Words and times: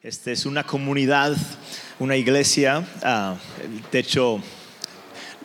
Esta 0.00 0.30
es 0.30 0.46
una 0.46 0.62
comunidad, 0.62 1.36
una 1.98 2.14
iglesia. 2.14 2.86
ah, 3.02 3.34
de 3.90 3.98
hecho, 3.98 4.40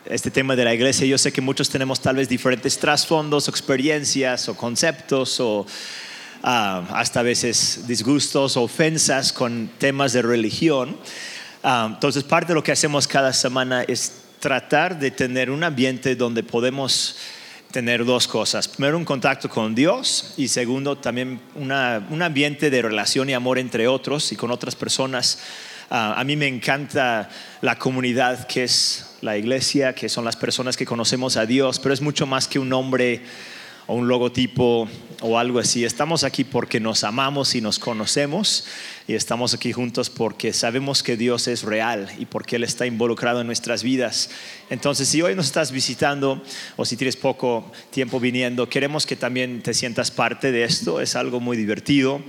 este 0.04 0.30
tema 0.30 0.54
de 0.54 0.64
la 0.64 0.72
iglesia, 0.72 1.04
yo 1.08 1.18
sé 1.18 1.32
que 1.32 1.40
muchos 1.40 1.68
tenemos 1.68 1.98
tal 1.98 2.14
vez 2.14 2.28
diferentes 2.28 2.78
trasfondos, 2.78 3.48
experiencias 3.48 4.48
o 4.48 4.56
conceptos 4.56 5.40
o 5.40 5.66
ah, 6.44 6.86
hasta 6.90 7.18
a 7.18 7.22
veces 7.24 7.88
disgustos 7.88 8.56
ofensas 8.56 9.32
con 9.32 9.70
temas 9.76 10.12
de 10.12 10.22
religión. 10.22 10.98
Ah, 11.64 11.90
entonces, 11.92 12.22
parte 12.22 12.52
de 12.52 12.54
lo 12.54 12.62
que 12.62 12.70
hacemos 12.70 13.08
cada 13.08 13.32
semana 13.32 13.82
es 13.82 14.12
tratar 14.38 15.00
de 15.00 15.10
tener 15.10 15.50
un 15.50 15.64
ambiente 15.64 16.14
donde 16.14 16.44
podemos 16.44 17.16
tener 17.74 18.04
dos 18.04 18.28
cosas. 18.28 18.68
Primero, 18.68 18.96
un 18.96 19.04
contacto 19.04 19.48
con 19.48 19.74
Dios 19.74 20.34
y 20.36 20.46
segundo, 20.46 20.96
también 20.96 21.40
una- 21.56 22.06
un 22.08 22.22
ambiente 22.22 22.70
de 22.70 22.80
relación 22.80 23.28
y 23.28 23.32
amor 23.32 23.58
entre 23.58 23.88
otros 23.88 24.30
y 24.30 24.36
con 24.36 24.52
otras 24.52 24.76
personas. 24.76 25.40
Ah, 25.90 26.14
a 26.16 26.22
mí 26.22 26.36
me 26.36 26.46
encanta 26.46 27.28
la 27.62 27.76
comunidad 27.76 28.46
que 28.46 28.62
es 28.62 29.16
la 29.22 29.36
iglesia, 29.36 29.92
que 29.92 30.08
son 30.08 30.24
las 30.24 30.36
personas 30.36 30.76
que 30.76 30.86
conocemos 30.86 31.36
a 31.36 31.46
Dios, 31.46 31.80
pero 31.80 31.92
es 31.92 32.00
mucho 32.00 32.26
más 32.26 32.46
que 32.46 32.60
un 32.60 32.68
nombre 32.68 33.22
o 33.86 33.94
un 33.94 34.08
logotipo 34.08 34.88
o 35.20 35.38
algo 35.38 35.58
así. 35.58 35.84
Estamos 35.84 36.24
aquí 36.24 36.44
porque 36.44 36.80
nos 36.80 37.04
amamos 37.04 37.54
y 37.54 37.60
nos 37.60 37.78
conocemos 37.78 38.66
y 39.06 39.14
estamos 39.14 39.54
aquí 39.54 39.72
juntos 39.72 40.10
porque 40.10 40.52
sabemos 40.52 41.02
que 41.02 41.16
Dios 41.16 41.48
es 41.48 41.62
real 41.62 42.10
y 42.18 42.26
porque 42.26 42.56
Él 42.56 42.64
está 42.64 42.86
involucrado 42.86 43.40
en 43.40 43.46
nuestras 43.46 43.82
vidas. 43.82 44.30
Entonces, 44.70 45.08
si 45.08 45.22
hoy 45.22 45.34
nos 45.34 45.46
estás 45.46 45.72
visitando 45.72 46.42
o 46.76 46.84
si 46.84 46.96
tienes 46.96 47.16
poco 47.16 47.70
tiempo 47.90 48.20
viniendo, 48.20 48.68
queremos 48.68 49.06
que 49.06 49.16
también 49.16 49.62
te 49.62 49.74
sientas 49.74 50.10
parte 50.10 50.52
de 50.52 50.64
esto. 50.64 51.00
Es 51.00 51.16
algo 51.16 51.40
muy 51.40 51.56
divertido. 51.56 52.22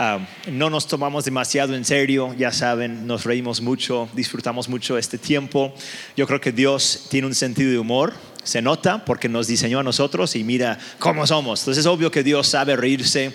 Ah, 0.00 0.20
no 0.50 0.70
nos 0.70 0.86
tomamos 0.86 1.24
demasiado 1.24 1.74
en 1.74 1.84
serio, 1.84 2.32
ya 2.38 2.52
saben, 2.52 3.06
nos 3.08 3.24
reímos 3.24 3.60
mucho, 3.60 4.08
disfrutamos 4.14 4.68
mucho 4.68 4.96
este 4.96 5.18
tiempo. 5.18 5.74
Yo 6.16 6.26
creo 6.26 6.40
que 6.40 6.52
Dios 6.52 7.08
tiene 7.10 7.26
un 7.26 7.34
sentido 7.34 7.72
de 7.72 7.78
humor, 7.80 8.14
se 8.48 8.62
nota 8.62 9.04
porque 9.04 9.28
nos 9.28 9.46
diseñó 9.46 9.80
a 9.80 9.82
nosotros 9.82 10.34
y 10.34 10.42
mira 10.42 10.78
cómo 10.98 11.26
somos. 11.26 11.60
Entonces 11.60 11.82
es 11.82 11.86
obvio 11.86 12.10
que 12.10 12.22
Dios 12.22 12.48
sabe 12.48 12.76
reírse 12.76 13.34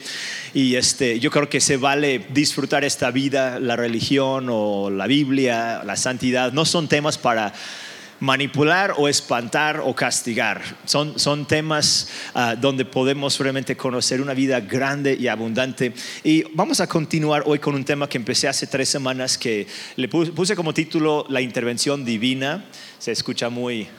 y 0.56 0.74
este, 0.74 1.20
yo 1.20 1.30
creo 1.30 1.48
que 1.50 1.62
se 1.62 1.78
vale 1.78 2.26
disfrutar 2.30 2.84
esta 2.84 3.12
vida, 3.12 3.60
la 3.60 3.76
religión 3.76 4.48
o 4.50 4.90
la 4.90 5.06
Biblia, 5.06 5.84
la 5.86 5.98
santidad, 5.98 6.52
no 6.52 6.66
son 6.66 6.88
temas 6.88 7.20
para 7.20 7.54
manipular 8.22 8.96
o 8.98 9.08
espantar 9.08 9.82
o 9.86 9.94
castigar. 9.94 10.64
Son, 10.86 11.20
son 11.20 11.46
temas 11.46 12.08
ah, 12.34 12.56
donde 12.56 12.84
podemos 12.84 13.40
realmente 13.40 13.78
conocer 13.78 14.20
una 14.20 14.34
vida 14.34 14.62
grande 14.62 15.16
y 15.20 15.28
abundante. 15.28 15.94
Y 16.24 16.44
vamos 16.56 16.80
a 16.80 16.88
continuar 16.88 17.44
hoy 17.46 17.60
con 17.60 17.76
un 17.76 17.86
tema 17.86 18.10
que 18.10 18.18
empecé 18.18 18.48
hace 18.48 18.66
tres 18.66 18.90
semanas 18.90 19.38
que 19.38 19.68
le 19.96 20.08
puse 20.08 20.56
como 20.56 20.74
título 20.74 21.28
La 21.30 21.42
intervención 21.42 22.04
divina. 22.04 22.66
Se 22.98 23.12
escucha 23.12 23.50
muy, 23.50 23.90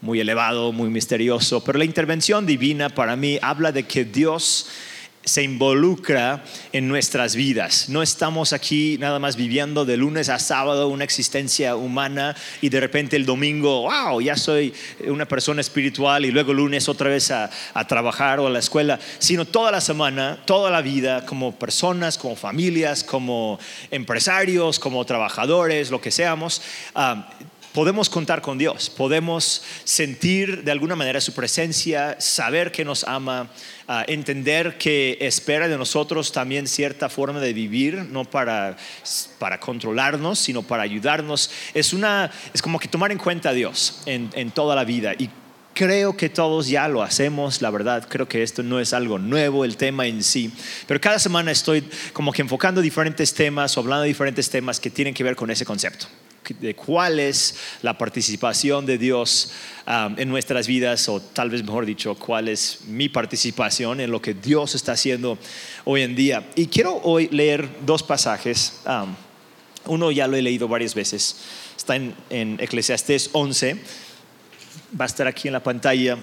muy 0.00 0.20
elevado, 0.20 0.72
muy 0.72 0.88
misterioso, 0.88 1.62
pero 1.62 1.78
la 1.78 1.84
intervención 1.84 2.46
divina 2.46 2.88
para 2.88 3.16
mí 3.16 3.38
habla 3.42 3.72
de 3.72 3.84
que 3.84 4.04
Dios 4.04 4.68
se 5.22 5.42
involucra 5.42 6.42
en 6.72 6.88
nuestras 6.88 7.36
vidas. 7.36 7.90
No 7.90 8.02
estamos 8.02 8.54
aquí 8.54 8.96
nada 8.98 9.18
más 9.18 9.36
viviendo 9.36 9.84
de 9.84 9.98
lunes 9.98 10.30
a 10.30 10.38
sábado 10.38 10.88
una 10.88 11.04
existencia 11.04 11.76
humana 11.76 12.34
y 12.62 12.70
de 12.70 12.80
repente 12.80 13.16
el 13.16 13.26
domingo, 13.26 13.82
wow, 13.82 14.20
ya 14.22 14.34
soy 14.36 14.72
una 15.06 15.26
persona 15.26 15.60
espiritual 15.60 16.24
y 16.24 16.30
luego 16.30 16.54
lunes 16.54 16.88
otra 16.88 17.10
vez 17.10 17.30
a, 17.30 17.50
a 17.74 17.86
trabajar 17.86 18.40
o 18.40 18.46
a 18.46 18.50
la 18.50 18.60
escuela, 18.60 18.98
sino 19.18 19.44
toda 19.44 19.70
la 19.70 19.82
semana, 19.82 20.38
toda 20.46 20.70
la 20.70 20.80
vida, 20.80 21.26
como 21.26 21.54
personas, 21.54 22.16
como 22.16 22.34
familias, 22.34 23.04
como 23.04 23.58
empresarios, 23.90 24.78
como 24.78 25.04
trabajadores, 25.04 25.90
lo 25.90 26.00
que 26.00 26.10
seamos. 26.10 26.62
ah, 26.94 27.28
podemos 27.72 28.08
contar 28.08 28.42
con 28.42 28.58
Dios, 28.58 28.90
podemos 28.90 29.62
sentir 29.84 30.64
de 30.64 30.72
alguna 30.72 30.96
manera 30.96 31.20
su 31.20 31.32
presencia, 31.32 32.20
saber 32.20 32.72
que 32.72 32.84
nos 32.84 33.04
ama, 33.04 33.50
ah, 33.88 34.04
entender 34.08 34.78
que 34.78 35.18
espera 35.20 35.68
de 35.68 35.78
nosotros 35.78 36.32
también 36.32 36.66
cierta 36.66 37.08
forma 37.08 37.40
de 37.40 37.52
vivir, 37.52 38.06
no 38.10 38.24
para, 38.24 38.76
para 39.38 39.60
controlarnos, 39.60 40.38
sino 40.38 40.62
para 40.62 40.82
ayudarnos. 40.82 41.50
Es, 41.74 41.92
una, 41.92 42.30
es 42.52 42.62
como 42.62 42.78
que 42.78 42.88
tomar 42.88 43.12
en 43.12 43.18
cuenta 43.18 43.50
a 43.50 43.52
Dios 43.52 44.02
en, 44.06 44.30
en 44.34 44.50
toda 44.50 44.74
la 44.74 44.84
vida. 44.84 45.14
Y 45.18 45.30
Creo 45.72 46.16
que 46.16 46.28
todos 46.28 46.68
ya 46.68 46.88
lo 46.88 47.00
hacemos, 47.00 47.62
la 47.62 47.70
verdad, 47.70 48.06
creo 48.06 48.28
que 48.28 48.42
esto 48.42 48.62
no 48.62 48.80
es 48.80 48.92
algo 48.92 49.18
nuevo, 49.18 49.64
el 49.64 49.76
tema 49.76 50.06
en 50.06 50.22
sí, 50.22 50.52
pero 50.86 51.00
cada 51.00 51.18
semana 51.18 51.52
estoy 51.52 51.88
como 52.12 52.32
que 52.32 52.42
enfocando 52.42 52.82
diferentes 52.82 53.32
temas 53.32 53.76
o 53.76 53.80
hablando 53.80 54.02
de 54.02 54.08
diferentes 54.08 54.50
temas 54.50 54.80
que 54.80 54.90
tienen 54.90 55.14
que 55.14 55.22
ver 55.24 55.36
con 55.36 55.48
ese 55.50 55.64
concepto 55.64 56.06
de 56.48 56.74
cuál 56.74 57.20
es 57.20 57.56
la 57.82 57.96
participación 57.96 58.86
de 58.86 58.98
Dios 58.98 59.52
um, 59.86 60.18
en 60.18 60.28
nuestras 60.28 60.66
vidas, 60.66 61.08
o 61.08 61.20
tal 61.20 61.50
vez 61.50 61.62
mejor 61.62 61.86
dicho, 61.86 62.14
cuál 62.14 62.48
es 62.48 62.80
mi 62.86 63.08
participación 63.08 64.00
en 64.00 64.10
lo 64.10 64.20
que 64.20 64.34
Dios 64.34 64.74
está 64.74 64.92
haciendo 64.92 65.38
hoy 65.84 66.02
en 66.02 66.16
día. 66.16 66.48
Y 66.56 66.66
quiero 66.66 67.00
hoy 67.02 67.28
leer 67.30 67.68
dos 67.84 68.02
pasajes. 68.02 68.80
um, 68.86 69.14
uno 69.86 70.10
ya 70.10 70.26
lo 70.26 70.36
he 70.36 70.42
leído 70.42 70.68
varias 70.68 70.94
veces, 70.94 71.36
está 71.76 71.96
en, 71.96 72.14
en 72.28 72.58
Eclesiastés 72.60 73.30
11, 73.32 73.76
va 74.98 75.04
a 75.04 75.06
estar 75.06 75.26
aquí 75.26 75.48
en 75.48 75.52
la 75.52 75.62
pantalla, 75.62 76.18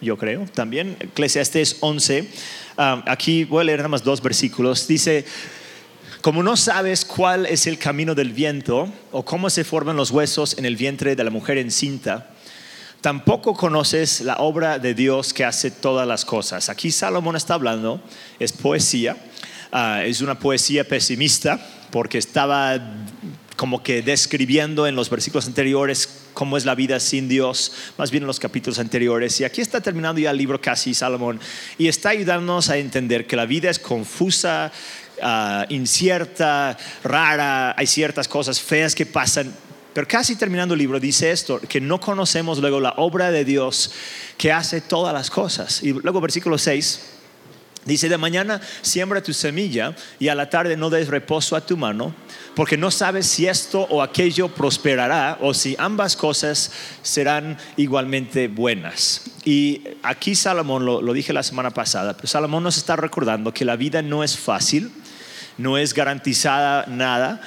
yo 0.00 0.16
creo, 0.16 0.46
también. 0.46 0.96
Eclesiastés 1.00 1.76
11, 1.80 2.20
um, 2.78 3.02
aquí 3.06 3.44
voy 3.44 3.62
a 3.62 3.64
leer 3.64 3.78
nada 3.80 3.88
más 3.88 4.02
dos 4.02 4.22
versículos. 4.22 4.86
Dice, 4.86 5.24
como 6.24 6.42
no 6.42 6.56
sabes 6.56 7.04
cuál 7.04 7.44
es 7.44 7.66
el 7.66 7.76
camino 7.76 8.14
del 8.14 8.32
viento 8.32 8.90
o 9.12 9.26
cómo 9.26 9.50
se 9.50 9.62
forman 9.62 9.94
los 9.94 10.10
huesos 10.10 10.56
en 10.56 10.64
el 10.64 10.74
vientre 10.74 11.14
de 11.14 11.22
la 11.22 11.28
mujer 11.28 11.58
encinta, 11.58 12.30
tampoco 13.02 13.52
conoces 13.52 14.22
la 14.22 14.36
obra 14.36 14.78
de 14.78 14.94
Dios 14.94 15.34
que 15.34 15.44
hace 15.44 15.70
todas 15.70 16.08
las 16.08 16.24
cosas. 16.24 16.70
Aquí 16.70 16.90
Salomón 16.90 17.36
está 17.36 17.52
hablando, 17.52 18.02
es 18.38 18.52
poesía, 18.52 19.18
ah, 19.70 20.02
es 20.02 20.22
una 20.22 20.38
poesía 20.38 20.88
pesimista 20.88 21.60
porque 21.90 22.16
estaba 22.16 22.80
como 23.56 23.82
que 23.82 24.00
describiendo 24.00 24.86
en 24.86 24.96
los 24.96 25.10
versículos 25.10 25.46
anteriores 25.46 26.22
cómo 26.32 26.56
es 26.56 26.64
la 26.64 26.74
vida 26.74 26.98
sin 27.00 27.28
Dios, 27.28 27.72
más 27.96 28.10
bien 28.10 28.24
en 28.24 28.26
los 28.26 28.40
capítulos 28.40 28.78
anteriores. 28.78 29.40
Y 29.40 29.44
aquí 29.44 29.60
está 29.60 29.80
terminando 29.80 30.20
ya 30.20 30.30
el 30.30 30.38
libro 30.38 30.60
casi 30.60 30.94
Salomón 30.94 31.38
y 31.78 31.88
está 31.88 32.08
ayudándonos 32.10 32.70
a 32.70 32.76
entender 32.76 33.26
que 33.26 33.36
la 33.36 33.46
vida 33.46 33.70
es 33.70 33.78
confusa, 33.78 34.72
ah, 35.22 35.66
incierta, 35.68 36.76
rara, 37.02 37.74
hay 37.76 37.86
ciertas 37.86 38.28
cosas 38.28 38.60
feas 38.60 38.94
que 38.94 39.06
pasan. 39.06 39.52
Pero 39.94 40.08
casi 40.08 40.34
terminando 40.34 40.74
el 40.74 40.80
libro 40.80 40.98
dice 40.98 41.30
esto, 41.30 41.60
que 41.60 41.80
no 41.80 42.00
conocemos 42.00 42.58
luego 42.58 42.80
la 42.80 42.94
obra 42.96 43.30
de 43.30 43.44
Dios 43.44 43.92
que 44.36 44.52
hace 44.52 44.80
todas 44.80 45.14
las 45.14 45.30
cosas. 45.30 45.82
Y 45.84 45.92
luego 45.92 46.20
versículo 46.20 46.58
6 46.58 47.00
dice, 47.84 48.08
de 48.08 48.18
mañana 48.18 48.60
siembra 48.82 49.22
tu 49.22 49.32
semilla 49.32 49.94
y 50.18 50.28
a 50.28 50.34
la 50.34 50.50
tarde 50.50 50.76
no 50.76 50.90
des 50.90 51.08
reposo 51.08 51.54
a 51.54 51.60
tu 51.60 51.76
mano, 51.76 52.14
porque 52.56 52.76
no 52.76 52.90
sabes 52.90 53.26
si 53.26 53.46
esto 53.46 53.86
o 53.90 54.02
aquello 54.02 54.48
prosperará 54.48 55.38
o 55.40 55.54
si 55.54 55.76
ambas 55.78 56.16
cosas 56.16 56.72
serán 57.02 57.56
igualmente 57.76 58.48
buenas. 58.48 59.22
Y 59.44 59.82
aquí 60.02 60.34
Salomón, 60.34 60.84
lo, 60.84 61.02
lo 61.02 61.12
dije 61.12 61.32
la 61.32 61.42
semana 61.42 61.70
pasada, 61.70 62.16
pero 62.16 62.26
Salomón 62.26 62.62
nos 62.62 62.76
está 62.76 62.96
recordando 62.96 63.52
que 63.52 63.64
la 63.64 63.76
vida 63.76 64.02
no 64.02 64.24
es 64.24 64.36
fácil, 64.36 64.90
no 65.58 65.78
es 65.78 65.94
garantizada 65.94 66.86
nada, 66.86 67.40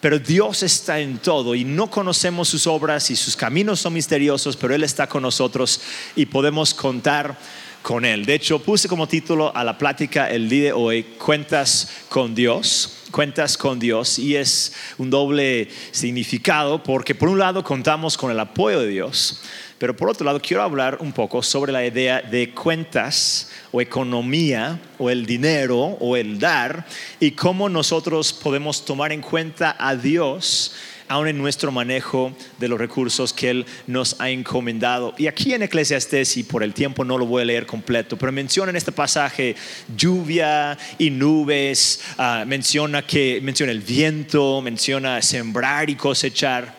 pero 0.00 0.18
Dios 0.18 0.64
está 0.64 0.98
en 0.98 1.18
todo 1.18 1.54
y 1.54 1.64
no 1.64 1.88
conocemos 1.88 2.48
sus 2.48 2.66
obras 2.66 3.10
y 3.10 3.16
sus 3.16 3.36
caminos 3.36 3.80
son 3.80 3.92
misteriosos, 3.92 4.56
pero 4.56 4.74
Él 4.74 4.82
está 4.82 5.06
con 5.06 5.22
nosotros 5.22 5.80
y 6.16 6.26
podemos 6.26 6.74
contar 6.74 7.36
con 7.82 8.04
Él. 8.04 8.24
De 8.24 8.34
hecho, 8.34 8.60
puse 8.60 8.88
como 8.88 9.06
título 9.06 9.54
a 9.54 9.64
la 9.64 9.76
plática 9.76 10.30
el 10.30 10.48
día 10.48 10.66
de 10.66 10.72
hoy, 10.72 11.02
Cuentas 11.18 12.04
con 12.08 12.34
Dios. 12.34 12.98
Cuentas 13.10 13.58
con 13.58 13.78
Dios 13.78 14.18
y 14.18 14.36
es 14.36 14.72
un 14.96 15.10
doble 15.10 15.68
significado 15.90 16.82
porque 16.82 17.14
por 17.14 17.28
un 17.28 17.38
lado 17.38 17.62
contamos 17.62 18.16
con 18.16 18.30
el 18.30 18.40
apoyo 18.40 18.80
de 18.80 18.88
Dios, 18.88 19.42
pero 19.76 19.94
por 19.94 20.08
otro 20.08 20.24
lado 20.24 20.40
quiero 20.40 20.62
hablar 20.62 20.96
un 20.98 21.12
poco 21.12 21.42
sobre 21.42 21.72
la 21.72 21.84
idea 21.84 22.22
de 22.22 22.54
cuentas 22.54 23.50
o 23.70 23.82
economía 23.82 24.80
o 24.98 25.10
el 25.10 25.26
dinero 25.26 25.78
o 25.78 26.16
el 26.16 26.38
dar 26.38 26.86
y 27.20 27.32
cómo 27.32 27.68
nosotros 27.68 28.32
podemos 28.32 28.82
tomar 28.82 29.12
en 29.12 29.20
cuenta 29.20 29.76
a 29.78 29.94
Dios 29.94 30.72
aún 31.12 31.28
en 31.28 31.36
nuestro 31.36 31.70
manejo 31.70 32.34
de 32.58 32.68
los 32.68 32.78
recursos 32.78 33.34
que 33.34 33.50
Él 33.50 33.66
nos 33.86 34.18
ha 34.18 34.30
encomendado. 34.30 35.14
Y 35.18 35.26
aquí 35.26 35.52
en 35.52 35.62
Eclesiastés, 35.62 36.38
y 36.38 36.42
por 36.42 36.62
el 36.62 36.72
tiempo 36.72 37.04
no 37.04 37.18
lo 37.18 37.26
voy 37.26 37.42
a 37.42 37.44
leer 37.44 37.66
completo, 37.66 38.16
pero 38.16 38.32
menciona 38.32 38.70
en 38.70 38.76
este 38.76 38.92
pasaje 38.92 39.54
lluvia 39.94 40.78
y 40.98 41.10
nubes, 41.10 42.00
ah, 42.16 42.44
menciona, 42.46 43.06
que, 43.06 43.40
menciona 43.42 43.72
el 43.72 43.80
viento, 43.80 44.62
menciona 44.62 45.20
sembrar 45.20 45.90
y 45.90 45.96
cosechar, 45.96 46.78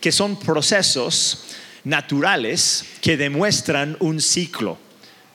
que 0.00 0.10
son 0.10 0.38
procesos 0.38 1.44
naturales 1.84 2.86
que 3.02 3.18
demuestran 3.18 3.98
un 4.00 4.18
ciclo. 4.20 4.78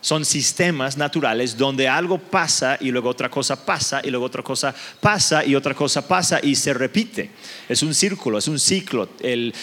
Son 0.01 0.23
sistemas 0.23 0.95
naturales 0.95 1.57
donde 1.57 1.87
algo 1.87 2.17
pasa 2.17 2.77
y 2.79 2.89
luego 2.89 3.09
otra 3.09 3.29
cosa 3.29 3.65
pasa 3.65 3.99
y 4.01 4.09
luego 4.09 4.25
otra 4.25 4.41
cosa 4.41 4.73
pasa 5.01 5.43
y 5.43 5.55
otra 5.55 5.73
cosa 5.73 6.07
pasa 6.07 6.39
y 6.41 6.55
se 6.55 6.73
repite. 6.73 7.31
Es 7.67 7.83
un 7.83 7.93
círculo, 7.93 8.37
es 8.37 8.47
un 8.47 8.59
ciclo. 8.59 9.09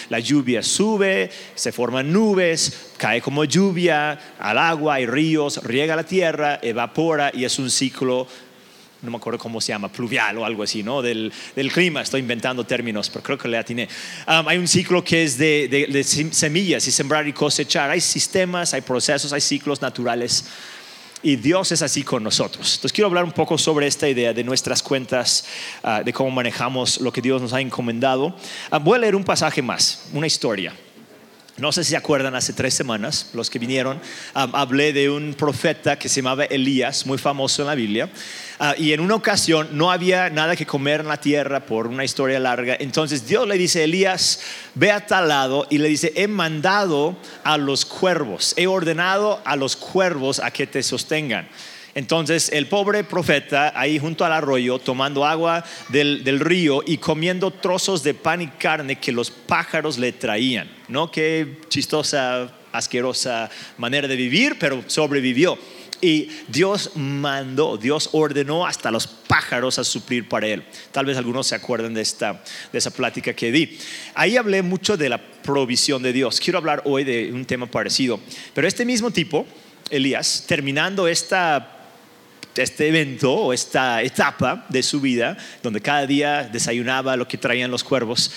la 0.09 0.19
lluvia 0.19 0.61
sube, 0.61 1.31
se 1.55 1.71
forman 1.71 2.13
nubes, 2.13 2.91
cae 2.97 3.19
como 3.19 3.45
lluvia 3.45 4.35
al 4.37 4.59
agua, 4.59 4.95
hay 4.95 5.07
ríos, 5.07 5.59
riega 5.63 5.95
la 5.95 6.03
tierra, 6.03 6.59
evapora 6.61 7.31
y 7.33 7.43
es 7.43 7.57
un 7.57 7.71
ciclo 7.71 8.27
no 9.01 9.11
me 9.11 9.17
acuerdo 9.17 9.39
cómo 9.39 9.61
se 9.61 9.69
llama, 9.69 9.91
pluvial 9.91 10.37
o 10.37 10.45
algo 10.45 10.63
así, 10.63 10.83
¿no? 10.83 11.01
Del, 11.01 11.31
clima, 11.73 12.01
estoy 12.01 12.21
inventando 12.21 12.63
términos, 12.63 13.09
pero 13.09 13.23
creo 13.23 13.37
que 13.37 13.47
le 13.47 13.57
atiné. 13.57 13.87
Um, 14.27 14.47
hay 14.47 14.57
un 14.57 14.67
ciclo 14.67 15.03
que 15.03 15.23
es 15.23 15.37
de, 15.37 15.67
de, 15.67 16.03
semillas 16.03 16.87
y 16.87 16.91
sembrar 16.91 17.27
y 17.27 17.33
cosechar. 17.33 17.89
Hay 17.89 18.01
sistemas, 18.01 18.73
hay 18.73 18.81
procesos, 18.81 19.33
hay 19.33 19.41
ciclos 19.41 19.81
naturales. 19.81 20.45
Y 21.23 21.35
Dios 21.35 21.71
es 21.71 21.81
así 21.81 22.03
con 22.03 22.23
nosotros. 22.23 22.75
Entonces 22.75 22.93
quiero 22.93 23.07
hablar 23.07 23.23
un 23.23 23.31
poco 23.31 23.57
sobre 23.57 23.87
esta 23.87 24.07
idea 24.07 24.33
de 24.33 24.43
nuestras 24.43 24.83
cuentas, 24.83 25.45
uh, 25.83 26.03
de 26.03 26.13
cómo 26.13 26.31
manejamos 26.31 27.01
lo 27.01 27.11
que 27.11 27.21
Dios 27.21 27.41
nos 27.41 27.53
ha 27.53 27.61
encomendado. 27.61 28.35
Uh, 28.71 28.79
voy 28.79 28.97
a 28.97 28.99
leer 28.99 29.15
un 29.15 29.23
pasaje 29.23 29.61
más, 29.61 30.07
una 30.13 30.27
historia. 30.27 30.73
No 31.57 31.71
sé 31.71 31.83
si 31.83 31.89
se 31.89 31.97
acuerdan, 31.97 32.35
hace 32.35 32.53
tres 32.53 32.75
semanas, 32.75 33.31
los 33.33 33.49
que 33.49 33.57
vinieron, 33.57 33.99
hablé 34.35 34.93
de 34.93 35.09
un 35.09 35.33
profeta 35.33 35.97
que 35.97 36.07
se 36.07 36.21
llamaba 36.21 36.43
Elías, 36.43 37.07
muy 37.07 37.17
famoso 37.17 37.63
en 37.63 37.67
la 37.67 37.73
Biblia. 37.73 38.11
Ah, 38.59 38.75
y 38.77 38.93
en 38.93 38.99
una 38.99 39.15
ocasión 39.15 39.69
no 39.71 39.91
había 39.91 40.29
nada 40.29 40.55
que 40.55 40.67
comer 40.67 40.99
en 40.99 41.07
la 41.07 41.19
tierra 41.19 41.65
por 41.65 41.87
una 41.87 42.03
historia 42.03 42.39
larga. 42.39 42.77
Entonces 42.79 43.27
Dios 43.27 43.47
le 43.47 43.57
dice 43.57 43.81
a 43.81 43.83
Elías, 43.85 44.39
ve 44.75 44.91
a 44.91 45.07
tal 45.07 45.29
lado 45.29 45.65
y 45.71 45.79
le 45.79 45.89
dice, 45.89 46.13
he 46.15 46.27
mandado 46.27 47.17
a 47.43 47.57
los 47.57 47.85
cuervos, 47.85 48.53
he 48.55 48.67
ordenado 48.67 49.41
a 49.43 49.55
los 49.55 49.75
cuervos 49.75 50.39
a 50.39 50.51
que 50.51 50.67
te 50.67 50.83
sostengan. 50.83 51.49
Entonces 51.97 52.51
el 52.53 52.67
pobre 52.67 53.03
profeta 53.03 53.73
ahí 53.75 53.97
junto 53.97 54.23
al 54.23 54.31
arroyo 54.31 54.77
tomando 54.77 55.25
agua 55.25 55.63
del, 55.89 56.39
río 56.39 56.83
y 56.85 56.99
comiendo 56.99 57.49
trozos 57.49 58.03
de 58.03 58.13
pan 58.13 58.39
y 58.39 58.47
carne 58.49 58.99
que 58.99 59.11
los 59.11 59.31
pájaros 59.31 59.97
le 59.97 60.11
traían. 60.11 60.69
¿No? 60.89 61.09
Qué 61.09 61.57
chistosa, 61.69 62.53
asquerosa 62.71 63.49
manera 63.79 64.07
de 64.07 64.15
vivir, 64.15 64.57
pero 64.59 64.83
sobrevivió. 64.85 65.57
Y 65.99 66.29
Dios 66.47 66.91
mandó, 66.93 67.77
Dios 67.77 68.09
ordenó 68.11 68.67
hasta 68.67 68.91
los 68.91 69.07
pájaros 69.07 69.79
a 69.79 69.83
suplir 69.83 70.29
para 70.29 70.45
él. 70.45 70.63
Tal 70.91 71.07
vez 71.07 71.17
algunos 71.17 71.47
se 71.47 71.55
acuerdan 71.55 71.95
de, 71.95 72.01
esta, 72.01 72.43
de 72.71 72.77
esa 72.77 72.91
plática 72.91 73.33
que 73.33 73.51
di. 73.51 73.75
Ahí 74.13 74.37
hablé 74.37 74.61
mucho 74.61 74.97
de 74.97 75.09
la 75.09 75.17
provisión 75.17 76.03
de 76.03 76.13
Dios. 76.13 76.39
Quiero 76.39 76.59
hablar 76.59 76.83
hoy 76.85 77.03
de 77.03 77.31
un 77.33 77.45
tema 77.45 77.65
parecido. 77.65 78.19
Pero 78.53 78.67
este 78.67 78.85
mismo 78.85 79.09
tipo, 79.09 79.47
Elías, 79.89 80.43
terminando 80.45 81.07
esta 81.07 81.73
este 82.63 82.87
evento 82.87 83.33
o 83.33 83.53
esta 83.53 84.01
etapa 84.01 84.65
de 84.69 84.83
su 84.83 85.01
vida, 85.01 85.37
donde 85.63 85.81
cada 85.81 86.05
día 86.05 86.43
desayunaba 86.43 87.17
lo 87.17 87.27
que 87.27 87.37
traían 87.37 87.71
los 87.71 87.83
cuervos, 87.83 88.31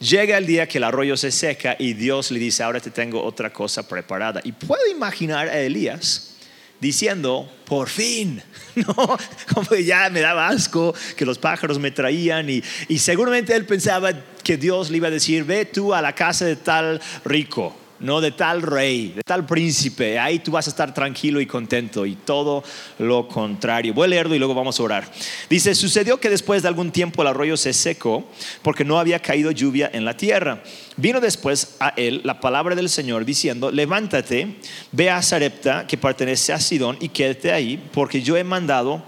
llega 0.00 0.38
el 0.38 0.46
día 0.46 0.66
que 0.66 0.78
el 0.78 0.84
arroyo 0.84 1.16
se 1.16 1.30
seca 1.30 1.76
y 1.78 1.92
Dios 1.94 2.30
le 2.30 2.38
dice, 2.38 2.62
ahora 2.62 2.80
te 2.80 2.90
tengo 2.90 3.22
otra 3.22 3.52
cosa 3.52 3.88
preparada. 3.88 4.40
Y 4.44 4.52
puedo 4.52 4.86
imaginar 4.90 5.48
a 5.48 5.58
Elías 5.58 6.34
diciendo, 6.80 7.50
por 7.64 7.88
fin, 7.88 8.42
¿no? 8.74 9.18
Como 9.54 9.76
ya 9.76 10.08
me 10.10 10.20
daba 10.20 10.48
asco 10.48 10.94
que 11.16 11.26
los 11.26 11.38
pájaros 11.38 11.78
me 11.78 11.90
traían 11.90 12.48
y, 12.48 12.62
y 12.88 12.98
seguramente 12.98 13.54
él 13.54 13.66
pensaba 13.66 14.12
que 14.44 14.56
Dios 14.56 14.90
le 14.90 14.98
iba 14.98 15.08
a 15.08 15.10
decir, 15.12 15.44
ve 15.44 15.64
tú 15.64 15.92
a 15.92 16.00
la 16.00 16.14
casa 16.14 16.44
de 16.44 16.56
tal 16.56 17.00
rico 17.24 17.87
no 18.00 18.20
de 18.20 18.32
tal 18.32 18.62
rey, 18.62 19.12
de 19.16 19.22
tal 19.22 19.44
príncipe. 19.44 20.18
Ahí 20.18 20.38
tú 20.38 20.52
vas 20.52 20.66
a 20.66 20.70
estar 20.70 20.94
tranquilo 20.94 21.40
y 21.40 21.46
contento 21.46 22.06
y 22.06 22.14
todo 22.14 22.62
lo 22.98 23.28
contrario. 23.28 23.94
Voy 23.94 24.04
a 24.04 24.08
leerlo 24.08 24.34
y 24.34 24.38
luego 24.38 24.54
vamos 24.54 24.78
a 24.78 24.82
orar. 24.82 25.10
Dice, 25.50 25.74
sucedió 25.74 26.20
que 26.20 26.30
después 26.30 26.62
de 26.62 26.68
algún 26.68 26.92
tiempo 26.92 27.22
el 27.22 27.28
arroyo 27.28 27.56
se 27.56 27.72
secó 27.72 28.28
porque 28.62 28.84
no 28.84 28.98
había 28.98 29.20
caído 29.20 29.50
lluvia 29.50 29.90
en 29.92 30.04
la 30.04 30.16
tierra. 30.16 30.62
Vino 30.96 31.20
después 31.20 31.76
a 31.80 31.90
él 31.96 32.20
la 32.24 32.40
palabra 32.40 32.74
del 32.74 32.88
Señor 32.88 33.24
diciendo, 33.24 33.70
levántate, 33.70 34.56
ve 34.92 35.10
a 35.10 35.22
Sarepta 35.22 35.86
que 35.86 35.98
pertenece 35.98 36.52
a 36.52 36.60
Sidón 36.60 36.96
y 37.00 37.08
quédate 37.08 37.52
ahí 37.52 37.82
porque 37.92 38.22
yo 38.22 38.36
he 38.36 38.44
mandado 38.44 39.02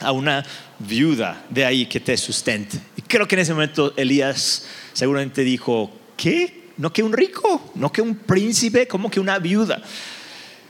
a 0.00 0.12
una 0.12 0.44
viuda 0.78 1.44
de 1.48 1.64
ahí 1.64 1.86
que 1.86 2.00
te 2.00 2.16
sustente. 2.16 2.78
Y 2.96 3.02
creo 3.02 3.26
que 3.26 3.36
en 3.36 3.40
ese 3.40 3.52
momento 3.52 3.92
Elías 3.96 4.66
seguramente 4.92 5.42
dijo, 5.42 5.90
¿qué? 6.16 6.61
No 6.82 6.92
que 6.92 7.04
un 7.04 7.12
rico, 7.12 7.70
no 7.76 7.92
que 7.92 8.02
un 8.02 8.16
príncipe, 8.16 8.88
como 8.88 9.08
que 9.08 9.20
una 9.20 9.38
viuda. 9.38 9.80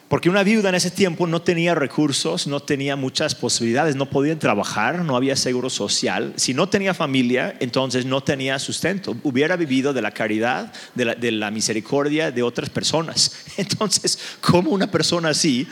Porque 0.09 0.29
una 0.29 0.43
viuda 0.43 0.69
en 0.69 0.75
ese 0.75 0.91
tiempo 0.91 1.27
no 1.27 1.41
tenía 1.41 1.75
recursos, 1.75 2.47
no 2.47 2.61
tenía 2.61 2.97
muchas 2.97 3.35
posibilidades, 3.35 3.97
no 3.97 4.11
podía 4.11 4.39
trabajar, 4.39 5.07
no 5.07 5.17
había 5.17 5.37
seguro 5.37 5.71
social. 5.71 6.35
Si 6.37 6.53
no 6.53 6.69
tenía 6.69 6.93
familia, 6.93 7.57
entonces 7.61 8.05
no 8.05 8.23
tenía 8.23 8.59
sustento. 8.59 9.17
Hubiera 9.23 9.57
vivido 9.57 9.95
de 9.95 10.03
la 10.03 10.11
caridad, 10.11 10.71
de 10.95 11.07
la, 11.07 11.15
de 11.15 11.33
la 11.33 11.51
misericordia 11.51 12.31
de 12.31 12.43
otras 12.43 12.69
personas. 12.69 13.35
Entonces, 13.57 14.19
¿cómo 14.43 14.71
una 14.71 14.91
persona 14.91 15.31
así 15.31 15.67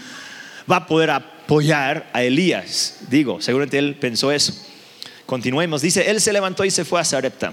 va 0.71 0.77
a 0.77 0.87
poder 0.87 1.11
apoyar 1.11 2.09
a 2.15 2.23
Elías? 2.23 3.01
Digo, 3.11 3.43
seguramente 3.43 3.77
él 3.77 3.95
pensó 3.97 4.33
eso. 4.33 4.55
Continuemos. 5.27 5.83
Dice, 5.83 6.11
él 6.11 6.19
se 6.19 6.33
levantó 6.33 6.65
y 6.65 6.71
se 6.71 6.87
fue 6.87 6.99
a 6.99 7.05
Sarepta. 7.05 7.53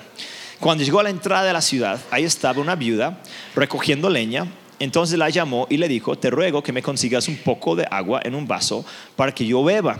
Cuando 0.59 0.83
llegó 0.83 0.99
a 0.99 1.03
la 1.03 1.11
entrada 1.11 1.45
de 1.45 1.53
la 1.53 1.61
ciudad, 1.61 1.99
ahí 2.09 2.23
estaba 2.23 2.59
una 2.59 2.75
viuda 2.75 3.21
recogiendo 3.55 4.09
leña. 4.09 4.47
Entonces 4.79 5.17
la 5.17 5.29
llamó 5.29 5.67
y 5.69 5.77
le 5.77 5.87
dijo, 5.87 6.17
te 6.17 6.29
ruego 6.29 6.63
que 6.63 6.73
me 6.73 6.81
consigas 6.81 7.27
un 7.27 7.37
poco 7.37 7.75
de 7.75 7.87
agua 7.89 8.21
en 8.23 8.33
un 8.33 8.47
vaso 8.47 8.83
para 9.15 9.33
que 9.33 9.45
yo 9.45 9.63
beba. 9.63 9.99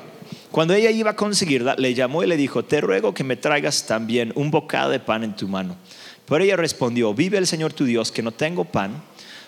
Cuando 0.52 0.74
ella 0.74 0.90
iba 0.90 1.12
a 1.12 1.16
conseguirla, 1.16 1.76
le 1.78 1.94
llamó 1.94 2.24
y 2.24 2.28
le 2.28 2.38
dijo, 2.38 2.66
te 2.66 2.82
ruego 2.82 3.14
que 3.14 3.24
me 3.24 3.36
traigas 3.36 3.86
también 3.86 4.32
un 4.36 4.50
bocado 4.50 4.90
de 4.90 5.00
pan 5.00 5.24
en 5.24 5.36
tu 5.36 5.48
mano. 5.48 5.76
Pero 6.26 6.44
ella 6.44 6.56
respondió, 6.56 7.14
vive 7.14 7.38
el 7.38 7.48
Señor 7.48 7.74
tu 7.74 7.86
Dios, 7.86 8.12
que 8.12 8.24
no 8.24 8.32
tengo 8.32 8.66
pan, 8.66 9.04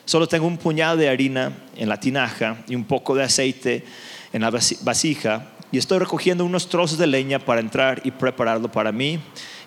solo 0.05 0.27
tengo 0.27 0.45
un 0.47 0.57
puñado 0.57 0.95
de 0.97 1.09
harina 1.09 1.57
en 1.75 1.89
la 1.89 1.99
tinaja 1.99 2.57
y 2.67 2.75
un 2.75 2.85
poco 2.85 3.15
de 3.15 3.23
aceite 3.23 3.83
en 4.31 4.41
la 4.41 4.51
vasija, 4.51 5.47
y 5.71 5.77
estoy 5.77 5.99
recogiendo 5.99 6.45
unos 6.45 6.67
trozos 6.69 6.97
de 6.97 7.07
leña 7.07 7.39
para 7.39 7.61
entrar 7.61 8.01
y 8.03 8.11
prepararlo 8.11 8.71
para 8.71 8.91
mí 8.91 9.19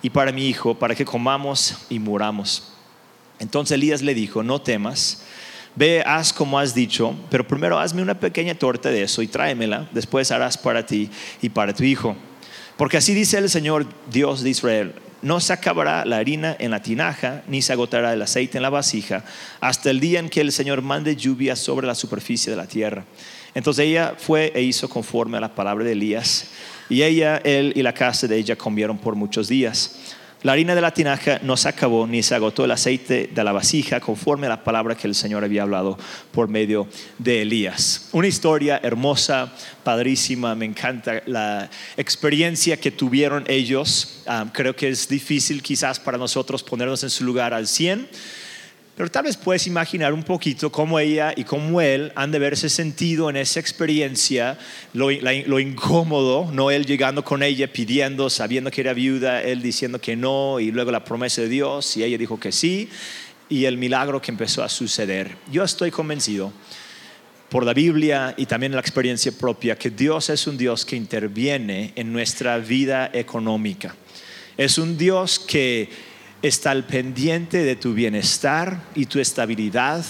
y 0.02 0.10
para 0.10 0.32
mi 0.32 0.48
hijo, 0.48 0.74
para 0.74 0.94
que 0.94 1.04
comamos 1.04 1.86
y 1.88 1.98
muramos. 1.98 2.72
Entonces 3.38 3.74
Elías 3.74 4.02
le 4.02 4.14
dijo, 4.14 4.42
no 4.42 4.60
temas, 4.60 5.22
ve, 5.74 6.02
haz 6.04 6.32
como 6.32 6.58
has 6.58 6.74
dicho, 6.74 7.14
pero 7.30 7.46
primero 7.46 7.78
hazme 7.78 8.02
una 8.02 8.18
pequeña 8.18 8.54
torta 8.54 8.90
de 8.90 9.02
eso 9.02 9.22
y 9.22 9.26
tráemela, 9.26 9.88
después 9.92 10.30
harás 10.30 10.58
para 10.58 10.86
ti 10.86 11.10
y 11.40 11.48
para 11.48 11.74
tu 11.74 11.84
hijo. 11.84 12.16
Porque 12.76 12.96
así 12.96 13.14
dice 13.14 13.38
el 13.38 13.50
Señor 13.50 13.86
Dios 14.10 14.42
de 14.42 14.50
Israel, 14.50 14.94
no 15.22 15.38
se 15.38 15.52
acabará 15.52 16.04
la 16.04 16.18
harina 16.18 16.56
en 16.58 16.72
la 16.72 16.82
tinaja, 16.82 17.42
ni 17.46 17.62
se 17.62 17.72
agotará 17.72 18.12
el 18.12 18.22
aceite 18.22 18.58
en 18.58 18.62
la 18.62 18.70
vasija, 18.70 19.24
hasta 19.60 19.90
el 19.90 20.00
día 20.00 20.18
en 20.18 20.28
que 20.28 20.40
el 20.40 20.50
Señor 20.50 20.82
mande 20.82 21.14
lluvia 21.14 21.54
sobre 21.54 21.86
la 21.86 21.94
superficie 21.94 22.50
de 22.50 22.56
la 22.56 22.66
tierra. 22.66 23.04
Entonces 23.54 23.86
ella 23.86 24.14
fue 24.16 24.52
e 24.54 24.62
hizo 24.62 24.88
conforme 24.88 25.36
a 25.36 25.40
la 25.40 25.54
palabra 25.54 25.84
de 25.84 25.92
Elías. 25.92 26.48
Y 26.88 27.02
ella, 27.02 27.38
él 27.44 27.72
y 27.76 27.82
la 27.82 27.92
casa 27.92 28.26
de 28.26 28.36
ella 28.36 28.56
comieron 28.56 28.98
por 28.98 29.14
muchos 29.14 29.48
días. 29.48 29.98
La 30.42 30.52
harina 30.52 30.74
de 30.74 30.80
la 30.80 30.92
tinaja 30.92 31.38
no 31.44 31.56
se 31.56 31.68
acabó, 31.68 32.04
ni 32.04 32.20
se 32.20 32.34
agotó 32.34 32.64
el 32.64 32.72
aceite 32.72 33.30
de 33.32 33.44
la 33.44 33.52
vasija, 33.52 34.00
conforme 34.00 34.46
a 34.46 34.50
la 34.50 34.64
palabra 34.64 34.96
que 34.96 35.06
el 35.06 35.14
Señor 35.14 35.44
había 35.44 35.62
hablado 35.62 35.96
por 36.32 36.48
medio 36.48 36.88
de 37.18 37.42
Elías. 37.42 38.08
Una 38.10 38.26
historia 38.26 38.80
hermosa, 38.82 39.52
padrísima, 39.84 40.56
me 40.56 40.64
encanta 40.64 41.22
la 41.26 41.70
experiencia 41.96 42.76
que 42.76 42.90
tuvieron 42.90 43.44
ellos. 43.46 44.22
Ah, 44.26 44.46
creo 44.52 44.74
que 44.74 44.88
es 44.88 45.08
difícil 45.08 45.62
quizás 45.62 46.00
para 46.00 46.18
nosotros 46.18 46.64
ponernos 46.64 47.04
en 47.04 47.10
su 47.10 47.22
lugar 47.22 47.54
al 47.54 47.68
100 47.68 48.08
pero 48.96 49.10
tal 49.10 49.24
vez 49.24 49.36
puedes 49.36 49.66
imaginar 49.66 50.12
un 50.12 50.22
poquito 50.22 50.70
cómo 50.70 50.98
ella 50.98 51.32
y 51.34 51.44
cómo 51.44 51.80
él 51.80 52.12
han 52.14 52.30
de 52.30 52.38
verse 52.38 52.68
sentido 52.68 53.30
en 53.30 53.36
esa 53.36 53.58
experiencia, 53.58 54.58
lo, 54.92 55.10
lo, 55.10 55.60
incómodo, 55.60 56.50
no 56.52 56.70
él 56.70 56.84
llegando 56.84 57.24
con 57.24 57.42
ella 57.42 57.72
pidiendo, 57.72 58.28
sabiendo 58.28 58.70
que 58.70 58.82
era 58.82 58.92
viuda, 58.92 59.42
él 59.42 59.62
diciendo 59.62 59.98
que 59.98 60.14
no, 60.14 60.60
y 60.60 60.70
luego 60.70 60.90
la 60.90 61.04
promesa 61.04 61.40
de 61.40 61.48
Dios, 61.48 61.96
y 61.96 62.04
ella 62.04 62.18
dijo 62.18 62.38
que 62.38 62.52
sí, 62.52 62.90
y 63.48 63.64
el 63.64 63.78
milagro 63.78 64.20
que 64.20 64.30
empezó 64.30 64.62
a 64.62 64.68
suceder. 64.68 65.36
Yo 65.50 65.64
estoy 65.64 65.90
convencido 65.90 66.52
por 67.48 67.64
la 67.64 67.74
Biblia 67.74 68.34
y 68.36 68.46
también 68.46 68.72
la 68.72 68.80
experiencia 68.80 69.32
propia 69.32 69.76
que 69.76 69.90
Dios 69.90 70.30
es 70.30 70.46
un 70.46 70.56
Dios 70.56 70.84
que 70.84 70.96
interviene 70.96 71.92
en 71.96 72.12
nuestra 72.12 72.58
vida 72.58 73.10
económica. 73.12 73.94
Es 74.56 74.78
un 74.78 74.96
Dios 74.96 75.38
que 75.38 76.11
está 76.42 76.72
al 76.72 76.84
pendiente 76.84 77.64
de 77.64 77.76
tu 77.76 77.94
bienestar 77.94 78.82
y 78.94 79.06
tu 79.06 79.20
estabilidad 79.20 80.04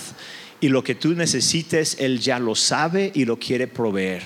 y 0.60 0.68
lo 0.68 0.82
que 0.82 0.94
tú 0.94 1.14
necesites, 1.14 1.96
Él 1.98 2.20
ya 2.20 2.38
lo 2.38 2.54
sabe 2.54 3.10
y 3.14 3.24
lo 3.24 3.38
quiere 3.38 3.66
proveer. 3.66 4.22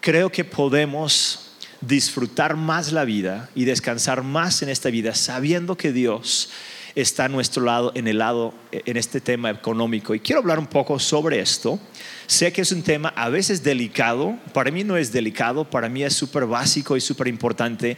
Creo 0.00 0.30
que 0.32 0.44
podemos 0.44 1.50
disfrutar 1.80 2.56
más 2.56 2.92
la 2.92 3.04
vida 3.04 3.50
y 3.54 3.64
descansar 3.64 4.22
más 4.22 4.62
en 4.62 4.68
esta 4.68 4.90
vida 4.90 5.14
sabiendo 5.14 5.76
que 5.76 5.92
Dios 5.92 6.50
está 6.94 7.26
a 7.26 7.28
nuestro 7.28 7.64
lado 7.64 7.92
en 7.94 8.08
el 8.08 8.18
lado 8.18 8.54
en 8.72 8.96
este 8.96 9.20
tema 9.20 9.50
económico. 9.50 10.14
Y 10.14 10.20
quiero 10.20 10.40
hablar 10.40 10.58
un 10.58 10.66
poco 10.66 10.98
sobre 10.98 11.40
esto. 11.40 11.78
Sé 12.26 12.52
que 12.52 12.62
es 12.62 12.72
un 12.72 12.82
tema 12.82 13.10
a 13.10 13.28
veces 13.28 13.62
delicado, 13.62 14.38
para 14.52 14.70
mí 14.70 14.84
no 14.84 14.96
es 14.96 15.12
delicado, 15.12 15.68
para 15.68 15.88
mí 15.88 16.02
es 16.02 16.14
súper 16.14 16.46
básico 16.46 16.96
y 16.96 17.00
súper 17.00 17.28
importante. 17.28 17.96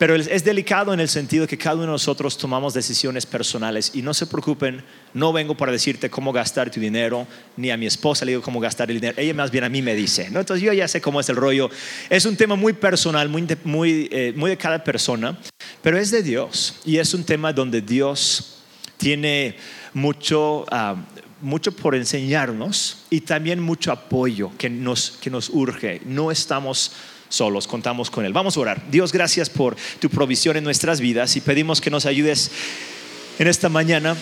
Pero 0.00 0.14
es 0.14 0.44
delicado 0.44 0.94
en 0.94 1.00
el 1.00 1.10
sentido 1.10 1.46
que 1.46 1.58
cada 1.58 1.74
uno 1.74 1.84
de 1.84 1.90
nosotros 1.90 2.38
tomamos 2.38 2.72
decisiones 2.72 3.26
personales 3.26 3.90
y 3.92 4.00
no 4.00 4.14
se 4.14 4.26
preocupen, 4.26 4.82
no 5.12 5.30
vengo 5.30 5.54
para 5.54 5.72
decirte 5.72 6.08
cómo 6.08 6.32
gastar 6.32 6.70
tu 6.70 6.80
dinero, 6.80 7.26
ni 7.58 7.70
a 7.70 7.76
mi 7.76 7.84
esposa 7.84 8.24
le 8.24 8.32
digo 8.32 8.40
cómo 8.40 8.60
gastar 8.60 8.90
el 8.90 8.98
dinero, 8.98 9.20
ella 9.20 9.34
más 9.34 9.50
bien 9.50 9.62
a 9.64 9.68
mí 9.68 9.82
me 9.82 9.94
dice, 9.94 10.30
¿no? 10.30 10.40
Entonces 10.40 10.64
yo 10.64 10.72
ya 10.72 10.88
sé 10.88 11.02
cómo 11.02 11.20
es 11.20 11.28
el 11.28 11.36
rollo. 11.36 11.68
Es 12.08 12.24
un 12.24 12.34
tema 12.34 12.56
muy 12.56 12.72
personal, 12.72 13.28
muy 13.28 13.46
muy, 13.64 14.08
eh, 14.10 14.32
muy 14.34 14.48
de 14.48 14.56
cada 14.56 14.82
persona, 14.82 15.38
pero 15.82 15.98
es 15.98 16.10
de 16.10 16.22
Dios 16.22 16.76
y 16.86 16.96
es 16.96 17.12
un 17.12 17.24
tema 17.24 17.52
donde 17.52 17.82
Dios 17.82 18.62
tiene 18.96 19.56
mucho, 19.92 20.64
ah, 20.70 20.96
mucho 21.42 21.72
por 21.72 21.94
enseñarnos 21.94 23.04
y 23.10 23.20
también 23.20 23.60
mucho 23.60 23.92
apoyo 23.92 24.50
que 24.56 24.70
nos, 24.70 25.18
que 25.20 25.28
nos 25.28 25.50
urge. 25.50 26.00
No 26.06 26.30
estamos 26.30 26.92
solos, 27.30 27.66
contamos 27.66 28.10
con 28.10 28.26
Él. 28.26 28.34
Vamos 28.34 28.58
a 28.58 28.60
orar. 28.60 28.82
Dios, 28.90 29.12
gracias 29.12 29.48
por 29.48 29.76
tu 29.98 30.10
provisión 30.10 30.58
en 30.58 30.64
nuestras 30.64 31.00
vidas 31.00 31.34
y 31.36 31.40
pedimos 31.40 31.80
que 31.80 31.90
nos 31.90 32.04
ayudes 32.04 32.50
en 33.38 33.48
esta 33.48 33.70
mañana. 33.70 34.14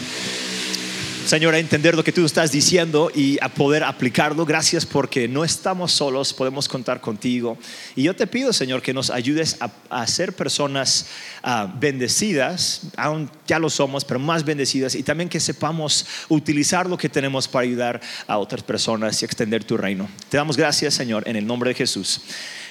Señor, 1.28 1.54
a 1.54 1.58
entender 1.58 1.94
lo 1.94 2.02
que 2.02 2.10
tú 2.10 2.24
estás 2.24 2.52
diciendo 2.52 3.12
y 3.14 3.36
a 3.42 3.50
poder 3.50 3.84
aplicarlo. 3.84 4.46
Gracias 4.46 4.86
porque 4.86 5.28
no 5.28 5.44
estamos 5.44 5.92
solos, 5.92 6.32
podemos 6.32 6.68
contar 6.68 7.02
contigo. 7.02 7.58
Y 7.94 8.04
yo 8.04 8.16
te 8.16 8.26
pido, 8.26 8.50
Señor, 8.54 8.80
que 8.80 8.94
nos 8.94 9.10
ayudes 9.10 9.58
a, 9.90 10.06
ser 10.06 10.32
personas 10.32 11.04
ah, 11.42 11.70
bendecidas, 11.78 12.80
aún 12.96 13.30
ya 13.46 13.58
lo 13.58 13.68
somos, 13.68 14.06
pero 14.06 14.18
más 14.18 14.42
bendecidas, 14.42 14.94
y 14.94 15.02
también 15.02 15.28
que 15.28 15.38
sepamos 15.38 16.06
utilizar 16.30 16.88
lo 16.88 16.96
que 16.96 17.10
tenemos 17.10 17.46
para 17.46 17.64
ayudar 17.64 18.00
a 18.26 18.38
otras 18.38 18.62
personas 18.62 19.20
y 19.20 19.26
extender 19.26 19.64
tu 19.64 19.76
reino. 19.76 20.08
Te 20.30 20.38
damos 20.38 20.56
gracias, 20.56 20.94
Señor, 20.94 21.28
en 21.28 21.36
el 21.36 21.46
nombre 21.46 21.68
de 21.68 21.74
Jesús. 21.74 22.22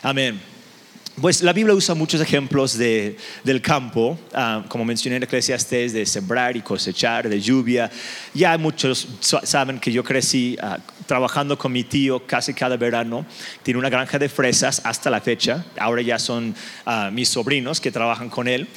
Amén. 0.01 0.39
Pues 1.19 1.41
la 1.41 1.51
Biblia 1.51 1.73
usa 1.73 1.95
muchos 1.95 2.21
ejemplos 2.21 2.77
de, 2.77 3.17
del 3.43 3.59
campo, 3.59 4.19
ah, 4.35 4.63
como 4.67 4.85
mencioné 4.85 5.15
en 5.15 5.23
Eclesiastes, 5.23 5.91
de 5.91 6.05
sembrar 6.05 6.55
y 6.55 6.61
cosechar, 6.61 7.27
de 7.27 7.41
lluvia. 7.41 7.89
Ya 8.35 8.55
muchos 8.59 9.07
saben 9.19 9.79
que 9.79 9.91
yo 9.91 10.03
crecí 10.03 10.55
ah, 10.61 10.77
trabajando 11.07 11.57
con 11.57 11.71
mi 11.71 11.83
tío 11.83 12.23
casi 12.27 12.53
cada 12.53 12.77
verano. 12.77 13.25
Tiene 13.63 13.79
una 13.79 13.89
granja 13.89 14.19
de 14.19 14.29
fresas 14.29 14.79
hasta 14.83 15.09
la 15.09 15.19
fecha. 15.19 15.65
Ahora 15.79 16.03
ya 16.03 16.19
son 16.19 16.53
ah, 16.85 17.09
mis 17.11 17.29
sobrinos 17.29 17.81
que 17.81 17.91
trabajan 17.91 18.29
con 18.29 18.47
él. 18.47 18.67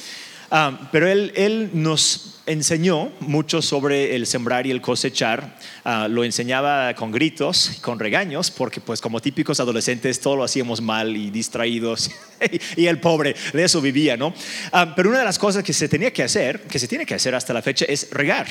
Pero 0.91 1.07
él, 1.07 1.31
él 1.35 1.69
nos 1.73 2.31
enseñó 2.45 3.11
mucho 3.19 3.61
sobre 3.61 4.15
el 4.15 4.25
sembrar 4.25 4.67
y 4.67 4.71
el 4.71 4.81
cosechar. 4.81 5.57
Ah, 5.83 6.07
lo 6.09 6.23
enseñaba 6.23 6.93
con 6.95 7.11
gritos, 7.11 7.79
con 7.81 7.99
regaños, 7.99 8.51
porque 8.51 8.81
pues 8.81 8.99
como 9.01 9.21
típicos 9.21 9.59
adolescentes 9.59 10.19
todo 10.19 10.35
lo 10.35 10.43
hacíamos 10.43 10.81
mal 10.81 11.15
y 11.15 11.29
distraídos. 11.29 12.11
y 12.75 12.85
el 12.85 12.99
pobre 12.99 13.35
de 13.53 13.63
eso 13.63 13.81
vivía, 13.81 14.17
¿no? 14.17 14.33
Ah, 14.71 14.93
pero 14.95 15.09
una 15.09 15.19
de 15.19 15.25
las 15.25 15.39
cosas 15.39 15.63
que 15.63 15.73
se 15.73 15.87
tenía 15.87 16.11
que 16.11 16.23
hacer, 16.23 16.61
que 16.61 16.79
se 16.79 16.87
tiene 16.87 17.05
que 17.05 17.15
hacer 17.15 17.35
hasta 17.35 17.53
la 17.53 17.61
fecha, 17.61 17.85
es 17.87 18.09
regar. 18.11 18.47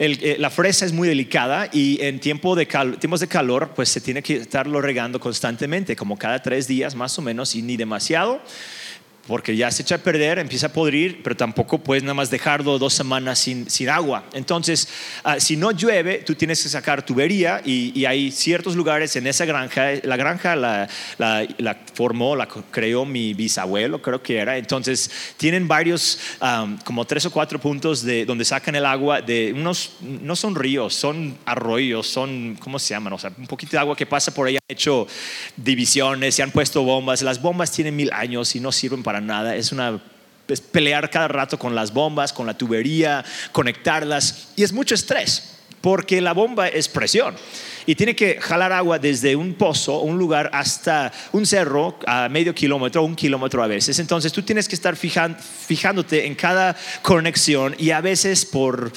Eh, 0.00 0.36
la 0.38 0.48
fresa 0.48 0.86
es 0.86 0.92
muy 0.92 1.08
delicada 1.08 1.68
y 1.72 2.00
en 2.00 2.20
tiempo 2.20 2.54
de 2.54 2.66
tiempos 2.66 3.18
de 3.18 3.26
calor 3.26 3.72
pues 3.74 3.88
se 3.88 4.00
tiene 4.00 4.22
que 4.22 4.36
estarlo 4.36 4.80
regando 4.80 5.18
constantemente, 5.18 5.96
como 5.96 6.16
cada 6.16 6.40
tres 6.40 6.68
días 6.68 6.94
más 6.94 7.18
o 7.18 7.22
menos 7.22 7.56
y 7.56 7.62
ni 7.62 7.76
demasiado 7.76 8.40
porque 9.28 9.54
ya 9.54 9.70
se 9.70 9.82
echa 9.82 9.96
a 9.96 9.98
perder, 9.98 10.38
empieza 10.38 10.68
a 10.68 10.72
podrir, 10.72 11.22
pero 11.22 11.36
tampoco 11.36 11.78
puedes 11.78 12.02
nada 12.02 12.14
más 12.14 12.30
dejarlo 12.30 12.78
dos 12.78 12.94
semanas 12.94 13.38
sin, 13.38 13.68
sin 13.68 13.90
agua. 13.90 14.24
Entonces, 14.32 14.88
ah, 15.22 15.38
si 15.38 15.54
no 15.54 15.70
llueve, 15.70 16.22
tú 16.24 16.34
tienes 16.34 16.62
que 16.62 16.70
sacar 16.70 17.04
tubería 17.04 17.60
y, 17.62 17.92
y, 17.94 18.06
hay 18.06 18.30
ciertos 18.30 18.74
lugares 18.74 19.14
en 19.16 19.26
esa 19.26 19.44
granja, 19.44 19.90
la 20.02 20.16
granja 20.16 20.56
la, 20.56 20.88
la, 21.18 21.46
la, 21.58 21.76
formó, 21.92 22.34
la 22.36 22.48
creó 22.48 23.04
mi 23.04 23.34
bisabuelo, 23.34 24.00
creo 24.00 24.22
que 24.22 24.38
era. 24.38 24.56
Entonces, 24.56 25.10
tienen 25.36 25.68
varios, 25.68 26.18
como 26.84 27.04
tres 27.04 27.26
o 27.26 27.30
cuatro 27.30 27.58
puntos 27.58 28.02
de 28.02 28.24
donde 28.24 28.46
sacan 28.46 28.76
el 28.76 28.86
agua 28.86 29.20
de 29.20 29.52
unos, 29.54 29.92
no 30.00 30.36
son 30.36 30.54
ríos, 30.54 30.94
son 30.94 31.36
arroyos, 31.44 32.06
son, 32.06 32.56
¿cómo 32.58 32.78
se 32.78 32.94
llaman? 32.94 33.12
O 33.12 33.18
sea, 33.18 33.30
un 33.36 33.46
poquito 33.46 33.72
de 33.72 33.78
agua 33.78 33.94
que 33.94 34.06
pasa 34.06 34.32
por 34.32 34.46
ahí, 34.46 34.57
hecho 34.70 35.06
divisiones, 35.56 36.34
se 36.34 36.42
han 36.42 36.50
puesto 36.50 36.82
bombas. 36.82 37.22
Las 37.22 37.40
bombas 37.40 37.72
tienen 37.72 37.96
mil 37.96 38.12
años 38.12 38.54
y 38.54 38.60
no 38.60 38.70
sirven 38.70 39.02
para 39.02 39.18
nada, 39.18 39.56
es 39.56 39.72
una 39.72 39.98
pelear 40.72 41.08
cada 41.08 41.26
rato 41.26 41.58
con 41.58 41.74
las 41.74 41.94
bombas, 41.94 42.34
con 42.34 42.46
la 42.46 42.52
tubería, 42.52 43.24
conectarlas 43.52 44.48
y 44.56 44.62
es 44.62 44.74
mucho 44.74 44.94
estrés 44.94 45.54
porque 45.80 46.20
la 46.20 46.34
bomba 46.34 46.68
es 46.68 46.86
presión 46.86 47.34
y 47.86 47.94
tiene 47.94 48.14
que 48.14 48.38
jalar 48.42 48.72
agua 48.72 48.98
desde 48.98 49.36
un 49.36 49.54
pozo, 49.54 50.00
un 50.00 50.18
lugar 50.18 50.50
hasta 50.52 51.12
un 51.32 51.46
cerro 51.46 51.98
a 52.06 52.28
medio 52.28 52.54
kilómetro, 52.54 53.02
un 53.04 53.16
kilómetro 53.16 53.62
a 53.62 53.66
veces. 53.66 53.98
Entonces 53.98 54.32
tú 54.34 54.42
tienes 54.42 54.68
que 54.68 54.74
estar 54.74 54.96
fijándote 54.96 56.26
en 56.26 56.34
cada 56.34 56.76
conexión 57.00 57.74
y 57.78 57.90
a 57.90 58.02
veces 58.02 58.44
por 58.44 58.92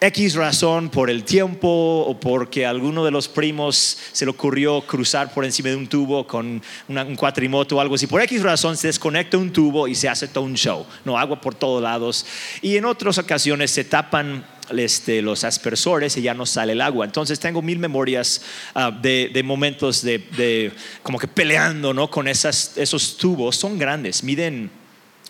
X 0.00 0.34
razón, 0.36 0.90
por 0.90 1.10
el 1.10 1.24
tiempo 1.24 1.68
o 1.68 2.20
porque 2.20 2.64
alguno 2.64 3.04
de 3.04 3.10
los 3.10 3.26
primos 3.26 3.98
se 4.12 4.24
le 4.24 4.30
ocurrió 4.30 4.80
cruzar 4.82 5.34
por 5.34 5.44
encima 5.44 5.70
de 5.70 5.76
un 5.76 5.88
tubo 5.88 6.24
con 6.24 6.62
un 6.86 7.16
cuatrimoto 7.16 7.76
o 7.76 7.80
algo 7.80 7.96
así. 7.96 8.06
Por 8.06 8.22
X 8.22 8.42
razón 8.44 8.76
se 8.76 8.86
desconecta 8.86 9.36
un 9.36 9.52
tubo 9.52 9.88
y 9.88 9.96
se 9.96 10.08
hace 10.08 10.28
todo 10.28 10.44
un 10.44 10.54
show. 10.54 10.86
No, 11.04 11.18
agua 11.18 11.40
por 11.40 11.56
todos 11.56 11.82
lados. 11.82 12.24
Y 12.62 12.76
en 12.76 12.84
otras 12.84 13.18
ocasiones 13.18 13.72
se 13.72 13.82
tapan 13.82 14.46
este, 14.76 15.20
los 15.20 15.42
aspersores 15.42 16.16
y 16.16 16.22
ya 16.22 16.32
no 16.32 16.46
sale 16.46 16.74
el 16.74 16.80
agua. 16.80 17.04
Entonces 17.04 17.40
tengo 17.40 17.60
mil 17.60 17.80
memorias 17.80 18.42
ah, 18.76 18.92
de, 18.92 19.42
momentos 19.44 20.02
de, 20.02 20.72
como 21.02 21.18
que 21.18 21.26
peleando 21.26 21.92
¿no? 21.92 22.08
con 22.08 22.28
esas, 22.28 22.76
esos 22.76 23.16
tubos. 23.16 23.56
Son 23.56 23.76
grandes, 23.76 24.22
miden 24.22 24.70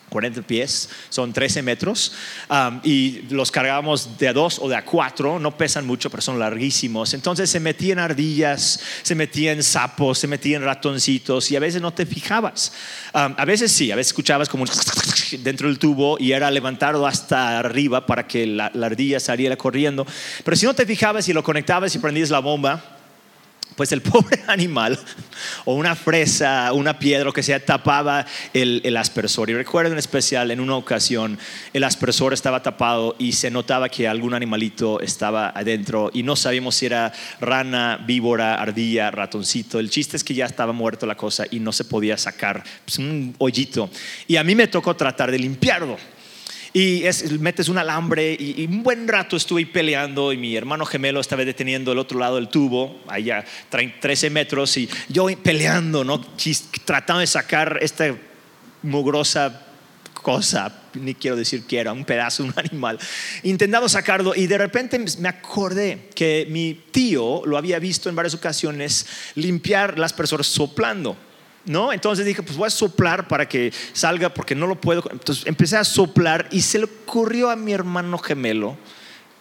40 0.08 0.42
pies, 0.42 0.88
son 1.08 1.32
13 1.32 1.62
metros, 1.62 2.12
y 2.82 3.22
los 3.30 3.50
cargábamos 3.50 4.18
de 4.18 4.28
a 4.28 4.32
dos 4.32 4.58
o 4.60 4.68
de 4.68 4.76
a 4.76 4.84
cuatro, 4.84 5.38
no 5.38 5.56
pesan 5.56 5.86
mucho, 5.86 6.10
pero 6.10 6.22
son 6.22 6.38
larguísimos. 6.38 7.14
Entonces 7.14 7.50
se 7.50 7.60
metían 7.60 7.98
ardillas, 7.98 8.80
se 9.02 9.14
metían 9.14 9.62
sapos, 9.62 10.18
se 10.18 10.26
metían 10.26 10.62
ratoncitos, 10.62 11.50
y 11.50 11.56
a 11.56 11.60
veces 11.60 11.82
no 11.82 11.92
te 11.92 12.06
fijabas. 12.06 12.72
a 13.12 13.44
veces 13.44 13.72
sí, 13.72 13.90
a 13.90 13.96
veces 13.96 14.08
escuchabas 14.08 14.48
como 14.48 14.64
dentro 15.38 15.68
del 15.68 15.78
tubo 15.78 16.16
y 16.18 16.32
era 16.32 16.50
levantarlo 16.50 17.06
hasta 17.06 17.58
arriba 17.58 18.06
para 18.06 18.26
que 18.26 18.46
la, 18.46 18.70
la 18.74 18.86
ardilla 18.86 19.20
saliera 19.20 19.56
corriendo. 19.56 20.06
Pero 20.44 20.56
si 20.56 20.66
no 20.66 20.74
te 20.74 20.86
fijabas 20.86 21.28
y 21.28 21.32
lo 21.32 21.42
conectabas 21.42 21.94
y 21.94 21.98
prendías 21.98 22.30
la 22.30 22.40
bomba, 22.40 22.97
pues 23.78 23.92
el 23.92 24.02
pobre 24.02 24.42
animal 24.48 24.98
o 25.64 25.74
una 25.74 25.94
fresa, 25.94 26.72
una 26.72 26.98
piedra, 26.98 27.24
lo 27.24 27.32
que 27.32 27.44
sea, 27.44 27.64
tapaba 27.64 28.26
el, 28.52 28.82
el, 28.84 28.96
aspersor. 28.96 29.48
Y 29.50 29.54
recuerdo 29.54 29.92
en 29.92 29.98
especial, 29.98 30.50
en 30.50 30.58
una 30.58 30.74
ocasión, 30.74 31.38
el 31.72 31.84
aspersor 31.84 32.34
estaba 32.34 32.60
tapado 32.60 33.14
y 33.20 33.32
se 33.32 33.52
notaba 33.52 33.88
que 33.88 34.08
algún 34.08 34.34
animalito 34.34 35.00
estaba 35.00 35.50
adentro 35.50 36.10
y 36.12 36.24
no 36.24 36.34
sabíamos 36.34 36.74
si 36.74 36.86
era 36.86 37.12
rana, 37.40 38.04
víbora, 38.04 38.56
ardilla, 38.56 39.12
ratoncito. 39.12 39.78
El 39.78 39.90
chiste 39.90 40.16
es 40.16 40.24
que 40.24 40.34
ya 40.34 40.46
estaba 40.46 40.72
muerto 40.72 41.06
la 41.06 41.16
cosa 41.16 41.44
y 41.48 41.60
no 41.60 41.72
se 41.72 41.84
podía 41.84 42.18
sacar 42.18 42.64
pues, 42.84 42.98
un 42.98 43.36
hoyito. 43.38 43.88
Y 44.26 44.34
a 44.34 44.42
mí 44.42 44.56
me 44.56 44.66
tocó 44.66 44.96
tratar 44.96 45.30
de 45.30 45.38
limpiarlo 45.38 45.96
y 46.72 47.04
metes 47.40 47.68
un 47.68 47.78
alambre 47.78 48.36
y, 48.38 48.66
un 48.66 48.82
buen 48.82 49.08
rato 49.08 49.36
estuve 49.36 49.66
peleando 49.66 50.32
y 50.32 50.36
mi 50.36 50.56
hermano 50.56 50.84
gemelo 50.84 51.20
estaba 51.20 51.44
deteniendo 51.44 51.92
el 51.92 51.98
otro 51.98 52.18
lado 52.18 52.36
del 52.36 52.48
tubo, 52.48 53.00
allá 53.08 53.44
13 53.70 54.30
metros 54.30 54.76
y 54.76 54.88
yo 55.08 55.26
peleando, 55.42 56.04
¿no? 56.04 56.20
tratando 56.84 57.20
de 57.20 57.26
sacar 57.26 57.78
esta 57.80 58.14
mugrosa 58.82 59.64
cosa, 60.22 60.82
ni 60.94 61.14
quiero 61.14 61.36
decir 61.36 61.64
que 61.64 61.78
era 61.78 61.92
un 61.92 62.04
pedazo 62.04 62.42
de 62.42 62.50
un 62.50 62.54
animal, 62.64 62.98
intentando 63.42 63.88
sacarlo 63.88 64.34
y 64.34 64.46
de 64.46 64.58
repente 64.58 65.02
me 65.18 65.28
acordé 65.28 66.08
que 66.14 66.46
mi 66.50 66.74
tío 66.90 67.42
lo 67.46 67.56
había 67.56 67.78
visto 67.78 68.08
en 68.08 68.16
varias 68.16 68.34
ocasiones 68.34 69.06
limpiar 69.34 69.98
las 69.98 70.12
personas 70.12 70.46
soplando. 70.46 71.16
¿No? 71.68 71.92
Entonces 71.92 72.26
dije, 72.26 72.42
pues 72.42 72.56
voy 72.56 72.66
a 72.66 72.70
soplar 72.70 73.28
para 73.28 73.48
que 73.48 73.72
salga 73.92 74.32
porque 74.32 74.54
no 74.54 74.66
lo 74.66 74.80
puedo. 74.80 75.02
Entonces 75.10 75.46
empecé 75.46 75.76
a 75.76 75.84
soplar 75.84 76.48
y 76.50 76.62
se 76.62 76.78
le 76.78 76.84
ocurrió 76.84 77.50
a 77.50 77.56
mi 77.56 77.72
hermano 77.72 78.18
gemelo, 78.18 78.76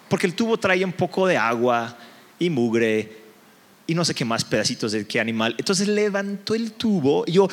porque 0.09 0.27
el 0.27 0.33
tubo 0.33 0.57
traía 0.57 0.85
un 0.85 0.93
poco 0.93 1.27
de 1.27 1.37
agua 1.37 1.97
y 2.39 2.49
mugre 2.49 3.27
y 3.89 3.95
no 3.95 4.03
sé 4.03 4.13
qué 4.13 4.25
más 4.25 4.43
pedacitos 4.43 4.91
de 4.91 5.07
qué 5.07 5.19
animal. 5.19 5.55
Entonces 5.57 5.87
levantó 5.87 6.53
el 6.53 6.73
tubo 6.73 7.23
y 7.25 7.33
yo, 7.33 7.47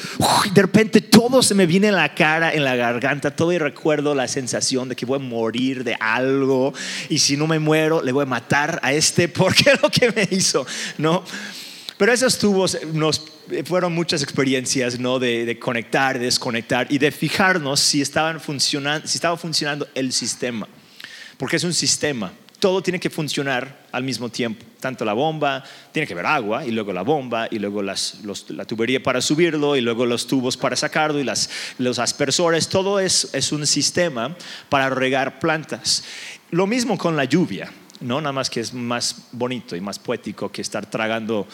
de 0.53 0.63
repente 0.63 1.01
todo 1.01 1.43
se 1.43 1.55
me 1.55 1.65
viene 1.65 1.89
en 1.89 1.95
la 1.95 2.13
cara, 2.13 2.53
en 2.53 2.65
la 2.65 2.75
garganta, 2.75 3.35
todo 3.35 3.53
y 3.53 3.59
recuerdo 3.59 4.17
la 4.17 4.27
sensación 4.27 4.89
de 4.89 4.97
que 4.97 5.07
voy 5.07 5.17
a 5.17 5.23
morir 5.23 5.85
de 5.85 5.97
algo 6.01 6.75
y 7.09 7.21
si 7.21 7.37
no 7.37 7.47
me 7.47 7.61
muero 7.61 8.03
le 8.03 8.11
voy 8.11 8.25
a 8.25 8.27
matar 8.27 8.81
a 8.83 8.93
este 8.93 9.29
porque 9.29 9.71
es 9.71 9.83
lo 9.83 9.89
que 9.89 10.11
me 10.11 10.29
hizo, 10.37 10.67
¿no? 10.99 11.23
Pero 11.97 12.13
esos 12.13 12.37
tubos 12.39 12.77
nos 12.93 13.21
fueron 13.65 13.93
muchas 13.93 14.23
experiencias 14.23 14.99
¿no? 14.99 15.19
de, 15.19 15.59
conectar, 15.59 16.19
de 16.19 16.27
desconectar 16.27 16.87
y 16.91 16.99
de 16.99 17.11
fijarnos 17.11 17.81
si, 17.81 18.01
estaban 18.01 18.41
funcionando, 18.41 19.07
si 19.07 19.17
estaba 19.17 19.37
funcionando 19.37 19.89
el 19.95 20.13
sistema. 20.13 20.69
porque 21.37 21.57
es 21.57 21.65
un 21.65 21.75
sistema. 21.75 22.33
Todo 22.59 22.83
tiene 22.83 22.99
que 22.99 23.11
funcionar 23.11 23.85
al 23.93 24.05
mismo 24.05 24.31
tiempo. 24.31 24.65
Tanto 24.81 25.05
la 25.05 25.13
bomba, 25.13 25.63
tiene 25.93 26.07
que 26.07 26.15
haber 26.15 26.25
agua, 26.25 26.65
y 26.65 26.71
luego 26.71 26.95
la 26.95 27.03
bomba, 27.03 27.47
y 27.51 27.59
luego 27.59 27.83
la 27.83 27.95
tubería 28.67 29.03
para 29.03 29.21
subirlo, 29.21 29.77
y 29.77 29.83
luego 29.83 30.07
los 30.07 30.27
tubos 30.27 30.57
para 30.57 30.75
sacarlo, 30.75 31.21
y 31.21 31.31
los 31.79 31.99
aspersores. 31.99 32.69
Todo 32.69 33.01
es, 33.01 33.29
es 33.35 33.53
un 33.53 33.67
sistema 33.67 34.35
para 34.71 34.89
regar 34.89 35.41
plantas. 35.41 36.05
Lo 36.51 36.67
mismo 36.67 36.97
con 36.97 37.17
la 37.17 37.25
lluvia, 37.25 37.71
¿no? 38.01 38.21
Nada 38.21 38.33
más 38.33 38.49
que 38.49 38.61
es 38.61 38.73
más 38.73 39.29
bonito 39.33 39.77
y 39.77 39.81
más 39.81 39.99
poético 39.99 40.51
que 40.51 40.63
estar 40.63 40.87
tragando 40.87 41.47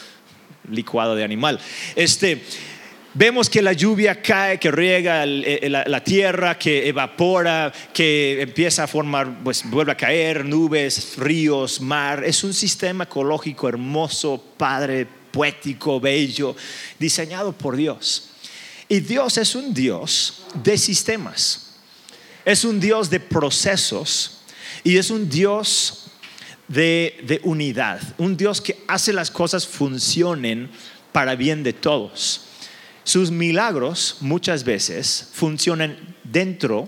licuado 0.69 1.15
de 1.15 1.23
animal. 1.23 1.59
Este, 1.95 2.41
Vemos 3.13 3.49
que 3.49 3.61
la 3.61 3.73
lluvia 3.73 4.21
cae, 4.21 4.57
que 4.57 4.71
riega 4.71 5.25
eh, 5.25 5.67
la, 5.69 6.01
tierra, 6.01 6.57
que 6.57 6.87
evapora, 6.87 7.73
que 7.93 8.41
empieza 8.41 8.85
a 8.85 8.87
formar, 8.87 9.43
pues 9.43 9.69
vuelve 9.69 9.91
a 9.91 9.97
caer, 9.97 10.45
nubes, 10.45 11.17
ríos, 11.17 11.81
mar. 11.81 12.23
Es 12.23 12.41
un 12.45 12.53
sistema 12.53 13.03
ecológico 13.03 13.67
hermoso, 13.67 14.41
padre, 14.55 15.05
poético, 15.29 15.99
bello, 15.99 16.55
diseñado 16.97 17.51
por 17.51 17.75
Dios. 17.75 18.29
Y 18.87 19.01
Dios 19.01 19.37
es 19.37 19.55
un 19.55 19.73
Dios 19.73 20.43
de 20.63 20.77
sistemas. 20.77 21.71
Es 22.45 22.63
un 22.63 22.79
Dios 22.79 23.09
de 23.09 23.19
procesos 23.19 24.39
y 24.85 24.97
es 24.97 25.11
un 25.11 25.29
Dios 25.29 26.00
de, 26.71 27.39
unidad. 27.43 28.01
Un 28.17 28.37
Dios 28.37 28.61
que 28.61 28.77
hace 28.87 29.13
las 29.13 29.29
cosas 29.29 29.67
funcionen 29.67 30.69
para 31.11 31.35
bien 31.35 31.63
de 31.63 31.73
todos. 31.73 32.45
Sus 33.03 33.31
milagros 33.31 34.17
muchas 34.21 34.63
veces 34.63 35.29
funcionan 35.33 35.97
dentro 36.23 36.87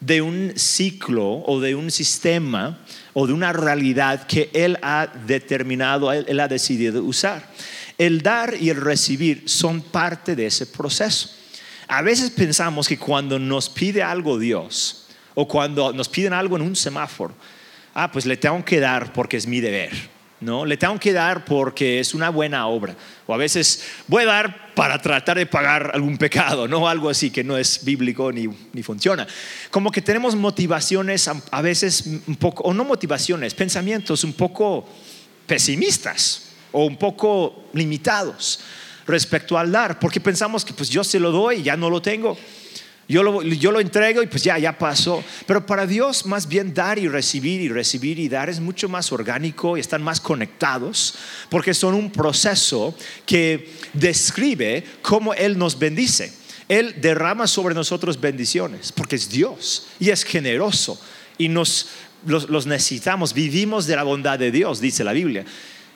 de 0.00 0.22
un 0.22 0.52
ciclo 0.56 1.42
o 1.44 1.60
de 1.60 1.74
un 1.74 1.90
sistema 1.90 2.78
o 3.12 3.26
de 3.26 3.32
una 3.32 3.52
realidad 3.52 4.26
que 4.26 4.50
Él 4.54 4.78
ha 4.82 5.08
determinado, 5.26 6.12
Él, 6.12 6.40
ha 6.40 6.48
decidido 6.48 7.02
usar. 7.02 7.52
El 7.98 8.22
dar 8.22 8.54
y 8.58 8.70
el 8.70 8.80
recibir 8.80 9.42
son 9.46 9.80
parte 9.82 10.36
de 10.36 10.46
ese 10.46 10.66
proceso. 10.66 11.30
A 11.88 12.00
veces 12.02 12.30
pensamos 12.30 12.86
que 12.86 12.98
cuando 12.98 13.38
nos 13.38 13.68
pide 13.68 14.02
algo 14.02 14.38
Dios 14.38 15.06
o 15.34 15.48
cuando 15.48 15.92
nos 15.92 16.08
piden 16.08 16.32
algo 16.32 16.56
en 16.56 16.62
un 16.62 16.76
semáforo, 16.76 17.34
ah, 18.04 18.10
pues 18.10 18.26
le 18.26 18.36
tengo 18.36 18.64
que 18.64 18.80
dar 18.80 19.12
porque 19.12 19.36
es 19.36 19.46
mi 19.46 19.60
deber 19.60 19.90
¿no? 20.40 20.64
Le 20.64 20.76
tengo 20.76 20.98
que 20.98 21.12
dar 21.12 21.44
porque 21.44 22.00
es 22.00 22.14
una 22.14 22.30
buena 22.30 22.66
obra. 22.68 22.94
O 23.26 23.34
a 23.34 23.36
veces 23.36 23.84
voy 24.06 24.22
a 24.22 24.26
dar 24.26 24.74
para 24.74 25.00
tratar 25.00 25.36
de 25.36 25.46
pagar 25.46 25.90
algún 25.94 26.16
pecado, 26.16 26.68
¿no? 26.68 26.88
Algo 26.88 27.08
así 27.08 27.30
que 27.30 27.42
no 27.42 27.56
es 27.56 27.84
bíblico 27.84 28.30
ni, 28.30 28.48
ni 28.72 28.82
funciona. 28.82 29.26
Como 29.70 29.90
que 29.90 30.00
tenemos 30.00 30.36
motivaciones 30.36 31.28
a, 31.28 31.62
veces 31.62 32.04
un 32.26 32.36
poco, 32.36 32.62
o 32.62 32.72
no 32.72 32.84
motivaciones, 32.84 33.54
pensamientos 33.54 34.22
un 34.24 34.32
poco 34.32 34.88
pesimistas 35.46 36.50
o 36.70 36.84
un 36.84 36.96
poco 36.96 37.64
limitados 37.72 38.60
respecto 39.06 39.58
al 39.58 39.72
dar, 39.72 39.98
porque 39.98 40.20
pensamos 40.20 40.64
que 40.64 40.74
pues 40.74 40.90
yo 40.90 41.02
se 41.02 41.18
lo 41.18 41.32
doy 41.32 41.56
y 41.56 41.62
ya 41.62 41.76
no 41.76 41.90
lo 41.90 42.00
tengo. 42.00 42.36
Yo 43.08 43.22
lo, 43.22 43.80
entrego 43.80 44.22
y 44.22 44.26
pues 44.26 44.42
ya, 44.44 44.58
ya 44.58 44.76
pasó. 44.76 45.24
Pero 45.46 45.64
para 45.64 45.86
Dios 45.86 46.26
más 46.26 46.46
bien 46.46 46.74
dar 46.74 46.98
y 46.98 47.08
recibir 47.08 47.62
y 47.62 47.70
recibir 47.70 48.18
y 48.18 48.28
dar 48.28 48.50
es 48.50 48.60
mucho 48.60 48.86
más 48.90 49.10
orgánico 49.12 49.78
y 49.78 49.80
están 49.80 50.02
más 50.02 50.20
conectados 50.20 51.14
porque 51.48 51.72
son 51.72 51.94
un 51.94 52.12
proceso 52.12 52.94
que 53.24 53.72
describe 53.94 54.84
cómo 55.00 55.32
Él 55.32 55.56
nos 55.56 55.78
bendice. 55.78 56.34
Él 56.68 56.96
derrama 57.00 57.46
sobre 57.46 57.74
nosotros 57.74 58.20
bendiciones 58.20 58.92
porque 58.92 59.16
es 59.16 59.30
Dios 59.30 59.86
y 59.98 60.10
es 60.10 60.22
generoso 60.22 61.00
y 61.38 61.48
nos 61.48 61.88
los 62.26 62.66
necesitamos. 62.66 63.32
Vivimos 63.32 63.86
de 63.86 63.96
la 63.96 64.02
bondad 64.02 64.38
de 64.38 64.50
Dios, 64.50 64.80
dice 64.80 65.02
la 65.02 65.12
Biblia. 65.12 65.46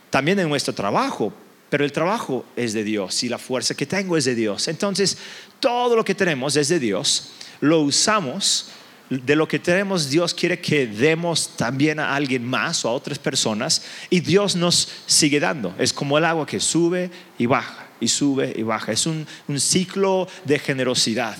También 0.08 0.38
en 0.38 0.48
nuestro 0.48 0.72
trabajo, 0.72 1.32
pero 1.68 1.84
el 1.84 1.92
trabajo 1.92 2.44
es 2.54 2.72
de 2.72 2.84
Dios 2.84 3.22
y 3.22 3.28
la 3.28 3.38
fuerza 3.38 3.74
que 3.74 3.86
tengo 3.86 4.16
es 4.16 4.24
de 4.24 4.34
Dios. 4.34 4.68
Entonces, 4.68 5.18
todo 5.62 5.94
lo 5.94 6.04
que 6.04 6.14
tenemos 6.14 6.56
es 6.56 6.68
de 6.68 6.80
Dios, 6.80 7.28
lo 7.60 7.82
usamos, 7.82 8.66
de 9.08 9.36
lo 9.36 9.46
que 9.46 9.60
tenemos 9.60 10.10
Dios 10.10 10.34
quiere 10.34 10.60
que 10.60 10.88
demos 10.88 11.56
también 11.56 12.00
a 12.00 12.16
alguien 12.16 12.44
más 12.44 12.84
o 12.84 12.88
a 12.88 12.92
otras 12.92 13.18
personas 13.18 13.82
y 14.10 14.18
Dios 14.18 14.56
nos 14.56 14.88
sigue 15.06 15.38
dando. 15.38 15.72
Es 15.78 15.92
como 15.92 16.18
el 16.18 16.24
agua 16.24 16.46
que 16.46 16.58
sube 16.58 17.10
y 17.38 17.46
baja 17.46 17.86
y 18.00 18.08
sube 18.08 18.52
y 18.56 18.62
baja. 18.62 18.90
Es 18.90 19.06
un, 19.06 19.24
ciclo 19.56 20.26
de 20.44 20.58
generosidad. 20.58 21.36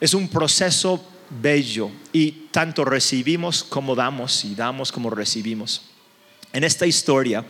Es 0.00 0.12
un 0.12 0.26
proceso 0.26 1.04
bello 1.40 1.90
y 2.12 2.32
tanto 2.50 2.84
recibimos 2.84 3.62
como 3.62 3.94
damos 3.94 4.44
y 4.44 4.56
damos 4.56 4.90
como 4.90 5.08
recibimos. 5.08 5.82
En 6.52 6.64
esta 6.64 6.84
historia 6.84 7.44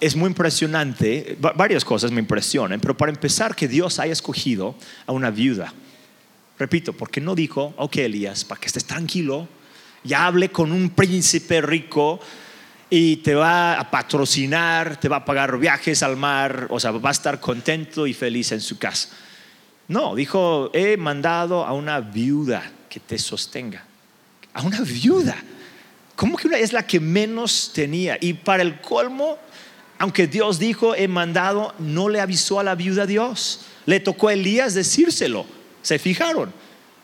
es 0.00 0.16
muy 0.16 0.28
impresionante, 0.28 1.36
varias 1.56 1.84
cosas 1.84 2.10
me 2.10 2.20
impresionan, 2.20 2.80
pero 2.80 2.96
para 2.96 3.10
empezar 3.10 3.54
que 3.54 3.68
Dios 3.68 3.98
haya 3.98 4.12
escogido 4.12 4.74
a 5.06 5.12
una 5.12 5.30
viuda. 5.30 5.72
Repito, 6.58 6.92
porque 6.92 7.20
no 7.20 7.34
dijo, 7.34 7.74
ok 7.76 7.96
Elías, 7.98 8.44
para 8.44 8.60
que 8.60 8.66
estés 8.66 8.84
tranquilo, 8.84 9.48
ya 10.04 10.26
hable 10.26 10.50
con 10.50 10.72
un 10.72 10.90
príncipe 10.90 11.60
rico 11.60 12.20
y 12.90 13.16
te 13.16 13.34
va 13.34 13.78
a 13.78 13.90
patrocinar, 13.90 14.98
te 14.98 15.08
va 15.08 15.16
a 15.16 15.24
pagar 15.24 15.58
viajes 15.58 16.02
al 16.02 16.16
mar, 16.16 16.66
o 16.70 16.80
sea, 16.80 16.90
va 16.92 17.10
a 17.10 17.12
estar 17.12 17.38
contento 17.40 18.06
y 18.06 18.14
feliz 18.14 18.52
en 18.52 18.60
su 18.60 18.78
casa. 18.78 19.10
No, 19.88 20.14
dijo, 20.14 20.70
he 20.74 20.96
mandado 20.96 21.64
a 21.64 21.72
una 21.72 22.00
viuda 22.00 22.62
que 22.88 23.00
te 23.00 23.18
sostenga. 23.18 23.84
A 24.52 24.62
una 24.62 24.80
viuda. 24.80 25.36
¿Cómo 26.16 26.36
que 26.36 26.48
una 26.48 26.58
es 26.58 26.72
la 26.72 26.86
que 26.86 27.00
menos 27.00 27.70
tenía? 27.72 28.18
Y 28.20 28.32
para 28.34 28.62
el 28.62 28.80
colmo, 28.80 29.38
aunque 29.98 30.26
Dios 30.26 30.58
dijo, 30.58 30.94
he 30.94 31.08
mandado, 31.08 31.74
no 31.78 32.08
le 32.08 32.20
avisó 32.20 32.60
a 32.60 32.64
la 32.64 32.74
viuda 32.74 33.06
Dios. 33.06 33.60
Le 33.86 34.00
tocó 34.00 34.28
a 34.28 34.34
Elías 34.34 34.74
decírselo. 34.74 35.44
¿Se 35.82 35.98
fijaron? 35.98 36.52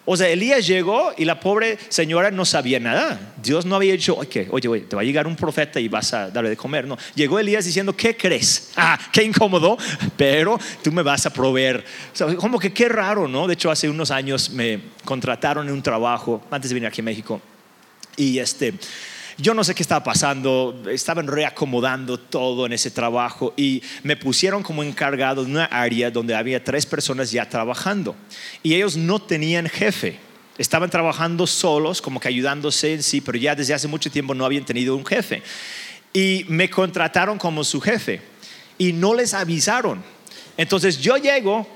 O 0.07 0.19
sea, 0.19 0.29
Elías 0.29 0.67
llegó 0.67 1.13
y 1.17 1.25
la 1.25 1.41
pobre 1.41 1.79
señora 1.89 2.31
no 2.31 2.45
sabía 2.45 2.79
nada. 2.79 3.35
Dios 3.43 3.65
no 3.65 3.75
había 3.75 3.93
dicho, 3.93 4.15
oye, 4.15 4.49
oye, 4.51 4.81
te 4.81 4.95
va 4.95 5.01
a 5.01 5.05
llegar 5.05 5.27
un 5.27 5.35
profeta 5.35 5.81
y 5.81 5.89
vas 5.89 6.13
a 6.13 6.31
darle 6.31 6.51
de 6.51 6.57
comer. 6.59 6.87
No, 6.87 6.99
llegó 7.15 7.39
Elías 7.39 7.65
diciendo, 7.65 7.97
¿qué 7.97 8.17
crees? 8.17 8.73
Ah, 8.87 8.99
qué 9.13 9.23
incómodo, 9.23 9.79
pero 10.17 10.59
tú 10.83 10.93
me 10.93 11.03
vas 11.03 11.25
a 11.25 11.33
proveer. 11.33 11.85
como 12.37 12.59
que 12.59 12.73
qué 12.73 12.89
raro, 12.89 13.27
¿no? 13.27 13.47
De 13.47 13.55
hecho, 13.55 13.71
hace 13.71 13.89
unos 13.89 14.11
años 14.11 14.51
me 14.51 14.81
contrataron 15.05 15.67
en 15.69 15.73
un 15.73 15.83
trabajo, 15.83 16.43
antes 16.51 16.69
de 16.69 16.75
venir 16.75 16.89
aquí 16.89 17.01
a 17.01 17.05
México, 17.05 17.41
y 18.17 18.39
este, 18.39 18.75
yo 19.37 19.55
no 19.55 19.65
sé 19.65 19.75
qué 19.75 19.83
estaba 19.83 20.05
pasando, 20.05 20.83
estaban 20.91 21.27
reacomodando 21.27 22.19
todo 22.19 22.67
en 22.67 22.73
ese 22.73 22.91
trabajo 22.91 23.53
y 23.57 23.83
me 24.03 24.17
pusieron 24.17 24.63
como 24.63 24.83
encargado 24.83 25.45
de 25.45 25.51
una 25.51 25.65
área 25.65 26.11
donde 26.11 26.35
había 26.35 26.63
tres 26.63 26.87
personas 26.87 27.31
ya 27.31 27.49
trabajando 27.49 28.15
y 28.63 28.75
ellos 28.75 28.97
no 28.97 29.21
tenían 29.21 29.69
jefe. 29.69 30.19
Estaban 30.57 30.89
trabajando 30.89 31.49
solos, 31.49 32.01
como 32.01 32.21
que 32.21 32.29
ayudándose 32.29 32.95
en 32.95 33.03
sí, 33.03 33.21
pero 33.21 33.37
ya 33.37 33.57
desde 33.57 33.75
hace 33.75 33.89
mucho 33.89 34.09
tiempo 34.09 34.35
no 34.35 34.45
habían 34.45 34.65
tenido 34.65 34.95
un 34.95 35.05
jefe. 35.05 35.43
Y 36.13 36.45
me 36.47 36.71
contrataron 36.71 37.39
como 37.39 37.65
su 37.65 37.81
jefe 37.81 38.21
y 38.79 38.93
no 38.93 39.15
les 39.15 39.35
avisaron. 39.35 40.01
Entonces 40.57 41.01
yo 41.01 41.17
llego 41.17 41.67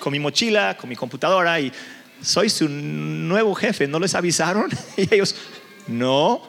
con 0.00 0.12
mi 0.12 0.18
mochila, 0.18 0.76
con 0.76 0.90
mi 0.90 0.96
computadora 0.96 1.60
y 1.60 1.72
soy 2.20 2.50
su 2.50 2.68
nuevo 2.68 3.54
jefe, 3.54 3.86
¿no 3.86 4.00
les 4.00 4.14
avisaron? 4.14 4.68
Y 4.96 5.14
ellos, 5.14 5.36
no. 5.86 6.42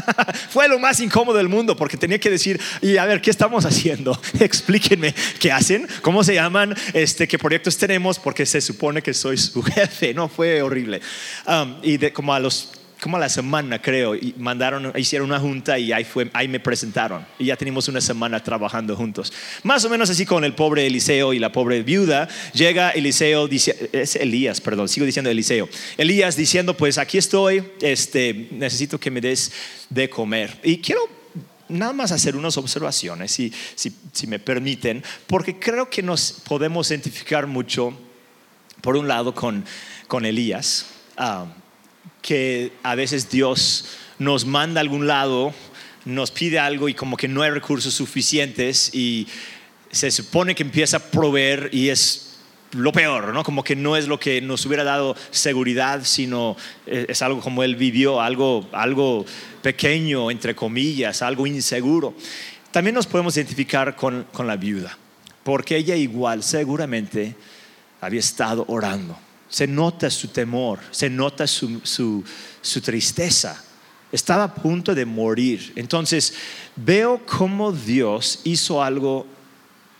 Fue 0.50 0.68
lo 0.68 0.78
más 0.78 1.00
incómodo 1.00 1.36
del 1.36 1.48
mundo 1.48 1.76
porque 1.76 1.96
tenía 1.96 2.18
que 2.18 2.30
decir, 2.30 2.60
y 2.80 2.96
a 2.96 3.04
ver, 3.04 3.20
¿qué 3.20 3.30
estamos 3.30 3.64
haciendo? 3.64 4.20
Explíquenme 4.40 5.14
qué 5.38 5.52
hacen, 5.52 5.86
cómo 6.00 6.24
se 6.24 6.34
llaman, 6.34 6.74
este, 6.92 7.28
qué 7.28 7.38
proyectos 7.38 7.76
tenemos, 7.76 8.18
porque 8.18 8.46
se 8.46 8.60
supone 8.60 9.02
que 9.02 9.14
soy 9.14 9.36
su 9.36 9.62
jefe. 9.62 10.14
No, 10.14 10.28
fue 10.28 10.62
horrible. 10.62 11.00
Um, 11.46 11.76
y 11.82 11.96
de, 11.96 12.12
como 12.12 12.34
a 12.34 12.40
los 12.40 12.70
como 13.02 13.16
a 13.16 13.20
la 13.20 13.28
semana 13.28 13.82
creo, 13.82 14.14
y 14.14 14.32
mandaron, 14.38 14.92
hicieron 14.96 15.28
una 15.28 15.40
junta 15.40 15.76
y 15.76 15.90
ahí, 15.90 16.04
fue, 16.04 16.30
ahí 16.32 16.46
me 16.46 16.60
presentaron. 16.60 17.26
Y 17.36 17.46
ya 17.46 17.56
tenemos 17.56 17.88
una 17.88 18.00
semana 18.00 18.40
trabajando 18.40 18.94
juntos. 18.94 19.32
Más 19.64 19.84
o 19.84 19.90
menos 19.90 20.08
así 20.08 20.24
con 20.24 20.44
el 20.44 20.54
pobre 20.54 20.86
Eliseo 20.86 21.32
y 21.32 21.40
la 21.40 21.50
pobre 21.50 21.82
viuda. 21.82 22.28
Llega 22.54 22.90
Eliseo, 22.90 23.48
dice, 23.48 23.90
es 23.92 24.14
Elías, 24.14 24.60
perdón, 24.60 24.88
sigo 24.88 25.04
diciendo 25.04 25.30
Eliseo. 25.30 25.68
Elías 25.98 26.36
diciendo, 26.36 26.76
pues 26.76 26.96
aquí 26.96 27.18
estoy, 27.18 27.64
este, 27.80 28.46
necesito 28.52 29.00
que 29.00 29.10
me 29.10 29.20
des 29.20 29.50
de 29.90 30.08
comer. 30.08 30.60
Y 30.62 30.78
quiero 30.78 31.00
nada 31.68 31.92
más 31.92 32.12
hacer 32.12 32.36
unas 32.36 32.56
observaciones, 32.56 33.32
si, 33.32 33.52
si, 33.74 33.92
si 34.12 34.28
me 34.28 34.38
permiten, 34.38 35.02
porque 35.26 35.58
creo 35.58 35.90
que 35.90 36.04
nos 36.04 36.30
podemos 36.46 36.88
identificar 36.88 37.48
mucho, 37.48 37.98
por 38.80 38.96
un 38.96 39.08
lado, 39.08 39.34
con, 39.34 39.64
con 40.06 40.24
Elías. 40.24 40.86
Ah, 41.16 41.46
que 42.22 42.72
a 42.82 42.94
veces 42.94 43.28
Dios 43.28 43.84
nos 44.18 44.46
manda 44.46 44.80
a 44.80 44.82
algún 44.82 45.06
lado, 45.06 45.52
nos 46.04 46.30
pide 46.30 46.58
algo 46.58 46.88
y 46.88 46.94
como 46.94 47.16
que 47.16 47.28
no 47.28 47.42
hay 47.42 47.50
recursos 47.50 47.92
suficientes 47.92 48.94
y 48.94 49.26
se 49.90 50.10
supone 50.10 50.54
que 50.54 50.62
empieza 50.62 50.96
a 50.96 51.00
proveer 51.00 51.68
y 51.72 51.90
es 51.90 52.38
lo 52.72 52.92
peor, 52.92 53.34
¿no? 53.34 53.42
Como 53.42 53.62
que 53.62 53.76
no 53.76 53.96
es 53.96 54.08
lo 54.08 54.18
que 54.18 54.40
nos 54.40 54.64
hubiera 54.64 54.84
dado 54.84 55.14
seguridad, 55.30 56.04
sino 56.04 56.56
eh, 56.86 57.06
es 57.08 57.20
algo 57.20 57.40
como 57.40 57.62
él 57.62 57.76
vivió, 57.76 58.20
algo, 58.20 58.66
algo 58.72 59.26
pequeño, 59.60 60.30
entre 60.30 60.54
comillas, 60.54 61.20
algo 61.20 61.46
inseguro. 61.46 62.14
También 62.70 62.94
nos 62.94 63.06
podemos 63.06 63.36
identificar 63.36 63.94
con, 63.94 64.26
con 64.32 64.46
la 64.46 64.56
viuda, 64.56 64.96
porque 65.42 65.76
ella 65.76 65.96
igual 65.96 66.42
seguramente 66.42 67.34
había 68.00 68.20
estado 68.20 68.64
orando. 68.68 69.18
Se 69.52 69.66
nota 69.66 70.08
su 70.08 70.28
temor, 70.28 70.80
se 70.90 71.10
nota 71.10 71.46
su, 71.46 71.80
su, 71.84 72.80
tristeza. 72.80 73.62
Estaba 74.10 74.44
a 74.44 74.54
punto 74.54 74.94
de 74.94 75.04
morir. 75.04 75.74
Entonces 75.76 76.34
veo 76.74 77.20
cómo 77.26 77.70
Dios 77.70 78.40
hizo 78.44 78.82
algo 78.82 79.26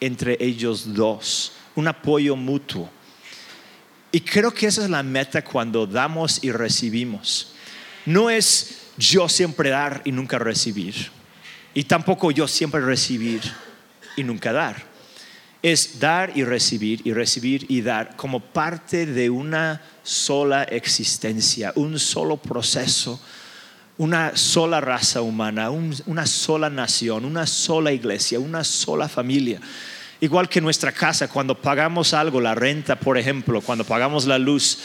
entre 0.01 0.37
ellos 0.41 0.95
dos 0.95 1.53
un 1.75 1.89
apoyo 1.89 2.37
mutuo. 2.37 2.91
Y 4.11 4.21
creo 4.21 4.53
que 4.53 4.67
esa 4.67 4.83
es 4.83 4.91
la 4.91 5.03
meta 5.03 5.43
cuando 5.43 5.87
damos 5.87 6.43
y 6.43 6.53
recibimos. 6.53 7.55
No 8.05 8.29
es 8.29 8.83
yo 8.99 9.29
siempre 9.29 9.71
dar 9.71 10.03
y 10.05 10.13
nunca 10.13 10.39
recibir. 10.39 11.11
Y 11.73 11.85
tampoco 11.85 12.31
yo 12.31 12.47
siempre 12.47 12.81
recibir 12.83 13.41
y 14.17 14.25
nunca 14.25 14.53
dar. 14.53 14.92
Es 15.63 16.01
dar 16.01 16.33
y 16.37 16.45
recibir 16.45 17.01
y 17.05 17.13
recibir 17.13 17.67
y 17.69 17.83
dar 17.83 18.17
como 18.17 18.41
parte 18.41 19.07
de 19.07 19.31
una 19.31 19.81
sola 20.03 20.65
existencia, 20.65 21.73
un 21.77 21.99
solo 21.99 22.37
proceso, 22.37 23.21
una 23.99 24.37
sola 24.37 24.81
raza 24.81 25.23
humana, 25.23 25.71
una 25.71 26.27
sola 26.27 26.69
nación, 26.69 27.25
una 27.25 27.47
sola 27.47 27.93
iglesia, 27.93 28.41
una 28.41 28.65
sola 28.65 29.09
familia. 29.09 29.61
Igual 30.21 30.49
que 30.49 30.61
nuestra 30.61 30.93
casa, 30.93 31.29
cuando 31.29 31.61
pagamos 31.61 32.15
algo, 32.15 32.41
la 32.41 32.55
renta, 32.55 32.97
por 32.97 33.19
ejemplo, 33.19 33.61
cuando 33.61 33.85
pagamos 33.85 34.25
la 34.25 34.39
luz, 34.39 34.79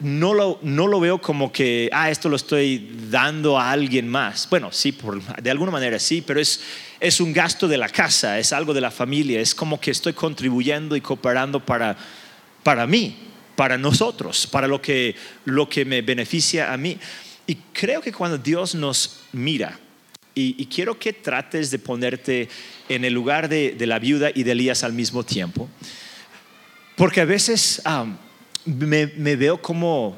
no 0.00 0.34
lo, 0.34 0.58
no 0.62 0.86
lo 0.86 1.00
veo 1.00 1.20
como 1.20 1.52
que, 1.52 1.88
ah, 1.92 2.10
esto 2.10 2.28
lo 2.28 2.36
estoy 2.36 2.90
dando 3.10 3.58
a 3.58 3.70
alguien 3.70 4.08
más. 4.08 4.48
Bueno, 4.50 4.70
sí, 4.72 4.92
por, 4.92 5.22
de 5.22 5.50
alguna 5.50 5.70
manera 5.70 5.98
sí, 5.98 6.22
pero 6.26 6.40
es, 6.40 6.60
es 7.00 7.20
un 7.20 7.32
gasto 7.32 7.68
de 7.68 7.78
la 7.78 7.88
casa, 7.88 8.38
es 8.38 8.52
algo 8.52 8.74
de 8.74 8.80
la 8.80 8.90
familia, 8.90 9.40
es 9.40 9.54
como 9.54 9.80
que 9.80 9.90
estoy 9.90 10.12
contribuyendo 10.12 10.96
y 10.96 11.00
cooperando 11.00 11.64
para, 11.64 11.96
para 12.62 12.86
mí, 12.86 13.16
para 13.54 13.78
nosotros, 13.78 14.46
para 14.46 14.68
lo 14.68 14.82
que, 14.82 15.14
lo 15.44 15.68
que 15.68 15.84
me 15.84 16.02
beneficia 16.02 16.72
a 16.72 16.76
mí. 16.76 16.98
Y 17.46 17.56
creo 17.72 18.00
que 18.00 18.12
cuando 18.12 18.38
Dios 18.38 18.74
nos 18.74 19.20
mira, 19.32 19.78
y, 20.38 20.66
quiero 20.66 20.98
que 20.98 21.14
trates 21.14 21.70
de 21.70 21.78
ponerte 21.78 22.50
en 22.90 23.06
el 23.06 23.14
lugar 23.14 23.48
de, 23.48 23.74
la 23.80 23.98
viuda 23.98 24.30
y 24.34 24.42
de 24.42 24.52
Elías 24.52 24.84
al 24.84 24.92
mismo 24.92 25.24
tiempo. 25.24 25.66
Porque 26.94 27.22
a 27.22 27.24
veces 27.24 27.80
me, 28.66 29.36
veo 29.36 29.60
como, 29.60 30.16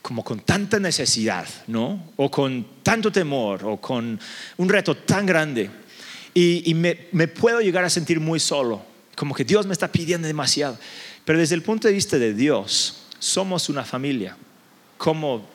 como 0.00 0.24
con 0.24 0.40
tanta 0.40 0.78
necesidad, 0.78 1.46
¿no? 1.66 2.12
O 2.16 2.30
con 2.30 2.66
tanto 2.82 3.12
temor, 3.12 3.64
o 3.64 3.76
con 3.80 4.18
un 4.56 4.68
reto 4.68 4.96
tan 4.96 5.26
grande. 5.26 5.70
Y, 6.34 6.72
me, 6.74 7.08
me, 7.12 7.28
puedo 7.28 7.60
llegar 7.60 7.84
a 7.84 7.90
sentir 7.90 8.18
muy 8.18 8.40
solo, 8.40 8.82
como 9.16 9.34
que 9.34 9.44
Dios 9.44 9.66
me 9.66 9.74
está 9.74 9.88
pidiendo 9.88 10.26
demasiado. 10.26 10.78
Pero 11.24 11.38
desde 11.38 11.54
el 11.54 11.62
punto 11.62 11.88
de 11.88 11.94
vista 11.94 12.18
de 12.18 12.32
Dios, 12.32 13.04
somos 13.18 13.68
una 13.68 13.84
familia, 13.84 14.36
como, 14.96 15.46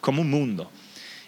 como 0.00 0.22
un 0.22 0.30
mundo. 0.30 0.70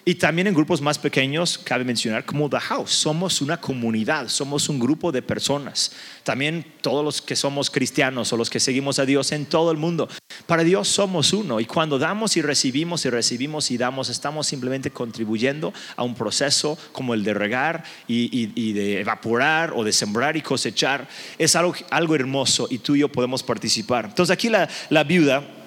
Y 0.05 0.15
también 0.15 0.47
en 0.47 0.55
grupos 0.55 0.81
más 0.81 0.99
pequeños, 0.99 1.59
cabe 1.59 1.85
mencionar 1.85 2.25
como 2.25 2.49
The 2.49 2.59
House, 2.61 2.91
somos 2.91 3.43
una 3.43 3.61
comunidad, 3.61 4.29
somos 4.29 4.69
un 4.69 4.79
grupo 4.79 5.13
de 5.13 5.21
personas. 5.21 5.93
También 6.25 6.65
todos 6.81 7.05
los 7.05 7.21
que 7.21 7.37
somos 7.37 7.71
cristianos 7.71 8.33
o 8.33 8.37
los 8.37 8.49
que 8.49 8.61
seguimos 8.61 8.99
a 8.99 9.05
Dios 9.05 9.33
en 9.33 9.45
todo 9.45 9.71
el 9.71 9.77
mundo. 9.77 10.09
Para 10.47 10.65
Dios 10.65 10.89
somos 10.89 11.33
uno 11.33 11.61
y 11.61 11.67
cuando 11.67 11.99
damos 11.99 12.37
y 12.37 12.43
recibimos 12.43 13.05
y 13.05 13.11
recibimos 13.11 13.71
y 13.71 13.77
damos, 13.77 14.09
estamos 14.09 14.47
simplemente 14.47 14.91
contribuyendo 14.91 15.73
a 15.97 16.03
un 16.03 16.15
proceso 16.15 16.79
como 16.93 17.13
el 17.15 17.23
de 17.23 17.35
regar 17.35 17.85
y, 18.09 18.73
de 18.73 19.01
evaporar 19.01 19.73
o 19.77 19.85
de 19.85 19.93
sembrar 19.93 20.37
y 20.37 20.41
cosechar. 20.41 21.07
Es 21.39 21.57
algo, 21.57 21.75
algo 21.91 22.15
hermoso 22.15 22.69
y 22.71 22.79
tú 22.79 22.97
y 22.97 23.01
yo 23.01 23.09
podemos 23.09 23.43
participar. 23.43 24.07
Entonces 24.07 24.33
aquí 24.33 24.49
la, 24.49 24.69
la 24.89 25.05
viuda 25.05 25.60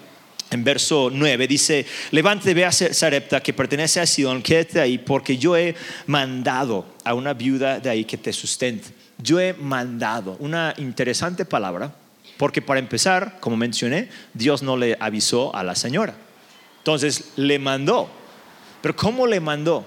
en 0.52 0.64
verso 0.64 1.10
9 1.12 1.48
dice, 1.48 1.86
levántate, 2.12 2.54
ve 2.54 2.66
a 2.66 2.72
Sarepta 2.72 3.42
que 3.42 3.54
pertenece 3.54 4.00
a 4.00 4.06
Sidón, 4.06 4.42
quédate 4.42 4.80
ahí 4.80 4.98
porque 4.98 5.38
yo 5.38 5.58
he 5.58 5.76
mandado 6.06 6.86
a 7.04 7.14
una 7.14 7.34
viuda 7.34 7.80
de 7.80 7.90
ahí 7.90 8.06
que 8.06 8.18
te 8.18 8.32
sustente. 8.32 8.90
Yo 9.18 9.40
he 9.40 9.54
mandado, 9.54 10.36
una 10.40 10.74
interesante 10.78 11.46
palabra, 11.46 11.96
porque 12.38 12.62
para 12.62 12.80
empezar, 12.80 13.38
como 13.40 13.58
mencioné, 13.58 14.10
Dios 14.34 14.64
no 14.64 14.78
le 14.78 14.98
avisó 15.00 15.56
a 15.56 15.64
la 15.64 15.76
señora. 15.76 16.16
Entonces 16.80 17.32
le 17.36 17.60
mandó. 17.60 18.10
Pero 18.82 18.96
¿cómo 18.96 19.26
le 19.26 19.40
mandó? 19.40 19.86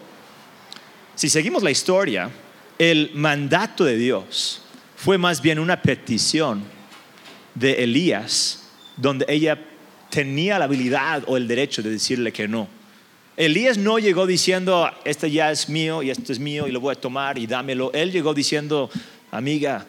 Si 1.15 1.29
seguimos 1.29 1.63
la 1.63 1.71
historia, 1.71 2.31
el 2.79 3.11
mandato 3.15 3.85
de 3.85 3.97
Dios 3.97 4.63
fue 4.97 5.19
más 5.19 5.43
bien 5.43 5.59
una 5.59 5.83
petición 5.83 6.65
de 7.55 7.85
Elías, 7.85 8.65
donde 8.97 9.27
ella 9.29 9.59
tenía 10.17 10.59
la 10.59 10.65
habilidad 10.65 11.25
o 11.27 11.37
el 11.37 11.47
derecho 11.47 11.83
de 11.83 11.91
decirle 11.91 12.33
que 12.33 12.49
no. 12.49 12.69
Elías 13.37 13.77
no 13.77 13.99
llegó 13.99 14.27
diciendo, 14.27 14.91
este 15.05 15.31
ya 15.31 15.51
es 15.51 15.69
mío 15.69 16.03
y 16.03 16.09
esto 16.09 16.33
es 16.33 16.39
mío 16.39 16.67
y 16.67 16.73
lo 16.73 16.81
voy 16.81 16.95
a 16.95 16.99
tomar 16.99 17.37
y 17.37 17.47
dámelo. 17.47 17.93
Él 17.93 18.11
llegó 18.11 18.33
diciendo, 18.33 18.89
amiga, 19.31 19.87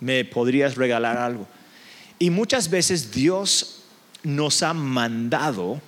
¿me 0.00 0.24
podrías 0.24 0.76
regalar 0.76 1.18
algo? 1.18 1.46
Y 2.18 2.30
muchas 2.30 2.70
veces 2.70 3.12
Dios 3.12 3.82
nos 4.22 4.62
ha 4.62 4.72
mandado 4.72 5.78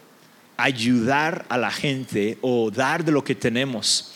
ayudar 0.59 1.47
a 1.49 1.57
la 1.57 1.71
gente 1.71 2.37
o 2.43 2.71
dar 2.71 3.07
de 3.07 3.13
lo 3.13 3.25
que 3.25 3.35
tenemos, 3.35 4.13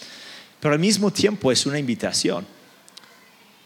pero 0.61 0.75
al 0.75 0.81
mismo 0.81 1.11
tiempo 1.11 1.51
es 1.51 1.65
una 1.65 1.79
invitación. 1.79 2.47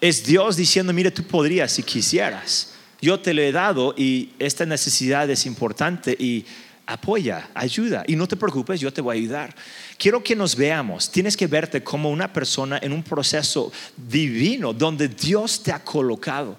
Es 0.00 0.24
Dios 0.24 0.54
diciendo, 0.54 0.92
mire, 0.92 1.10
tú 1.10 1.24
podrías 1.24 1.72
si 1.72 1.82
quisieras 1.82 2.73
yo 3.04 3.20
te 3.20 3.34
lo 3.34 3.42
he 3.42 3.52
dado 3.52 3.94
y 3.98 4.30
esta 4.38 4.64
necesidad 4.64 5.28
es 5.28 5.44
importante 5.44 6.16
y 6.18 6.46
apoya, 6.86 7.50
ayuda. 7.54 8.02
Y 8.06 8.16
no 8.16 8.26
te 8.26 8.34
preocupes, 8.34 8.80
yo 8.80 8.90
te 8.90 9.02
voy 9.02 9.16
a 9.16 9.20
ayudar. 9.20 9.54
Quiero 9.98 10.24
que 10.24 10.34
nos 10.34 10.56
veamos, 10.56 11.10
tienes 11.10 11.36
que 11.36 11.46
verte 11.46 11.84
como 11.84 12.10
una 12.10 12.32
persona 12.32 12.78
en 12.80 12.92
un 12.94 13.02
proceso 13.02 13.70
divino 13.94 14.72
donde 14.72 15.08
Dios 15.08 15.62
te 15.62 15.70
ha 15.70 15.84
colocado. 15.84 16.56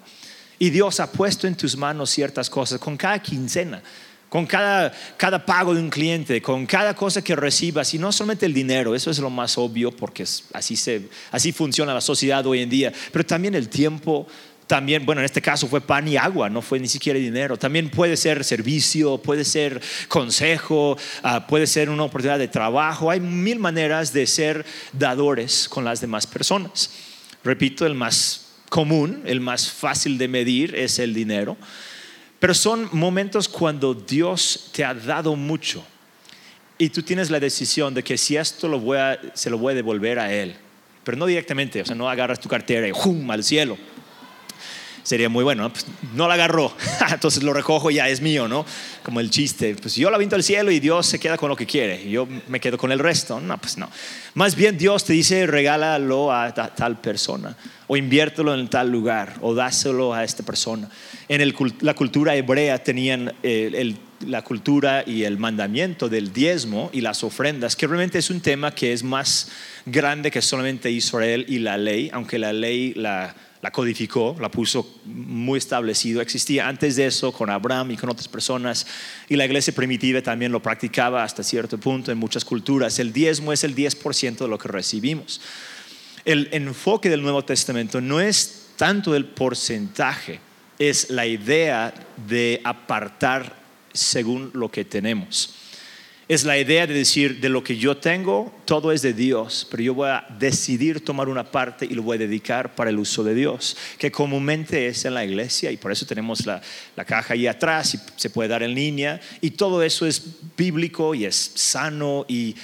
Y 0.56 0.70
Dios 0.70 1.00
ha 1.00 1.10
puesto 1.10 1.48
en 1.48 1.56
tus 1.56 1.76
manos 1.76 2.10
ciertas 2.10 2.48
cosas. 2.48 2.78
Con 2.78 2.96
cada 2.96 3.20
quincena. 3.20 3.82
Con 4.28 4.44
cada, 4.44 4.92
cada 5.16 5.44
pago 5.46 5.74
de 5.74 5.80
un 5.80 5.88
cliente, 5.88 6.42
con 6.42 6.66
cada 6.66 6.94
cosa 6.94 7.22
que 7.22 7.36
recibas, 7.36 7.94
y 7.94 7.98
no 7.98 8.10
solamente 8.10 8.44
el 8.44 8.52
dinero, 8.52 8.94
eso 8.94 9.08
es 9.10 9.20
lo 9.20 9.30
más 9.30 9.56
obvio 9.56 9.92
porque 9.92 10.24
así, 10.52 10.76
se, 10.76 11.08
así 11.30 11.52
funciona 11.52 11.94
la 11.94 12.00
sociedad 12.00 12.44
hoy 12.44 12.60
en 12.60 12.68
día, 12.68 12.92
pero 13.12 13.24
también 13.24 13.54
el 13.54 13.68
tiempo, 13.68 14.26
también, 14.66 15.06
bueno, 15.06 15.20
en 15.20 15.26
este 15.26 15.40
caso 15.40 15.68
fue 15.68 15.80
pan 15.80 16.08
y 16.08 16.16
agua, 16.16 16.50
no 16.50 16.60
fue 16.60 16.80
ni 16.80 16.88
siquiera 16.88 17.18
dinero. 17.18 17.56
También 17.56 17.88
puede 17.88 18.16
ser 18.16 18.42
servicio, 18.42 19.18
puede 19.18 19.44
ser 19.44 19.80
consejo, 20.08 20.98
ah, 21.22 21.46
puede 21.46 21.68
ser 21.68 21.88
una 21.88 22.02
oportunidad 22.02 22.38
de 22.38 22.48
trabajo. 22.48 23.10
Hay 23.10 23.20
mil 23.20 23.60
maneras 23.60 24.12
de 24.12 24.26
ser 24.26 24.66
dadores 24.92 25.68
con 25.68 25.84
las 25.84 26.00
demás 26.00 26.26
personas. 26.26 26.90
Repito, 27.44 27.86
el 27.86 27.94
más 27.94 28.48
común, 28.68 29.22
el 29.24 29.40
más 29.40 29.70
fácil 29.70 30.18
de 30.18 30.26
medir 30.26 30.74
es 30.74 30.98
el 30.98 31.14
dinero. 31.14 31.56
Pero 32.40 32.52
son 32.52 32.88
momentos 32.90 33.48
cuando 33.48 33.94
Dios 33.94 34.70
te 34.72 34.84
ha 34.84 34.94
dado 34.94 35.36
mucho 35.36 35.84
y 36.76 36.88
tú 36.88 37.02
tienes 37.02 37.30
la 37.30 37.38
decisión 37.38 37.94
de 37.94 38.02
que 38.02 38.18
si 38.18 38.36
esto 38.36 38.66
se 39.34 39.48
lo 39.50 39.58
voy 39.58 39.72
a 39.72 39.74
devolver 39.76 40.18
a 40.18 40.32
Él, 40.32 40.56
pero 41.04 41.16
no 41.16 41.26
directamente, 41.26 41.80
o 41.80 41.86
sea, 41.86 41.94
no 41.94 42.10
agarras 42.10 42.40
tu 42.40 42.48
cartera 42.48 42.86
y 42.88 42.90
¡jum! 42.92 43.30
al 43.30 43.44
cielo 43.44 43.78
sería 45.06 45.28
muy 45.28 45.44
bueno. 45.44 45.62
¿no? 45.62 45.72
Pues 45.72 45.86
no 46.14 46.26
la 46.26 46.34
agarró, 46.34 46.74
entonces 47.12 47.42
lo 47.42 47.52
recojo 47.52 47.90
ya 47.90 48.08
es 48.08 48.20
mío, 48.20 48.48
¿no? 48.48 48.66
Como 49.04 49.20
el 49.20 49.30
chiste, 49.30 49.76
pues 49.80 49.94
yo 49.94 50.10
la 50.10 50.18
vinto 50.18 50.34
al 50.34 50.42
cielo 50.42 50.72
y 50.72 50.80
Dios 50.80 51.06
se 51.06 51.20
queda 51.20 51.36
con 51.36 51.48
lo 51.48 51.56
que 51.56 51.64
quiere, 51.64 52.02
y 52.02 52.10
yo 52.10 52.26
me 52.48 52.58
quedo 52.58 52.76
con 52.76 52.90
el 52.90 52.98
resto. 52.98 53.40
No, 53.40 53.56
pues 53.58 53.78
no. 53.78 53.88
Más 54.34 54.56
bien 54.56 54.76
Dios 54.76 55.04
te 55.04 55.12
dice, 55.12 55.46
regálalo 55.46 56.32
a 56.32 56.52
tal 56.52 57.00
persona, 57.00 57.56
o 57.86 57.96
inviértelo 57.96 58.52
en 58.54 58.68
tal 58.68 58.90
lugar, 58.90 59.36
o 59.42 59.54
dáselo 59.54 60.12
a 60.12 60.24
esta 60.24 60.42
persona. 60.42 60.90
En 61.28 61.54
la 61.80 61.94
cultura 61.94 62.34
hebrea 62.34 62.82
tenían 62.82 63.32
eh, 63.44 63.94
la 64.26 64.42
cultura 64.42 65.04
y 65.06 65.22
el 65.22 65.38
mandamiento 65.38 66.08
del 66.08 66.32
diezmo 66.32 66.90
y 66.92 67.00
las 67.00 67.22
ofrendas, 67.22 67.76
que 67.76 67.86
realmente 67.86 68.18
es 68.18 68.30
un 68.30 68.40
tema 68.40 68.74
que 68.74 68.92
es 68.92 69.04
más 69.04 69.50
grande 69.84 70.32
que 70.32 70.42
solamente 70.42 70.90
Israel 70.90 71.44
y 71.48 71.60
la 71.60 71.78
ley, 71.78 72.10
aunque 72.12 72.38
la 72.38 72.52
ley 72.52 72.92
la 72.94 73.36
la 73.62 73.70
codificó, 73.70 74.36
la 74.40 74.50
puso 74.50 75.00
muy 75.04 75.58
establecido. 75.58 76.20
Existía 76.20 76.68
antes 76.68 76.96
de 76.96 77.06
eso 77.06 77.32
con 77.32 77.50
Abraham 77.50 77.92
y 77.92 77.96
con 77.96 78.10
otras 78.10 78.28
personas 78.28 78.86
y 79.28 79.36
la 79.36 79.44
iglesia 79.44 79.74
primitiva 79.74 80.20
también 80.22 80.52
lo 80.52 80.62
practicaba 80.62 81.24
hasta 81.24 81.42
cierto 81.42 81.78
punto 81.78 82.12
en 82.12 82.18
muchas 82.18 82.44
culturas. 82.44 82.98
El 82.98 83.12
diezmo 83.12 83.52
es 83.52 83.64
el 83.64 83.74
10% 83.74 84.36
de 84.38 84.48
lo 84.48 84.58
que 84.58 84.68
recibimos. 84.68 85.40
El 86.24 86.48
enfoque 86.52 87.08
del 87.08 87.22
Nuevo 87.22 87.44
Testamento 87.44 88.00
no 88.00 88.20
es 88.20 88.66
tanto 88.76 89.14
el 89.14 89.24
porcentaje, 89.24 90.40
es 90.78 91.10
la 91.10 91.26
idea 91.26 91.94
de 92.26 92.60
apartar 92.64 93.56
según 93.92 94.50
lo 94.54 94.70
que 94.70 94.84
tenemos. 94.84 95.54
Es 96.28 96.42
la 96.42 96.58
idea 96.58 96.88
de 96.88 96.94
decir, 96.94 97.40
de 97.40 97.48
lo 97.48 97.62
que 97.62 97.76
yo 97.76 97.98
tengo, 97.98 98.52
todo 98.64 98.90
es 98.90 99.00
de 99.00 99.12
Dios, 99.12 99.64
pero 99.70 99.80
yo 99.84 99.94
voy 99.94 100.08
a 100.08 100.26
decidir 100.40 101.04
tomar 101.04 101.28
una 101.28 101.44
parte 101.44 101.86
y 101.86 101.94
lo 101.94 102.02
voy 102.02 102.16
a 102.16 102.18
dedicar 102.18 102.74
para 102.74 102.90
el 102.90 102.98
uso 102.98 103.22
de 103.22 103.32
Dios, 103.32 103.76
que 103.96 104.10
comúnmente 104.10 104.88
es 104.88 105.04
en 105.04 105.14
la 105.14 105.24
iglesia 105.24 105.70
y 105.70 105.76
por 105.76 105.92
eso 105.92 106.04
tenemos 106.04 106.44
la, 106.44 106.60
la 106.96 107.04
caja 107.04 107.34
ahí 107.34 107.46
atrás 107.46 107.94
y 107.94 108.00
se 108.16 108.28
puede 108.28 108.48
dar 108.48 108.64
en 108.64 108.74
línea 108.74 109.20
y 109.40 109.50
todo 109.50 109.84
eso 109.84 110.04
es 110.04 110.20
bíblico 110.56 111.14
y 111.14 111.26
es 111.26 111.52
sano 111.54 112.24
y 112.26 112.56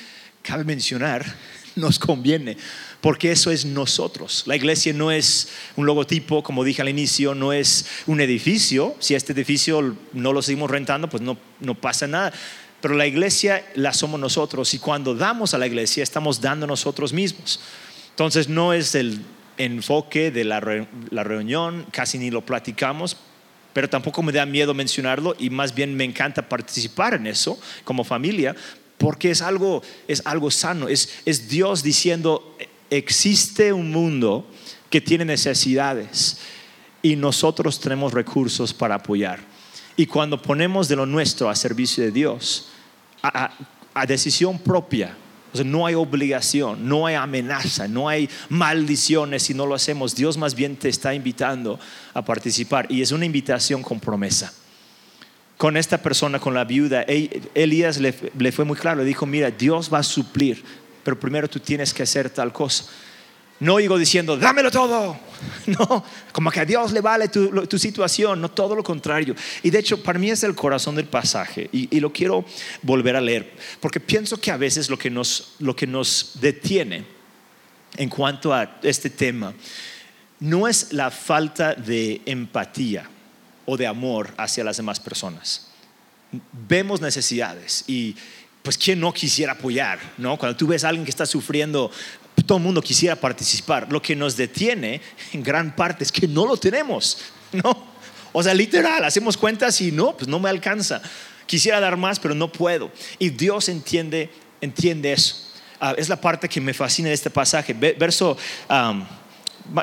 cabe 0.42 0.64
mencionar, 0.64 1.25
nos 1.77 2.01
conviene 2.01 2.57
porque 3.03 3.33
eso 3.33 3.51
es 3.51 3.64
nosotros. 3.64 4.44
La 4.46 4.55
iglesia 4.55 4.92
no 4.92 5.11
es 5.11 5.48
un 5.75 5.87
logotipo, 5.87 6.42
como 6.44 6.62
dije 6.62 6.83
al 6.83 6.88
inicio, 6.88 7.35
no 7.35 7.53
es 7.53 7.85
un 8.07 8.20
edificio. 8.20 8.94
Si 9.01 9.16
este 9.16 9.33
edificio 9.33 9.96
no 10.12 10.33
lo 10.33 10.40
seguimos 10.40 10.70
rentando, 10.70 11.11
pues 11.11 11.20
no, 11.20 11.37
no 11.59 11.75
pasa 11.75 12.07
nada. 12.07 12.33
Pero 12.83 12.95
la 12.95 13.07
iglesia 13.07 13.64
la 13.75 13.95
somos 13.95 14.21
nosotros 14.21 14.75
y 14.75 14.79
cuando 14.79 15.14
damos 15.14 15.55
a 15.55 15.59
la 15.59 15.66
iglesia 15.66 16.03
estamos 16.03 16.40
dando 16.40 16.66
nosotros 16.66 17.12
mismos. 17.12 17.61
Entonces 18.11 18.49
no 18.49 18.75
es 18.75 18.95
el 18.95 19.21
enfoque 19.57 20.31
de 20.31 20.45
la, 20.45 20.87
la 21.11 21.25
reunión, 21.25 21.87
casi 21.92 22.18
ni 22.18 22.31
lo 22.31 22.45
platicamos, 22.45 23.16
pero 23.73 23.88
tampoco 23.88 24.23
me 24.23 24.33
da 24.33 24.45
miedo 24.45 24.75
mencionarlo 24.75 25.37
y 25.38 25.49
más 25.49 25.75
bien 25.75 25.95
me 25.95 26.05
encanta 26.05 26.49
participar 26.49 27.14
en 27.14 27.29
eso 27.29 27.59
como 27.85 28.05
familia 28.05 28.55
porque 28.99 29.31
es 29.31 29.42
algo, 29.42 29.83
es 30.07 30.23
algo 30.25 30.51
sano, 30.51 30.88
es, 30.88 31.21
es 31.25 31.49
Dios 31.49 31.83
diciendo, 31.83 32.57
existe 32.90 33.73
un 33.73 33.90
mundo 33.90 34.47
que 34.90 35.01
tiene 35.01 35.25
necesidades 35.25 36.38
y 37.01 37.16
nosotros 37.16 37.81
tenemos 37.81 38.12
recursos 38.12 38.75
para 38.75 38.97
apoyar. 38.97 39.40
Y 39.97 40.07
cuando 40.07 40.40
ponemos 40.40 40.88
de 40.88 40.97
lo 40.97 41.07
nuestro 41.07 41.51
a 41.51 41.57
servicio 41.57 42.05
de 42.05 42.12
Dios, 42.12 42.71
a, 43.22 44.06
decisión 44.06 44.58
propia, 44.58 45.16
no 45.64 45.87
hay 45.87 45.94
obligación, 45.94 46.88
no 46.88 47.06
hay 47.06 47.14
amenaza, 47.14 47.87
no 47.87 48.08
hay 48.08 48.28
maldiciones 48.48 49.42
si 49.42 49.54
no 49.54 49.66
lo 49.66 49.74
hacemos. 49.74 50.14
Dios 50.14 50.38
más 50.38 50.54
bien 50.54 50.76
te 50.76 50.88
está 50.88 51.14
invitando 51.14 51.78
a 52.14 52.24
participar 52.24 52.87
y 52.90 53.02
es 53.02 53.12
una 53.12 53.26
invitación 53.26 53.82
con 53.82 54.00
promesa. 54.00 54.52
Con 55.58 55.76
esta 55.76 55.98
persona, 55.98 56.40
con 56.40 56.54
la 56.54 56.64
viuda, 56.64 57.04
Elías 57.54 57.98
le, 57.98 58.14
le 58.37 58.50
fue 58.50 58.64
muy 58.64 58.76
claro, 58.76 59.00
le 59.00 59.04
dijo, 59.04 59.26
mira, 59.26 59.50
Dios 59.50 59.92
va 59.92 59.98
a 59.98 60.02
suplir 60.02 60.64
pero 61.04 61.18
primero 61.18 61.48
tú 61.48 61.58
tienes 61.58 61.92
que 61.92 62.02
hacer 62.02 62.30
tal 62.30 62.52
cosa. 62.52 62.85
No 63.62 63.77
digo 63.77 63.96
diciendo, 63.96 64.37
dámelo 64.37 64.70
todo. 64.70 65.16
No, 65.66 66.05
como 66.33 66.51
que 66.51 66.59
a 66.59 66.64
Dios 66.64 66.90
le 66.90 67.01
vale 67.01 67.29
tu, 67.29 67.79
situación, 67.79 68.40
no 68.40 68.51
todo 68.51 68.75
lo 68.75 68.83
contrario. 68.83 69.35
Y 69.62 69.70
de 69.70 69.79
hecho, 69.79 70.03
para 70.03 70.18
mí 70.18 70.29
es 70.29 70.42
el 70.42 70.57
corazón 70.57 70.96
del 70.96 71.07
pasaje 71.07 71.68
y, 71.72 72.01
lo 72.01 72.12
quiero 72.12 72.44
volver 72.83 73.14
a 73.14 73.20
leer, 73.20 73.53
porque 73.79 74.01
pienso 74.01 74.40
que 74.40 74.51
a 74.51 74.57
veces 74.57 74.90
lo 74.90 74.98
que, 74.98 75.09
nos, 75.09 75.55
lo 75.61 75.77
que 75.77 75.87
nos 75.87 76.33
detiene 76.40 77.05
en 77.96 78.09
cuanto 78.09 78.53
a 78.53 78.79
este 78.83 79.09
tema 79.11 79.55
no 80.40 80.66
es 80.66 80.92
la 80.92 81.12
falta 81.12 81.75
de 81.75 82.20
empatía 82.27 83.09
o 83.64 83.77
de 83.77 83.87
amor 83.87 84.35
hacia 84.37 84.64
las 84.64 84.77
demás 84.77 84.98
personas. 84.98 85.68
Vemos 86.68 87.01
necesidades 87.01 87.85
y 87.87 88.16
pues 88.62 88.79
quién 88.79 89.01
no 89.01 89.12
quisiera 89.12 89.53
apoyar, 89.53 89.98
¿no? 90.18 90.37
Cuando 90.38 90.57
tú 90.57 90.66
ves 90.68 90.85
a 90.85 90.88
alguien 90.88 91.05
que 91.05 91.11
está 91.11 91.27
sufriendo, 91.27 91.90
todo 92.47 92.59
el 92.59 92.64
mundo 92.64 92.83
quisiera 92.83 93.16
participar. 93.16 93.90
Lo 93.90 94.01
que 94.01 94.16
nos 94.16 94.37
detiene 94.37 95.01
en 95.33 95.42
gran 95.42 95.77
parte 95.77 96.05
es 96.05 96.12
que 96.12 96.27
no 96.27 96.47
lo 96.47 96.57
tenemos, 96.57 97.18
¿no? 97.53 97.92
O 98.33 98.42
sea, 98.42 98.55
literal, 98.55 99.05
hacemos 99.05 99.37
cuentas 99.37 99.81
y 99.81 99.92
no, 99.92 100.16
pues 100.16 100.27
no 100.29 100.38
me 100.38 100.49
alcanza. 100.49 101.03
Quisiera 101.47 101.81
dar 101.81 101.97
más, 101.97 102.18
pero 102.18 102.35
no 102.35 102.51
puedo. 102.51 102.90
Y 103.18 103.29
Dios 103.31 103.68
entiende, 103.68 104.31
entiende 104.61 105.12
eso. 105.12 105.37
Ah, 105.79 105.95
es 105.97 106.09
la 106.09 106.21
parte 106.21 106.49
que 106.49 106.61
me 106.61 106.73
fascina 106.73 107.09
de 107.09 107.14
este 107.14 107.29
pasaje. 107.29 107.75
Verso, 107.75 108.38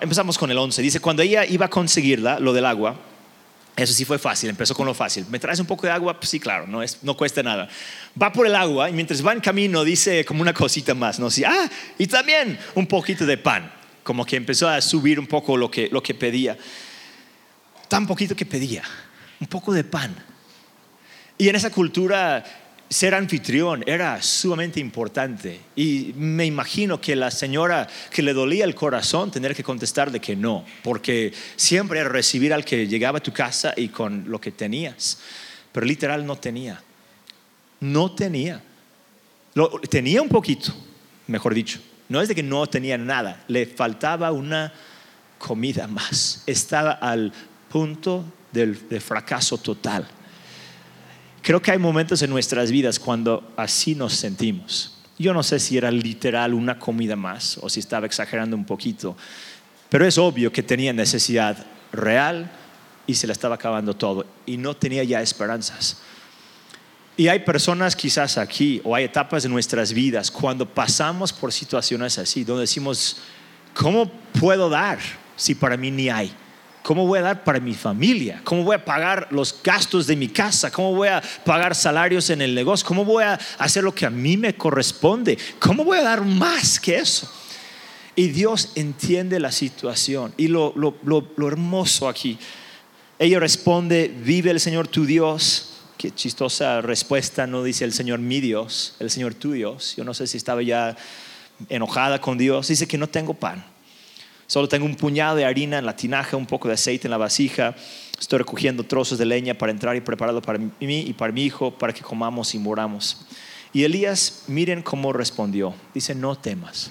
empezamos 0.01 0.37
con 0.37 0.49
el 0.49 0.57
11. 0.57 0.81
Dice, 0.81 0.99
cuando 0.99 1.21
ella 1.21 1.45
iba 1.45 1.67
a 1.67 1.69
conseguirla, 1.69 2.39
lo 2.39 2.53
del 2.53 2.65
agua, 2.65 2.99
eso 3.83 3.93
sí 3.93 4.05
fue 4.05 4.19
fácil, 4.19 4.49
empezó 4.49 4.73
con 4.75 4.85
lo 4.85 4.93
fácil. 4.93 5.25
¿Me 5.29 5.39
traes 5.39 5.59
un 5.59 5.65
poco 5.65 5.85
de 5.87 5.93
agua? 5.93 6.19
Pues 6.19 6.29
sí, 6.29 6.39
claro, 6.39 6.67
no, 6.67 6.81
es, 6.81 6.99
no 7.03 7.15
cuesta 7.15 7.43
nada. 7.43 7.69
Va 8.21 8.31
por 8.31 8.45
el 8.45 8.55
agua 8.55 8.89
y 8.89 8.93
mientras 8.93 9.25
va 9.25 9.33
en 9.33 9.39
camino 9.39 9.83
dice 9.83 10.25
como 10.25 10.41
una 10.41 10.53
cosita 10.53 10.93
más, 10.95 11.19
¿no? 11.19 11.29
Sí, 11.29 11.43
ah, 11.43 11.69
y 11.97 12.07
también 12.07 12.57
un 12.75 12.87
poquito 12.87 13.25
de 13.25 13.37
pan, 13.37 13.71
como 14.03 14.25
que 14.25 14.35
empezó 14.35 14.67
a 14.67 14.81
subir 14.81 15.19
un 15.19 15.27
poco 15.27 15.57
lo 15.57 15.69
que, 15.69 15.89
lo 15.91 16.01
que 16.01 16.13
pedía. 16.13 16.57
Tan 17.87 18.05
poquito 18.05 18.35
que 18.35 18.45
pedía, 18.45 18.83
un 19.39 19.47
poco 19.47 19.73
de 19.73 19.83
pan. 19.83 20.15
Y 21.37 21.47
en 21.47 21.55
esa 21.55 21.69
cultura 21.69 22.43
ser 22.89 23.13
anfitrión 23.13 23.83
era 23.85 24.21
sumamente 24.21 24.79
importante. 24.79 25.59
Y 25.75 26.13
me 26.17 26.45
imagino 26.45 26.99
que 26.99 27.15
la 27.15 27.29
señora 27.29 27.87
que 28.09 28.23
le 28.23 28.33
dolía 28.33 28.65
el 28.65 28.73
corazón 28.73 29.31
tener 29.31 29.55
que 29.55 29.63
contestar 29.63 30.11
de 30.11 30.19
que 30.19 30.35
no, 30.35 30.65
porque 30.83 31.31
siempre 31.55 31.99
era 31.99 32.09
recibir 32.09 32.53
al 32.53 32.65
que 32.65 32.87
llegaba 32.87 33.19
a 33.19 33.23
tu 33.23 33.31
casa 33.31 33.73
y 33.77 33.89
con 33.89 34.25
lo 34.27 34.41
que 34.41 34.51
tenías, 34.51 35.19
pero 35.71 35.85
literal 35.85 36.25
no 36.25 36.35
tenía, 36.35 36.81
no 37.79 38.11
tenía, 38.11 38.61
tenía 39.89 40.21
un 40.21 40.29
poquito, 40.29 40.73
mejor 41.27 41.53
dicho, 41.53 41.79
no 42.07 42.21
es 42.21 42.27
de 42.27 42.33
que 42.33 42.43
no 42.43 42.65
tenía 42.65 42.97
nada, 42.97 43.43
le 43.47 43.67
faltaba 43.67 44.31
una 44.31 44.73
comida 45.37 45.87
más, 45.87 46.43
estaba 46.47 46.93
al 46.93 47.31
punto 47.69 48.25
del, 48.51 48.89
del 48.89 48.99
fracaso 48.99 49.59
total. 49.59 50.07
Creo 51.41 51.61
que 51.61 51.71
hay 51.71 51.77
momentos 51.77 52.21
en 52.21 52.29
nuestras 52.29 52.71
vidas 52.71 52.99
cuando 52.99 53.53
así 53.55 53.95
nos 53.95 54.13
sentimos. 54.13 54.97
Yo 55.17 55.33
no 55.33 55.43
sé 55.43 55.59
si 55.59 55.77
era 55.77 55.91
literal 55.91 56.53
una 56.53 56.79
comida 56.79 57.15
más 57.15 57.57
o 57.61 57.69
si 57.69 57.79
estaba 57.79 58.05
exagerando 58.05 58.55
un 58.55 58.65
poquito, 58.65 59.17
pero 59.89 60.05
es 60.05 60.17
obvio 60.17 60.51
que 60.51 60.63
tenía 60.63 60.93
necesidad 60.93 61.65
real 61.91 62.51
y 63.05 63.15
se 63.15 63.27
le 63.27 63.33
estaba 63.33 63.55
acabando 63.55 63.95
todo 63.95 64.25
y 64.45 64.57
no 64.57 64.75
tenía 64.75 65.03
ya 65.03 65.21
esperanzas. 65.21 65.97
Y 67.17 67.27
hay 67.27 67.39
personas 67.39 67.97
quizás 67.97 68.37
aquí 68.37 68.79
o 68.85 68.95
hay 68.95 69.03
etapas 69.03 69.43
de 69.43 69.49
nuestras 69.49 69.91
vidas 69.91 70.31
cuando 70.31 70.65
pasamos 70.65 71.33
por 71.33 71.51
situaciones 71.51 72.17
así, 72.17 72.45
donde 72.45 72.61
decimos, 72.61 73.17
¿cómo 73.73 74.09
puedo 74.39 74.69
dar 74.69 74.99
si 75.35 75.53
para 75.53 75.75
mí 75.75 75.91
ni 75.91 76.09
hay? 76.09 76.31
¿Cómo 76.83 77.05
voy 77.05 77.19
a 77.19 77.23
dar 77.23 77.43
para 77.43 77.59
mi 77.59 77.73
familia? 77.73 78.41
¿Cómo 78.43 78.63
voy 78.63 78.75
a 78.75 78.83
pagar 78.83 79.27
los 79.31 79.61
gastos 79.63 80.07
de 80.07 80.15
mi 80.15 80.27
casa? 80.27 80.71
¿Cómo 80.71 80.95
voy 80.95 81.09
a 81.09 81.21
pagar 81.45 81.75
salarios 81.75 82.29
en 82.29 82.41
el 82.41 82.55
negocio? 82.55 82.87
¿Cómo 82.87 83.05
voy 83.05 83.23
a 83.23 83.39
hacer 83.57 83.83
lo 83.83 83.93
que 83.93 84.05
a 84.05 84.09
mí 84.09 84.37
me 84.37 84.55
corresponde? 84.55 85.37
¿Cómo 85.59 85.83
voy 85.83 85.97
a 85.97 86.03
dar 86.03 86.23
más 86.23 86.79
que 86.79 86.97
eso? 86.97 87.29
Y 88.15 88.29
Dios 88.29 88.71
entiende 88.75 89.39
la 89.39 89.51
situación. 89.51 90.33
Y 90.37 90.47
lo, 90.47 90.73
hermoso 91.47 92.07
aquí, 92.07 92.37
ella 93.19 93.39
responde, 93.39 94.13
vive 94.23 94.51
el 94.51 94.59
Señor 94.59 94.87
tu 94.87 95.05
Dios. 95.05 95.73
Qué 95.97 96.11
chistosa 96.11 96.81
respuesta, 96.81 97.45
no 97.45 97.61
dice 97.61 97.83
el 97.83 97.93
Señor 97.93 98.19
mi 98.19 98.39
Dios, 98.39 98.95
el 98.99 99.11
Señor 99.11 99.33
tu 99.35 99.51
Dios. 99.51 99.95
Yo 99.97 100.05
no 100.05 100.13
sé 100.13 100.27
si 100.27 100.37
estaba 100.37 100.63
ya 100.63 100.95
enojada 101.67 102.21
con 102.21 102.37
Dios. 102.37 102.69
Dice 102.69 102.87
que 102.87 102.97
no 102.97 103.07
tengo 103.07 103.33
pan 103.33 103.65
Solo 104.49 104.67
tengo 104.67 104.87
un 104.87 104.95
puñado 104.95 105.35
de 105.35 105.45
harina 105.45 105.77
en 105.77 105.85
la 105.85 105.95
tinaja, 105.95 106.35
un 106.35 106.47
poco 106.47 106.67
de 106.67 106.73
aceite 106.73 107.05
en 107.05 107.11
la 107.11 107.17
vasija. 107.17 107.75
Estoy 108.19 108.39
recogiendo 108.39 108.83
trozos 108.83 109.19
de 109.19 109.25
leña 109.27 109.53
para 109.53 109.71
entrar 109.71 109.95
y 109.95 110.01
prepararlo 110.01 110.41
para 110.41 110.57
mí 110.57 110.71
y 110.79 111.13
para 111.13 111.31
mi 111.31 111.43
hijo, 111.43 111.69
para 111.69 111.93
que 111.93 112.01
comamos 112.01 112.55
y 112.55 112.57
moramos. 112.57 113.27
Y 113.73 113.83
Elías, 113.83 114.45
miren 114.47 114.81
cómo 114.81 115.13
respondió. 115.13 115.75
Dice, 115.93 116.15
no 116.15 116.35
temas, 116.35 116.89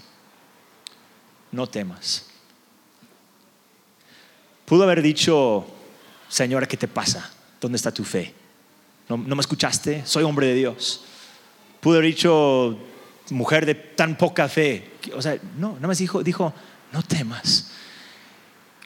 no 1.51 1.67
temas. 1.67 2.27
Pudo 4.65 4.85
haber 4.85 5.03
dicho, 5.03 5.67
Señora, 6.29 6.69
¿qué 6.69 6.77
te 6.77 6.87
pasa? 6.87 7.29
¿Dónde 7.61 7.75
está 7.75 7.91
tu 7.91 8.05
fe? 8.05 8.33
¿No, 9.09 9.17
no 9.17 9.35
me 9.35 9.41
escuchaste? 9.41 10.07
Soy 10.07 10.23
hombre 10.23 10.47
de 10.47 10.55
Dios. 10.55 11.03
Pudo 11.81 11.95
haber 11.95 12.07
dicho, 12.07 12.79
mujer 13.31 13.67
de 13.67 13.75
tan 13.75 14.17
poca 14.17 14.49
fe. 14.49 14.93
O 15.13 15.21
sea, 15.21 15.37
no, 15.57 15.73
nada 15.73 15.89
más 15.89 15.99
dijo, 15.99 16.23
dijo, 16.23 16.55
no 16.93 17.03
temas. 17.03 17.71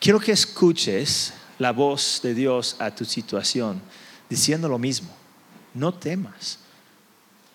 Quiero 0.01 0.19
que 0.19 0.33
escuches 0.33 1.33
la 1.59 1.73
voz 1.73 2.21
de 2.23 2.35
Dios 2.35 2.77
a 2.79 2.91
tu 2.95 3.05
situación 3.05 3.81
diciendo 4.29 4.69
lo 4.69 4.79
mismo. 4.79 5.15
No 5.75 5.95
temas. 5.95 6.59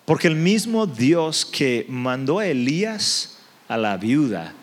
Porque 0.05 0.27
el 0.27 0.36
mismo 0.36 0.88
Dios 0.88 1.45
que 1.45 1.86
mandó 1.89 2.39
a 2.39 2.47
Elías 2.47 3.38
a 3.67 3.77
la 3.77 3.97
viuda 3.97 4.53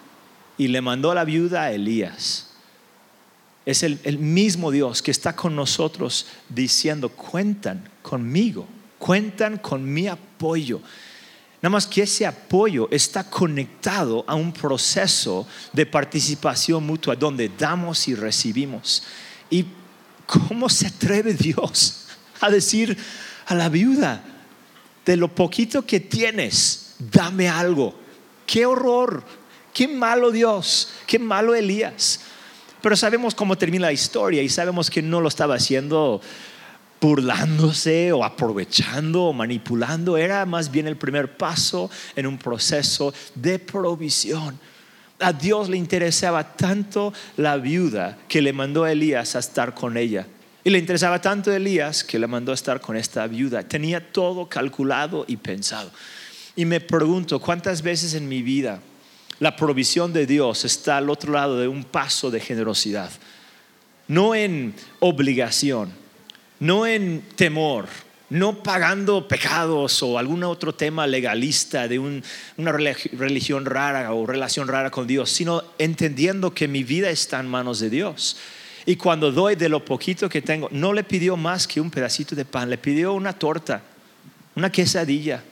y 0.57 0.69
le 0.69 0.81
mandó 0.81 1.11
a 1.11 1.15
la 1.15 1.25
viuda 1.25 1.65
a 1.65 1.73
Elías, 1.73 2.51
es 3.67 3.83
el, 3.83 4.19
mismo 4.19 4.71
Dios 4.71 5.03
que 5.03 5.11
está 5.11 5.35
con 5.35 5.57
nosotros 5.57 6.27
diciendo, 6.49 7.09
cuentan 7.09 7.89
conmigo, 8.03 8.67
cuentan 8.99 9.59
con 9.59 9.91
mi 9.91 10.07
apoyo. 10.07 10.81
Nada 11.65 11.73
más 11.73 11.87
que 11.87 12.03
ese 12.03 12.27
apoyo 12.27 12.89
está 12.91 13.25
conectado 13.25 14.23
a 14.27 14.35
un 14.35 14.53
proceso 14.53 15.47
de 15.73 15.87
participación 15.87 16.85
mutua 16.85 17.17
donde 17.17 17.49
damos 17.49 18.07
y 18.07 18.15
recibimos. 18.15 19.03
Y 19.49 19.65
¿cómo 20.27 20.69
se 20.69 20.89
atreve 20.89 21.33
Dios 21.33 22.09
a 22.43 22.51
decir 22.51 22.95
a 23.47 23.55
la 23.55 23.71
viuda, 23.71 24.23
de 25.07 25.17
lo 25.17 25.35
poquito 25.35 25.87
que 25.87 26.01
tienes, 26.01 26.97
dame 26.99 27.49
algo? 27.49 27.95
¡Qué 28.45 28.67
horror! 28.67 29.25
¡Qué 29.73 29.89
malo 29.89 30.33
Dios! 30.33 30.91
¡Qué 31.07 31.19
malo 31.19 31.55
Elías! 31.55 32.21
Pero 32.83 32.95
sabemos 32.95 33.35
cómo 33.35 33.57
termina 33.57 33.87
la 33.87 33.93
historia 33.95 34.43
y 34.43 34.51
sabemos 34.51 34.91
que 34.91 35.01
no 35.01 35.23
lo 35.23 35.29
estaba 35.29 35.55
haciendo 35.55 36.21
burlándose 37.05 38.13
o 38.13 38.25
aprovechando 38.25 39.25
o 39.25 39.33
manipulando, 39.35 40.17
era 40.17 40.47
más 40.47 40.71
bien 40.71 40.87
el 40.87 40.97
primer 40.97 41.37
paso 41.37 41.91
en 42.17 42.27
un 42.27 42.39
proceso 42.39 43.13
de 43.35 43.59
provisión. 43.59 44.59
A 45.21 45.35
Dios 45.35 45.69
le 45.69 45.77
interesaba 45.77 46.57
tanto 46.57 47.13
la 47.37 47.59
viuda 47.59 48.17
que 48.27 48.41
le 48.41 48.55
mandó 48.55 48.85
a 48.85 48.93
Elías 48.93 49.37
a 49.37 49.41
estar 49.41 49.75
con 49.75 49.99
ella. 49.99 50.27
Y 50.65 50.71
le 50.71 50.79
interesaba 50.79 51.21
tanto 51.21 51.51
a 51.51 51.57
Elías 51.57 52.03
que 52.03 52.19
le 52.19 52.27
mandó 52.27 52.53
a 52.53 52.55
estar 52.55 52.81
con 52.81 52.97
esta 52.97 53.27
viuda. 53.27 53.63
Tenía 53.63 54.11
todo 54.11 54.49
calculado 54.49 55.27
y 55.29 55.37
pensado. 55.37 55.91
Y 56.57 56.65
me 56.65 56.81
pregunto, 56.81 57.39
¿cuántas 57.39 57.83
veces 57.83 58.15
en 58.15 58.27
mi 58.31 58.41
vida 58.41 58.81
la 59.41 59.57
provisión 59.57 60.15
de 60.15 60.25
Dios 60.25 60.65
está 60.65 60.97
al 60.97 61.11
otro 61.11 61.35
lado 61.35 61.59
de 61.59 61.69
un 61.69 61.85
paso 61.85 62.31
de 62.31 62.41
generosidad? 62.41 63.11
No 64.09 64.35
en 64.35 64.75
obligación, 65.01 66.04
no 66.61 66.87
en 66.87 67.23
temor, 67.37 67.89
no 68.31 68.63
pagando 68.63 69.29
pecados 69.29 70.03
o 70.03 70.19
algún 70.19 70.43
otro 70.45 70.75
tema 70.75 71.07
legalista 71.07 71.87
de 71.89 71.99
una 71.99 72.73
religión 72.73 73.65
rara 73.65 74.13
o 74.13 74.27
relación 74.27 74.67
rara 74.69 74.91
con 74.91 75.07
Dios, 75.07 75.31
sino 75.31 75.63
entendiendo 75.79 76.55
que 76.55 76.67
mi 76.67 76.85
vida 76.85 77.11
está 77.11 77.41
en 77.41 77.49
manos 77.49 77.81
de 77.81 77.91
Dios. 77.91 78.37
Y 78.87 78.97
cuando 78.97 79.33
doy 79.33 79.55
de 79.55 79.69
lo 79.69 79.85
poquito 79.85 80.29
que 80.29 80.43
tengo, 80.43 80.69
no 80.71 80.93
le 80.93 81.05
pidió 81.05 81.37
más 81.37 81.67
que 81.67 81.81
un 81.81 81.91
pedacito 81.91 82.35
de 82.35 82.45
pan, 82.45 82.69
le 82.69 82.79
pidió 82.79 83.13
una 83.15 83.33
torta, 83.33 83.83
una 84.57 84.71
quesadilla 84.71 85.43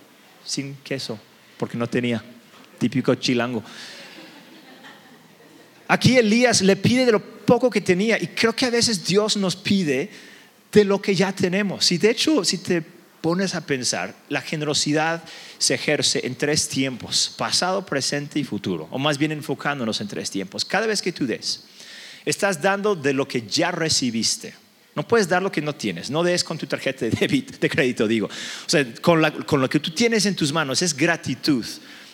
sin 0.44 0.76
queso, 0.76 1.18
porque 1.56 1.78
no 1.78 1.88
tenía, 1.88 2.22
típico 2.78 3.14
chilango. 3.14 3.62
Aquí 5.88 6.16
Elías 6.16 6.62
le 6.62 6.76
pide 6.76 7.06
de 7.06 7.12
lo 7.12 7.20
poco 7.20 7.70
que 7.70 7.80
tenía 7.80 8.20
y 8.20 8.28
creo 8.28 8.54
que 8.54 8.66
a 8.66 8.70
veces 8.70 9.04
Dios 9.04 9.36
nos 9.36 9.56
pide 9.56 10.10
de 10.72 10.84
lo 10.84 11.00
que 11.00 11.14
ya 11.14 11.32
tenemos. 11.32 11.92
Y 11.92 11.98
de 11.98 12.10
hecho, 12.10 12.44
si 12.44 12.58
te 12.58 12.82
pones 13.20 13.54
a 13.54 13.64
pensar, 13.64 14.14
la 14.28 14.40
generosidad 14.40 15.22
se 15.58 15.74
ejerce 15.74 16.26
en 16.26 16.34
tres 16.34 16.68
tiempos, 16.68 17.32
pasado, 17.36 17.86
presente 17.86 18.40
y 18.40 18.44
futuro, 18.44 18.88
o 18.90 18.98
más 18.98 19.16
bien 19.16 19.32
enfocándonos 19.32 20.00
en 20.00 20.08
tres 20.08 20.30
tiempos. 20.30 20.64
Cada 20.64 20.86
vez 20.86 21.00
que 21.00 21.12
tú 21.12 21.26
des, 21.26 21.64
estás 22.24 22.60
dando 22.60 22.94
de 22.96 23.12
lo 23.12 23.28
que 23.28 23.42
ya 23.42 23.70
recibiste. 23.70 24.54
No 24.94 25.06
puedes 25.06 25.28
dar 25.28 25.42
lo 25.42 25.50
que 25.50 25.62
no 25.62 25.74
tienes. 25.74 26.10
No 26.10 26.22
des 26.22 26.44
con 26.44 26.58
tu 26.58 26.66
tarjeta 26.66 27.06
de 27.06 27.12
débito, 27.12 27.56
de 27.58 27.70
crédito, 27.70 28.06
digo. 28.06 28.26
O 28.26 28.68
sea, 28.68 28.84
con, 29.00 29.22
con 29.46 29.60
lo 29.60 29.70
que 29.70 29.80
tú 29.80 29.90
tienes 29.90 30.26
en 30.26 30.36
tus 30.36 30.52
manos 30.52 30.82
es 30.82 30.94
gratitud. 30.94 31.64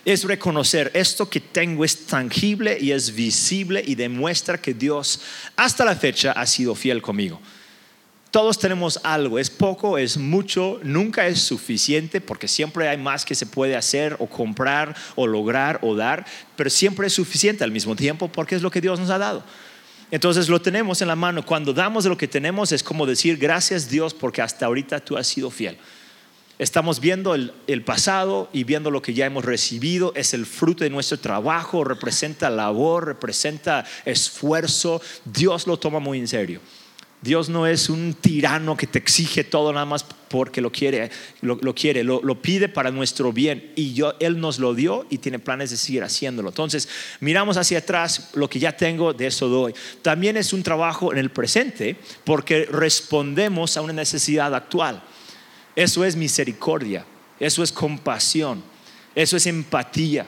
Es 0.04 0.24
reconocer 0.24 0.90
esto 0.94 1.28
que 1.28 1.40
tengo 1.40 1.84
es 1.84 2.06
tangible 2.06 2.78
y 2.80 2.92
es 2.92 3.14
visible 3.14 3.82
y 3.84 3.94
demuestra 3.96 4.58
que 4.58 4.74
Dios 4.74 5.20
hasta 5.56 5.84
la 5.84 5.96
fecha 5.96 6.32
ha 6.32 6.46
sido 6.46 6.74
fiel 6.74 7.02
conmigo. 7.02 7.40
Todos 8.30 8.58
tenemos 8.58 9.00
algo, 9.04 9.38
es 9.38 9.48
poco, 9.48 9.96
es 9.96 10.18
mucho, 10.18 10.78
nunca 10.82 11.26
es 11.26 11.40
suficiente 11.40 12.20
porque 12.20 12.46
siempre 12.46 12.86
hay 12.86 12.98
más 12.98 13.24
que 13.24 13.34
se 13.34 13.46
puede 13.46 13.74
hacer 13.74 14.16
o 14.18 14.26
comprar 14.26 14.94
o 15.16 15.26
lograr 15.26 15.78
o 15.82 15.94
dar, 15.94 16.26
pero 16.54 16.68
siempre 16.68 17.06
es 17.06 17.14
suficiente 17.14 17.64
al 17.64 17.70
mismo 17.70 17.96
tiempo 17.96 18.28
porque 18.28 18.54
es 18.54 18.60
lo 18.60 18.70
que 18.70 18.82
Dios 18.82 19.00
nos 19.00 19.08
ha 19.08 19.16
dado. 19.16 19.42
Entonces 20.10 20.50
lo 20.50 20.60
tenemos 20.60 21.00
en 21.00 21.08
la 21.08 21.16
mano. 21.16 21.44
Cuando 21.44 21.72
damos 21.72 22.04
de 22.04 22.10
lo 22.10 22.18
que 22.18 22.28
tenemos 22.28 22.70
es 22.70 22.82
como 22.82 23.06
decir 23.06 23.38
gracias 23.38 23.88
Dios 23.88 24.12
porque 24.12 24.42
hasta 24.42 24.66
ahorita 24.66 25.00
tú 25.00 25.16
has 25.16 25.26
sido 25.26 25.50
fiel. 25.50 25.78
Estamos 26.58 27.00
viendo 27.00 27.34
el, 27.34 27.52
el, 27.66 27.82
pasado 27.82 28.50
y 28.52 28.64
viendo 28.64 28.90
lo 28.90 29.00
que 29.00 29.14
ya 29.14 29.24
hemos 29.24 29.44
recibido. 29.44 30.12
Es 30.16 30.34
el 30.34 30.44
fruto 30.44 30.84
de 30.84 30.90
nuestro 30.90 31.18
trabajo, 31.18 31.84
representa 31.84 32.50
labor, 32.50 33.06
representa 33.06 33.86
esfuerzo. 34.04 35.00
Dios 35.24 35.66
lo 35.66 35.78
toma 35.78 36.00
muy 36.00 36.18
en 36.18 36.26
serio. 36.26 36.60
Dios 37.20 37.48
no 37.48 37.66
es 37.66 37.88
un 37.88 38.14
tirano 38.14 38.76
que 38.76 38.86
te 38.86 38.98
exige 38.98 39.42
todo 39.42 39.72
nada 39.72 39.86
más 39.86 40.04
porque 40.04 40.60
lo 40.60 40.70
quiere, 40.70 41.10
lo, 41.40 41.74
quiere, 41.74 42.04
lo, 42.04 42.42
pide 42.42 42.68
para 42.68 42.92
nuestro 42.92 43.32
bien 43.32 43.72
y 43.74 43.92
yo, 43.92 44.14
Él 44.20 44.38
nos 44.38 44.60
lo 44.60 44.74
dio 44.74 45.04
y 45.10 45.18
tiene 45.18 45.40
planes 45.40 45.70
de 45.70 45.76
seguir 45.76 46.04
haciéndolo. 46.04 46.50
Entonces, 46.50 46.88
miramos 47.20 47.56
hacia 47.56 47.78
atrás, 47.78 48.30
lo 48.34 48.48
que 48.48 48.60
ya 48.60 48.76
tengo, 48.76 49.12
de 49.12 49.26
eso 49.26 49.48
doy. 49.48 49.74
También 50.02 50.36
es 50.36 50.52
un 50.52 50.62
trabajo 50.62 51.12
en 51.12 51.18
el 51.18 51.30
presente 51.30 51.96
porque 52.24 52.66
respondemos 52.66 53.76
a 53.76 53.82
una 53.82 53.94
necesidad 53.94 54.54
actual. 54.54 55.02
Eso 55.74 56.04
es 56.04 56.14
misericordia, 56.14 57.04
eso 57.40 57.64
es 57.64 57.72
compasión, 57.72 58.62
eso 59.14 59.36
es 59.36 59.46
empatía, 59.46 60.26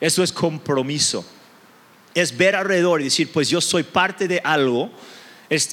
eso 0.00 0.22
es 0.22 0.32
compromiso. 0.32 1.26
Es 2.14 2.36
ver 2.36 2.54
alrededor 2.56 3.00
y 3.00 3.04
decir, 3.04 3.30
pues 3.32 3.48
yo 3.48 3.60
soy 3.60 3.82
parte 3.82 4.28
de 4.28 4.40
algo 4.44 4.90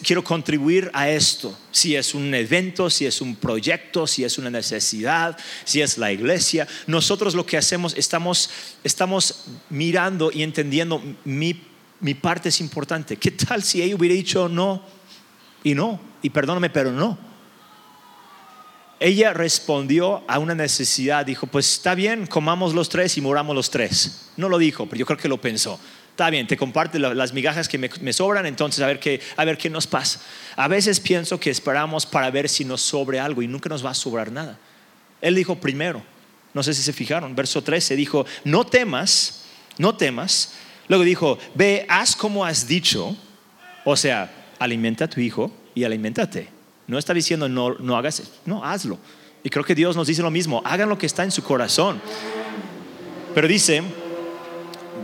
quiero 0.04 0.24
contribuir 0.24 0.90
a 0.94 1.10
esto. 1.10 1.58
Si 1.72 1.96
es 1.96 2.14
un 2.14 2.34
evento, 2.34 2.90
si 2.90 3.06
es 3.06 3.22
un 3.22 3.36
proyecto, 3.36 4.08
si 4.08 4.24
es 4.24 4.38
una 4.38 4.50
necesidad, 4.50 5.38
si 5.64 5.82
es 5.82 5.98
la 5.98 6.12
iglesia. 6.12 6.68
Nosotros 6.88 7.34
lo 7.34 7.46
que 7.46 7.58
hacemos, 7.58 7.94
estamos, 7.96 8.50
estamos 8.84 9.46
mirando 9.70 10.32
y 10.34 10.44
entendiendo 10.44 11.02
mi, 11.24 11.64
mi 12.02 12.14
parte 12.14 12.50
es 12.50 12.60
importante. 12.60 13.18
¿Qué 13.18 13.32
tal 13.32 13.64
si 13.64 13.82
ella 13.82 13.96
hubiera 13.96 14.16
dicho 14.16 14.50
no 14.50 14.84
y 15.64 15.76
no? 15.76 16.00
Y 16.22 16.30
perdóname, 16.30 16.70
pero 16.70 16.92
no. 16.92 17.18
Ella 19.00 19.32
respondió 19.32 20.26
a 20.28 20.40
una 20.40 20.56
necesidad, 20.56 21.26
dijo, 21.26 21.48
pues 21.48 21.72
está 21.72 21.96
bien, 21.96 22.28
comamos 22.28 22.74
los 22.74 22.90
tres 22.90 23.18
y 23.18 23.22
moramos 23.22 23.56
los 23.56 23.70
tres. 23.70 24.32
No 24.36 24.50
lo 24.50 24.58
dijo, 24.58 24.88
pero 24.88 25.00
yo 25.00 25.06
creo 25.06 25.18
que 25.18 25.30
lo 25.30 25.40
pensó 25.40 25.80
está 26.20 26.30
bien, 26.30 26.48
te 26.48 26.58
comparte 26.58 27.00
las 27.00 27.32
migajas 27.32 27.70
que 27.70 27.78
me, 27.78 28.12
sobran, 28.12 28.46
entonces 28.46 28.84
a 28.84 28.88
ver, 28.88 29.00
qué, 29.00 29.22
a 29.38 29.46
ver 29.46 29.58
qué 29.58 29.70
nos 29.70 29.88
pasa. 29.88 30.20
A 30.58 30.68
veces 30.68 31.00
pienso 31.00 31.40
que 31.40 31.50
esperamos 31.50 32.06
para 32.06 32.30
ver 32.30 32.50
si 32.50 32.66
nos 32.66 32.82
sobre 32.82 33.22
algo 33.22 33.42
y 33.42 33.48
nunca 33.48 33.70
nos 33.70 33.86
va 33.86 33.92
a 33.92 33.94
sobrar 33.94 34.30
nada. 34.30 34.60
Él 35.22 35.34
dijo 35.34 35.56
primero, 35.56 36.04
no 36.54 36.62
sé 36.62 36.74
si 36.74 36.82
se 36.82 36.92
fijaron, 36.92 37.38
verso 37.38 37.64
13 37.64 37.96
dijo, 37.96 38.26
no 38.44 38.66
temas, 38.66 39.46
no 39.78 39.96
temas. 39.96 40.56
Luego 40.90 41.06
dijo, 41.06 41.40
ve, 41.56 41.86
haz 41.88 42.18
como 42.18 42.44
has 42.44 42.68
dicho, 42.68 43.16
o 43.86 43.96
sea, 43.96 44.30
alimenta 44.60 45.06
a 45.06 45.10
tu 45.10 45.22
hijo 45.22 45.54
y 45.74 45.86
alimentate. 45.86 46.50
No 46.88 46.98
está 46.98 47.14
diciendo 47.14 47.48
no, 47.48 47.76
no 47.76 47.96
hagas, 47.96 48.24
no, 48.44 48.66
hazlo. 48.66 49.00
Y 49.42 49.50
creo 49.50 49.64
que 49.64 49.74
Dios 49.74 49.96
nos 49.96 50.08
dice 50.08 50.22
lo 50.22 50.32
mismo, 50.32 50.62
hagan 50.66 50.90
lo 50.90 50.98
que 50.98 51.06
está 51.06 51.24
en 51.24 51.32
su 51.32 51.44
corazón. 51.44 52.02
Pero 53.34 53.48
dice, 53.48 53.84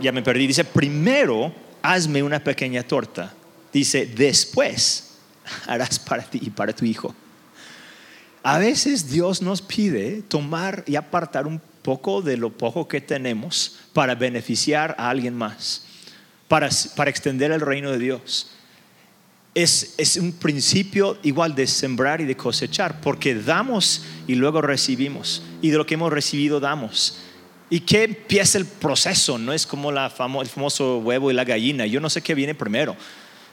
ya 0.00 0.12
me 0.12 0.22
perdí, 0.22 0.46
dice, 0.46 0.64
primero 0.64 1.52
hazme 1.82 2.22
una 2.22 2.42
pequeña 2.42 2.82
torta. 2.82 3.32
Dice, 3.72 4.06
después 4.06 5.18
harás 5.66 5.98
para 5.98 6.22
ti 6.22 6.40
y 6.42 6.50
para 6.50 6.72
tu 6.72 6.84
hijo. 6.84 7.14
A 8.42 8.58
veces 8.58 9.10
Dios 9.10 9.42
nos 9.42 9.60
pide 9.60 10.22
tomar 10.22 10.84
y 10.86 10.96
apartar 10.96 11.46
un 11.46 11.60
poco 11.82 12.22
de 12.22 12.36
lo 12.36 12.50
poco 12.50 12.86
que 12.86 13.00
tenemos 13.00 13.78
para 13.92 14.14
beneficiar 14.14 14.94
a 14.98 15.10
alguien 15.10 15.34
más, 15.34 15.84
para, 16.48 16.68
para 16.94 17.10
extender 17.10 17.50
el 17.50 17.60
reino 17.60 17.90
de 17.90 17.98
Dios. 17.98 18.52
Es, 19.54 19.94
es, 19.96 20.16
un 20.16 20.32
principio 20.32 21.18
igual 21.22 21.54
de 21.54 21.66
sembrar 21.66 22.20
y 22.20 22.24
de 22.24 22.36
cosechar, 22.36 23.00
porque 23.00 23.34
damos 23.34 24.04
y 24.26 24.34
luego 24.34 24.60
recibimos, 24.60 25.42
y 25.62 25.70
de 25.70 25.78
lo 25.78 25.86
que 25.86 25.94
hemos 25.94 26.12
recibido 26.12 26.60
damos. 26.60 27.18
¿Y 27.68 27.80
qué 27.80 28.04
empieza 28.04 28.58
el 28.58 28.66
proceso? 28.66 29.38
No 29.38 29.52
es 29.52 29.66
como 29.66 29.90
la 29.90 30.06
el 30.06 30.48
famoso 30.48 30.98
huevo 30.98 31.30
y 31.30 31.34
la 31.34 31.44
gallina. 31.44 31.84
Yo 31.86 32.00
no 32.00 32.08
sé 32.08 32.22
qué 32.22 32.34
viene 32.34 32.54
primero. 32.54 32.96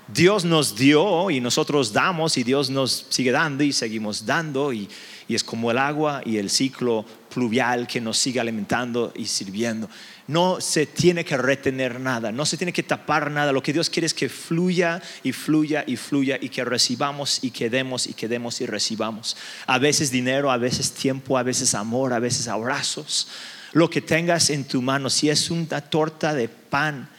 Dios 0.08 0.44
nos 0.44 0.76
dio 0.76 1.32
y 1.32 1.40
nosotros 1.40 1.94
damos 1.94 2.38
y 2.38 2.44
Dios 2.44 2.70
nos 2.70 3.08
sigue 3.10 3.32
dando 3.32 3.64
y 3.64 3.72
seguimos 3.72 4.26
dando 4.26 4.74
y, 4.74 4.90
y, 5.30 5.34
es 5.34 5.46
como 5.46 5.72
el 5.72 5.78
agua 5.78 6.22
y 6.26 6.38
el 6.38 6.50
ciclo 6.50 7.06
pluvial 7.34 7.88
que 7.88 8.02
nos 8.02 8.18
sigue 8.18 8.40
alimentando 8.40 9.14
y 9.16 9.26
sirviendo. 9.26 9.90
No 10.28 10.60
se 10.60 10.86
tiene 10.86 11.24
que 11.24 11.38
retener 11.38 12.02
nada, 12.02 12.34
no 12.34 12.46
se 12.46 12.58
tiene 12.58 12.74
que 12.74 12.84
tapar 12.84 13.32
nada. 13.32 13.54
Lo 13.54 13.64
que 13.64 13.74
Dios 13.74 13.90
quiere 13.90 14.06
es 14.06 14.14
que 14.14 14.28
fluya 14.28 15.02
y 15.24 15.32
fluya 15.32 15.86
y 15.88 15.96
fluya 15.96 16.38
y 16.40 16.50
que 16.50 16.66
recibamos 16.66 17.40
y 17.42 17.52
que 17.52 17.70
demos 17.70 18.06
y 18.06 18.14
que 18.14 18.28
demos 18.28 18.60
y 18.60 18.66
recibamos. 18.66 19.38
A 19.66 19.80
veces 19.80 20.12
dinero, 20.12 20.52
a 20.52 20.58
veces 20.58 20.92
tiempo, 20.92 21.38
a 21.38 21.44
veces 21.44 21.74
amor, 21.74 22.12
a 22.12 22.20
veces 22.20 22.50
abrazos 22.50 23.28
lo 23.74 23.90
que 23.90 24.02
tengas 24.02 24.50
en 24.50 24.66
tu 24.66 24.82
mano, 24.82 25.10
si 25.10 25.30
es 25.30 25.50
una 25.50 25.82
torta 25.82 26.34
de 26.34 26.48
pan, 26.48 27.10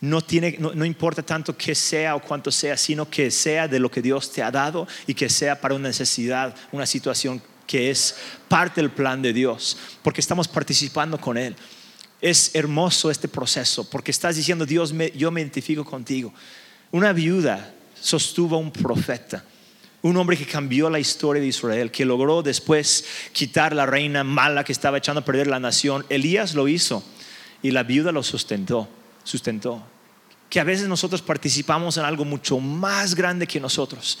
no, 0.00 0.22
tiene, 0.22 0.56
no, 0.58 0.84
importa 0.84 1.22
tanto 1.22 1.56
que 1.56 1.74
sea 1.74 2.14
o 2.16 2.22
cuánto 2.22 2.52
sea, 2.52 2.76
sino 2.76 3.08
que 3.08 3.30
sea 3.30 3.66
de 3.66 3.80
lo 3.80 3.90
que 3.90 4.02
Dios 4.02 4.30
te 4.30 4.42
ha 4.42 4.50
dado 4.50 4.86
y 5.06 5.14
que 5.14 5.28
sea 5.28 5.58
para 5.58 5.74
una 5.74 5.88
necesidad, 5.88 6.54
una 6.70 6.86
situación 6.86 7.42
que 7.66 7.90
es 7.90 8.14
parte 8.46 8.80
del 8.80 8.90
plan 8.90 9.22
de 9.22 9.32
Dios, 9.32 9.76
porque 10.02 10.20
estamos 10.20 10.46
participando 10.46 11.18
con 11.18 11.38
Él. 11.38 11.56
Es 12.20 12.54
hermoso 12.54 13.10
este 13.10 13.26
proceso, 13.26 13.88
porque 13.88 14.10
estás 14.10 14.36
diciendo, 14.36 14.66
Dios, 14.66 14.94
yo 15.14 15.30
me 15.30 15.40
identifico 15.40 15.84
contigo. 15.84 16.32
Una 16.90 17.12
viuda 17.12 17.74
sostuvo 18.00 18.56
a 18.56 18.58
un 18.58 18.70
profeta 18.70 19.44
un 20.06 20.16
hombre 20.16 20.36
que 20.36 20.46
cambió 20.46 20.88
la 20.88 20.98
historia 20.98 21.42
de 21.42 21.48
Israel, 21.48 21.90
que 21.90 22.04
logró 22.04 22.42
después 22.42 23.04
quitar 23.32 23.74
la 23.74 23.86
reina 23.86 24.24
mala 24.24 24.64
que 24.64 24.72
estaba 24.72 24.98
echando 24.98 25.20
a 25.20 25.24
perder 25.24 25.46
la 25.46 25.60
nación. 25.60 26.06
Elías 26.08 26.54
lo 26.54 26.68
hizo 26.68 27.02
y 27.62 27.70
la 27.72 27.82
viuda 27.82 28.12
lo 28.12 28.22
sustentó, 28.22 28.88
sustentó. 29.24 29.82
Que 30.48 30.60
a 30.60 30.64
veces 30.64 30.88
nosotros 30.88 31.22
participamos 31.22 31.96
en 31.96 32.04
algo 32.04 32.24
mucho 32.24 32.60
más 32.60 33.14
grande 33.14 33.46
que 33.46 33.58
nosotros, 33.58 34.18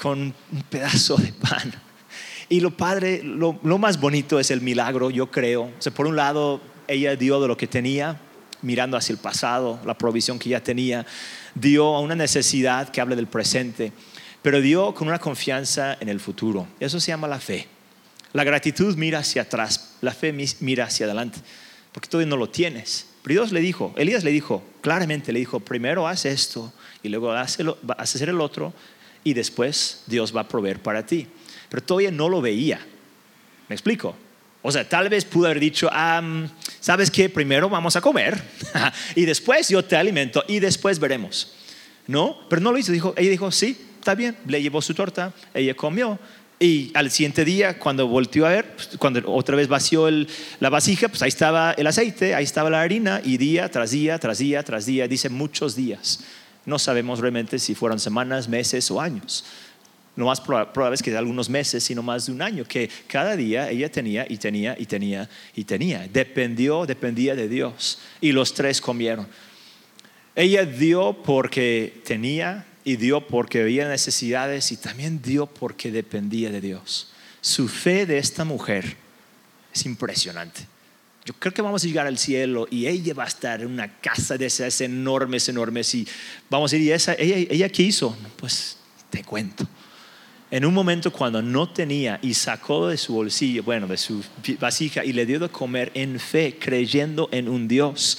con 0.00 0.34
un 0.52 0.62
pedazo 0.70 1.16
de 1.16 1.32
pan. 1.32 1.72
Y 2.48 2.60
lo 2.60 2.70
padre, 2.70 3.22
lo, 3.22 3.54
más 3.78 4.00
bonito 4.00 4.38
es 4.40 4.50
el 4.50 4.60
milagro, 4.60 5.10
yo 5.10 5.30
creo. 5.30 5.64
O 5.64 5.72
sea, 5.82 5.92
por 5.92 6.06
un 6.06 6.16
lado, 6.16 6.60
ella 6.88 7.16
dio 7.16 7.40
de 7.40 7.48
lo 7.48 7.56
que 7.56 7.66
tenía, 7.66 8.20
mirando 8.62 8.96
hacia 8.96 9.12
el 9.12 9.18
pasado, 9.18 9.80
la 9.84 9.96
provisión 9.98 10.38
que 10.38 10.50
ya 10.50 10.62
tenía, 10.62 11.06
dio 11.54 11.94
a 11.94 12.00
una 12.00 12.14
necesidad 12.14 12.88
que 12.90 13.00
habla 13.00 13.16
del 13.16 13.26
presente 13.26 13.92
pero 14.42 14.60
dio 14.60 14.92
con 14.94 15.08
una 15.08 15.18
confianza 15.18 15.96
en 16.00 16.08
el 16.08 16.20
futuro. 16.20 16.66
Eso 16.80 17.00
se 17.00 17.08
llama 17.08 17.28
la 17.28 17.40
fe. 17.40 17.68
La 18.32 18.44
gratitud 18.44 18.96
mira 18.96 19.20
hacia 19.20 19.42
atrás, 19.42 19.94
la 20.00 20.12
fe 20.12 20.32
mira 20.60 20.84
hacia 20.84 21.06
adelante, 21.06 21.38
porque 21.92 22.08
todavía 22.08 22.30
no 22.30 22.36
lo 22.36 22.48
tienes. 22.48 23.06
Pero 23.22 23.42
Dios 23.42 23.52
le 23.52 23.60
dijo, 23.60 23.94
Elías 23.96 24.24
le 24.24 24.30
dijo, 24.30 24.64
claramente 24.80 25.32
le 25.32 25.38
dijo, 25.38 25.60
primero 25.60 26.08
haz 26.08 26.24
esto 26.24 26.72
y 27.02 27.08
luego 27.08 27.32
haz, 27.32 27.58
hacer 27.98 28.28
el 28.28 28.40
otro 28.40 28.72
y 29.22 29.34
después 29.34 30.02
Dios 30.06 30.34
va 30.34 30.40
a 30.42 30.48
proveer 30.48 30.80
para 30.80 31.06
ti. 31.06 31.28
Pero 31.68 31.82
todavía 31.82 32.10
no 32.10 32.28
lo 32.28 32.40
veía. 32.40 32.84
¿Me 33.68 33.74
explico? 33.74 34.16
O 34.62 34.72
sea, 34.72 34.88
tal 34.88 35.08
vez 35.08 35.24
pudo 35.24 35.46
haber 35.46 35.60
dicho, 35.60 35.88
¿sabes 36.80 37.10
qué? 37.10 37.28
Primero 37.28 37.68
vamos 37.68 37.96
a 37.96 38.00
comer 38.00 38.42
y 39.14 39.24
después 39.24 39.68
yo 39.68 39.84
te 39.84 39.96
alimento 39.96 40.44
y 40.48 40.58
después 40.58 40.98
veremos. 40.98 41.52
¿No? 42.06 42.48
Pero 42.48 42.62
no 42.62 42.72
lo 42.72 42.78
hizo. 42.78 42.90
Dijo, 42.90 43.14
ella 43.16 43.30
dijo, 43.30 43.52
sí, 43.52 43.78
está 44.02 44.16
bien, 44.16 44.36
le 44.46 44.60
llevó 44.60 44.82
su 44.82 44.94
torta, 44.94 45.32
ella 45.54 45.74
comió. 45.74 46.18
Y 46.58 46.90
al 46.94 47.10
siguiente 47.10 47.44
día, 47.44 47.78
cuando 47.78 48.08
volvió 48.08 48.46
a 48.46 48.50
ver, 48.50 48.74
pues, 48.74 48.90
cuando 48.98 49.22
otra 49.32 49.56
vez 49.56 49.68
vació 49.68 50.08
la 50.60 50.70
vasija, 50.70 51.08
pues 51.08 51.22
ahí 51.22 51.28
estaba 51.28 51.72
el 51.72 51.86
aceite, 51.86 52.34
ahí 52.34 52.44
estaba 52.44 52.68
la 52.68 52.80
harina, 52.80 53.20
y 53.24 53.36
día 53.36 53.70
tras 53.70 53.92
día, 53.92 54.18
tras 54.18 54.38
día, 54.38 54.62
tras 54.62 54.86
día, 54.86 55.06
dice 55.06 55.28
muchos 55.28 55.76
días. 55.76 56.20
No 56.66 56.78
sabemos 56.78 57.20
realmente 57.20 57.58
si 57.58 57.74
fueron 57.74 58.00
semanas, 58.00 58.48
meses 58.48 58.90
o 58.90 59.00
años. 59.00 59.44
Lo 60.16 60.26
más 60.26 60.40
probable 60.40 60.94
es 60.94 61.02
que 61.02 61.10
de 61.10 61.18
algunos 61.18 61.48
meses, 61.48 61.84
sino 61.84 62.02
más 62.02 62.26
de 62.26 62.32
un 62.32 62.42
año, 62.42 62.64
que 62.64 62.90
cada 63.06 63.36
día 63.36 63.70
ella 63.70 63.90
tenía 63.90 64.26
y 64.28 64.36
tenía 64.36 64.76
y 64.78 64.86
tenía 64.86 65.28
y 65.54 65.64
tenía. 65.64 66.08
Dependió, 66.12 66.86
dependía 66.86 67.34
de 67.34 67.48
Dios. 67.48 67.98
Y 68.20 68.32
los 68.32 68.52
tres 68.52 68.80
comieron. 68.80 69.26
Ella 70.34 70.64
dio 70.64 71.22
porque 71.22 72.02
tenía 72.04 72.66
y 72.84 72.96
dio 72.96 73.26
porque 73.26 73.62
había 73.62 73.88
necesidades 73.88 74.72
y 74.72 74.76
también 74.76 75.22
dio 75.22 75.46
porque 75.46 75.90
dependía 75.90 76.50
de 76.50 76.60
Dios. 76.60 77.12
Su 77.40 77.68
fe 77.68 78.06
de 78.06 78.18
esta 78.18 78.44
mujer 78.44 78.96
es 79.72 79.86
impresionante. 79.86 80.66
Yo 81.24 81.34
creo 81.34 81.54
que 81.54 81.62
vamos 81.62 81.84
a 81.84 81.86
llegar 81.86 82.06
al 82.06 82.18
cielo 82.18 82.66
y 82.68 82.86
ella 82.86 83.14
va 83.14 83.24
a 83.24 83.28
estar 83.28 83.60
en 83.60 83.68
una 83.68 84.00
casa 84.00 84.36
de 84.36 84.46
esas 84.46 84.80
enormes, 84.80 85.48
enormes 85.48 85.94
y 85.94 86.06
vamos 86.50 86.72
a 86.72 86.76
ir, 86.76 86.82
¿y 86.82 86.92
esa, 86.92 87.14
ella, 87.14 87.36
ella 87.48 87.68
qué 87.68 87.84
hizo? 87.84 88.16
Pues 88.36 88.76
te 89.10 89.22
cuento. 89.22 89.66
En 90.50 90.66
un 90.66 90.74
momento 90.74 91.12
cuando 91.12 91.40
no 91.40 91.68
tenía 91.68 92.18
y 92.22 92.34
sacó 92.34 92.88
de 92.88 92.98
su 92.98 93.14
bolsillo, 93.14 93.62
bueno, 93.62 93.86
de 93.86 93.96
su 93.96 94.22
vasija 94.58 95.04
y 95.04 95.12
le 95.12 95.24
dio 95.24 95.38
de 95.38 95.48
comer 95.48 95.92
en 95.94 96.18
fe, 96.18 96.58
creyendo 96.58 97.28
en 97.32 97.48
un 97.48 97.68
Dios 97.68 98.18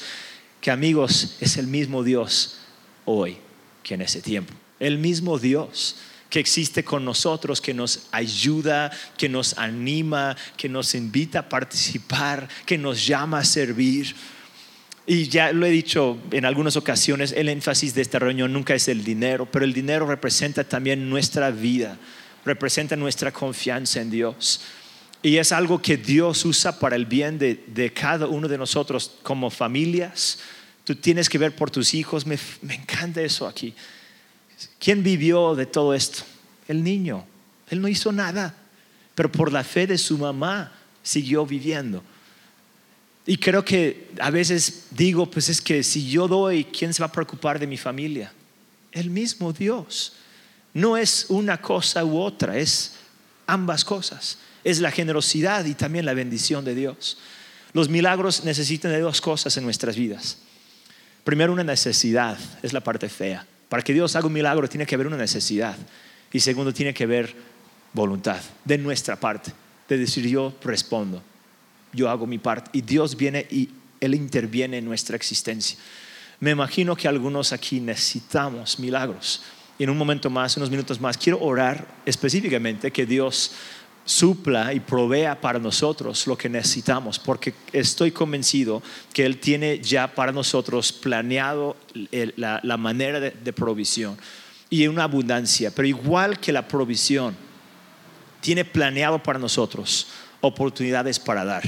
que 0.62 0.72
amigos 0.72 1.36
es 1.42 1.58
el 1.58 1.68
mismo 1.68 2.04
Dios 2.04 2.60
hoy 3.06 3.38
que 3.84 3.94
en 3.94 4.02
ese 4.02 4.22
tiempo. 4.22 4.54
El 4.80 4.98
mismo 4.98 5.38
Dios 5.38 5.98
que 6.34 6.40
existe 6.40 6.84
con 6.84 7.06
nosotros, 7.06 7.62
que 7.62 7.76
nos 7.76 8.08
ayuda, 8.12 8.90
que 9.18 9.30
nos 9.30 9.56
anima, 9.56 10.36
que 10.58 10.68
nos 10.68 10.96
invita 10.96 11.38
a 11.38 11.48
participar, 11.48 12.50
que 12.66 12.76
nos 12.76 13.06
llama 13.06 13.38
a 13.38 13.46
servir. 13.46 14.16
Y 15.06 15.28
ya 15.28 15.52
lo 15.52 15.68
he 15.68 15.70
dicho 15.70 16.18
en 16.32 16.46
algunas 16.46 16.76
ocasiones, 16.76 17.34
el 17.34 17.50
énfasis 17.50 17.94
de 17.94 18.02
esta 18.02 18.18
reunión 18.18 18.52
nunca 18.52 18.74
es 18.74 18.88
el 18.88 19.04
dinero, 19.04 19.46
pero 19.46 19.64
el 19.64 19.74
dinero 19.74 20.08
representa 20.08 20.64
también 20.64 21.08
nuestra 21.08 21.52
vida, 21.52 22.00
representa 22.44 22.96
nuestra 22.96 23.32
confianza 23.32 24.02
en 24.02 24.10
Dios. 24.10 24.62
Y 25.22 25.38
es 25.38 25.52
algo 25.52 25.84
que 25.84 25.98
Dios 25.98 26.44
usa 26.46 26.80
para 26.80 26.96
el 26.96 27.06
bien 27.06 27.38
de, 27.38 27.64
de 27.68 27.94
cada 27.94 28.26
uno 28.26 28.48
de 28.48 28.58
nosotros 28.58 29.20
como 29.22 29.52
familias, 29.52 30.40
Tú 30.84 30.96
tienes 30.96 31.30
que 31.30 31.38
ver 31.38 31.56
por 31.56 31.72
tus 31.72 31.94
hijos. 31.94 32.26
Me, 32.26 32.38
encanta 32.70 33.22
eso 33.22 33.48
aquí. 33.48 33.74
¿Quién 34.80 35.04
vivió 35.04 35.56
de 35.56 35.66
todo 35.66 35.94
esto? 35.94 36.24
El 36.68 36.84
niño. 36.84 37.26
Él 37.70 37.82
no 37.82 37.88
hizo 37.88 38.12
nada, 38.12 38.56
pero 39.16 39.32
por 39.32 39.52
la 39.52 39.64
fe 39.64 39.88
de 39.88 39.98
su 39.98 40.18
mamá 40.18 40.74
siguió 41.02 41.46
viviendo. 41.46 42.04
Y 43.26 43.38
creo 43.38 43.64
que 43.64 44.10
a 44.20 44.30
veces 44.30 44.88
digo, 44.92 45.30
pues 45.32 45.48
es 45.48 45.62
que 45.62 45.82
si 45.84 46.10
yo 46.10 46.28
doy, 46.28 46.66
¿quién 46.66 46.94
se 46.94 47.02
va 47.02 47.08
a 47.08 47.12
preocupar 47.12 47.58
de 47.58 47.68
mi 47.68 47.78
familia? 47.78 48.34
El 48.92 49.10
mismo 49.10 49.54
Dios. 49.54 50.14
No 50.74 50.98
es 50.98 51.28
una 51.30 51.62
cosa 51.62 52.04
u 52.04 52.20
otra, 52.20 52.58
es 52.58 52.96
ambas 53.48 53.86
cosas. 53.86 54.40
Es 54.64 54.80
la 54.80 54.92
generosidad 54.92 55.64
y 55.66 55.74
también 55.74 56.06
la 56.06 56.14
bendición 56.14 56.66
de 56.66 56.76
Dios. 56.76 57.18
Los 57.72 57.90
milagros 57.90 58.44
necesitan 58.44 58.92
de 58.92 59.00
dos 59.00 59.22
cosas 59.22 59.56
en 59.56 59.64
nuestras 59.64 59.96
vidas. 59.96 60.38
Primero, 61.24 61.54
una 61.54 61.64
necesidad, 61.64 62.38
es 62.62 62.74
la 62.74 62.82
parte 62.82 63.10
fea. 63.10 63.46
Para 63.70 63.82
que 63.82 63.94
Dios 63.94 64.16
haga 64.16 64.28
un 64.28 64.34
milagro 64.34 64.68
tiene 64.68 64.86
que 64.86 64.96
haber 64.96 65.08
una 65.08 65.18
necesidad. 65.18 65.76
Y 66.32 66.40
segundo, 66.40 66.74
tiene 66.74 66.94
que 66.94 67.06
haber 67.06 67.36
voluntad 67.94 68.40
de 68.66 68.78
nuestra 68.78 69.16
parte, 69.16 69.52
de 69.88 69.98
decir 69.98 70.28
yo 70.28 70.54
respondo, 70.64 71.22
yo 71.94 72.10
hago 72.10 72.26
mi 72.26 72.40
parte. 72.40 72.72
Y 72.74 72.82
Dios 72.82 73.16
viene 73.16 73.46
y 73.50 73.70
Él 74.00 74.16
interviene 74.16 74.80
en 74.80 74.86
nuestra 74.86 75.16
existencia. 75.16 75.78
Me 76.40 76.52
imagino 76.52 76.96
que 76.96 77.08
algunos 77.08 77.54
aquí 77.54 77.80
necesitamos 77.80 78.80
milagros. 78.80 79.44
Y 79.78 79.84
en 79.84 79.90
un 79.90 79.98
momento 79.98 80.30
más, 80.30 80.58
unos 80.58 80.70
minutos 80.70 81.00
más, 81.00 81.18
quiero 81.18 81.40
orar 81.42 81.88
específicamente 82.06 82.92
que 82.92 83.06
Dios 83.06 83.52
supla 84.06 84.74
y 84.74 84.80
provea 84.80 85.40
para 85.40 85.60
nosotros 85.60 86.28
lo 86.28 86.38
que 86.38 86.50
necesitamos, 86.50 87.20
porque 87.20 87.54
estoy 87.72 88.12
convencido 88.12 88.84
que 89.14 89.26
Él 89.26 89.40
tiene 89.40 89.80
ya 89.80 90.14
para 90.14 90.32
nosotros 90.32 90.92
planeado 90.92 91.78
la, 92.36 92.78
manera 92.78 93.20
de, 93.20 93.54
provisión 93.54 94.18
y 94.70 94.88
una 94.88 95.04
abundancia, 95.04 95.72
pero 95.72 95.88
igual 95.88 96.40
que 96.40 96.52
la 96.52 96.68
provisión, 96.68 97.36
tiene 98.42 98.66
planeado 98.66 99.24
para 99.24 99.40
nosotros 99.40 100.08
oportunidades 100.42 101.18
para 101.18 101.46
dar. 101.46 101.64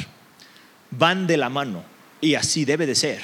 Van 0.92 1.26
de 1.26 1.38
la 1.38 1.50
mano 1.50 1.86
y 2.20 2.36
así 2.36 2.66
debe 2.66 2.86
de 2.86 2.96
ser. 2.96 3.22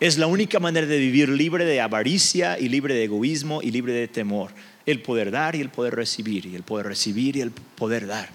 Es 0.00 0.18
la 0.18 0.26
única 0.26 0.60
manera 0.60 0.86
de 0.86 0.98
vivir 0.98 1.30
libre 1.30 1.64
de 1.64 1.80
avaricia 1.80 2.58
y 2.58 2.68
libre 2.68 2.92
de 2.92 3.04
egoísmo 3.04 3.62
y 3.62 3.70
libre 3.70 3.94
de 3.94 4.06
temor 4.06 4.50
el 4.86 5.02
poder 5.02 5.30
dar 5.30 5.56
y 5.56 5.60
el 5.60 5.70
poder 5.70 5.94
recibir, 5.94 6.46
y 6.46 6.56
el 6.56 6.62
poder 6.62 6.86
recibir 6.86 7.36
y 7.36 7.40
el 7.40 7.50
poder 7.50 8.06
dar. 8.06 8.28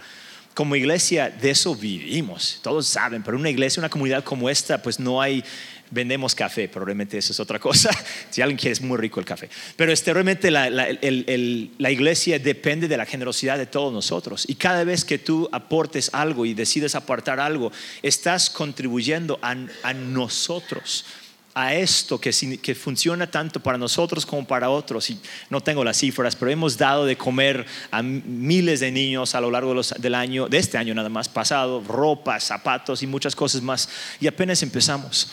Como 0.54 0.76
iglesia 0.76 1.30
de 1.30 1.52
eso 1.52 1.76
vivimos, 1.76 2.60
todos 2.62 2.88
saben, 2.88 3.24
pero 3.24 3.38
una 3.38 3.50
iglesia, 3.50 3.80
una 3.80 3.90
comunidad 3.90 4.24
como 4.24 4.50
esta, 4.50 4.82
pues 4.82 5.00
no 5.00 5.22
hay, 5.22 5.44
vendemos 5.90 6.36
café, 6.36 6.68
probablemente 6.68 7.18
eso 7.18 7.32
es 7.32 7.40
otra 7.40 7.60
cosa, 7.60 7.90
si 8.30 8.42
alguien 8.42 8.58
quiere 8.58 8.74
es 8.74 8.82
muy 8.82 8.98
rico 8.98 9.20
el 9.20 9.26
café, 9.26 9.50
pero 9.78 9.94
este, 9.94 10.12
realmente 10.12 10.52
la, 10.52 10.70
la, 10.70 11.92
iglesia 11.92 12.40
depende 12.40 12.88
de 12.88 12.98
la 12.98 13.06
generosidad 13.06 13.58
de 13.58 13.68
todos 13.68 13.94
nosotros, 13.94 14.44
y 14.50 14.56
cada 14.56 14.84
vez 14.84 15.06
que 15.06 15.18
tú 15.18 15.48
aportes 15.52 16.10
algo 16.14 16.46
y 16.46 16.54
decides 16.54 16.94
apartar 16.96 17.40
algo, 17.40 17.72
estás 18.02 18.50
contribuyendo 18.50 19.40
a, 19.42 19.56
a 19.84 19.94
nosotros 19.94 21.06
a 21.62 21.76
esto 21.76 22.20
que, 22.20 22.76
funciona 22.76 23.30
tanto 23.30 23.60
para 23.60 23.78
nosotros 23.78 24.26
como 24.26 24.46
para 24.48 24.70
otros. 24.70 25.10
Y 25.10 25.20
no 25.50 25.62
tengo 25.62 25.84
las 25.84 25.98
cifras, 25.98 26.36
pero 26.36 26.52
hemos 26.52 26.78
dado 26.78 27.06
de 27.06 27.18
comer 27.18 27.66
a 27.92 28.02
miles 28.02 28.80
de 28.80 28.92
niños 28.92 29.36
a 29.36 29.42
lo 29.42 29.52
largo 29.52 29.80
del 29.98 30.16
año, 30.16 30.48
de 30.48 30.58
este 30.58 30.78
año 30.78 30.94
nada 30.94 31.10
más 31.10 31.28
pasado, 31.28 31.84
ropa, 31.88 32.40
zapatos 32.40 33.04
y 33.04 33.08
muchas 33.08 33.36
cosas 33.36 33.62
más. 33.62 33.90
Y 34.20 34.28
apenas 34.28 34.64
empezamos. 34.64 35.30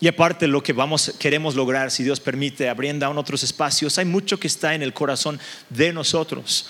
Y 0.00 0.08
aparte 0.08 0.46
lo 0.48 0.62
que 0.62 0.72
vamos, 0.72 1.14
queremos 1.18 1.54
lograr, 1.54 1.90
si 1.90 2.02
Dios 2.02 2.20
permite, 2.20 2.68
abriendo 2.68 3.06
aún 3.06 3.18
otros 3.18 3.42
espacios, 3.42 3.98
hay 3.98 4.04
mucho 4.04 4.38
que 4.38 4.48
está 4.48 4.74
en 4.74 4.82
el 4.82 4.92
corazón 4.92 5.38
de 5.70 5.92
nosotros 5.92 6.66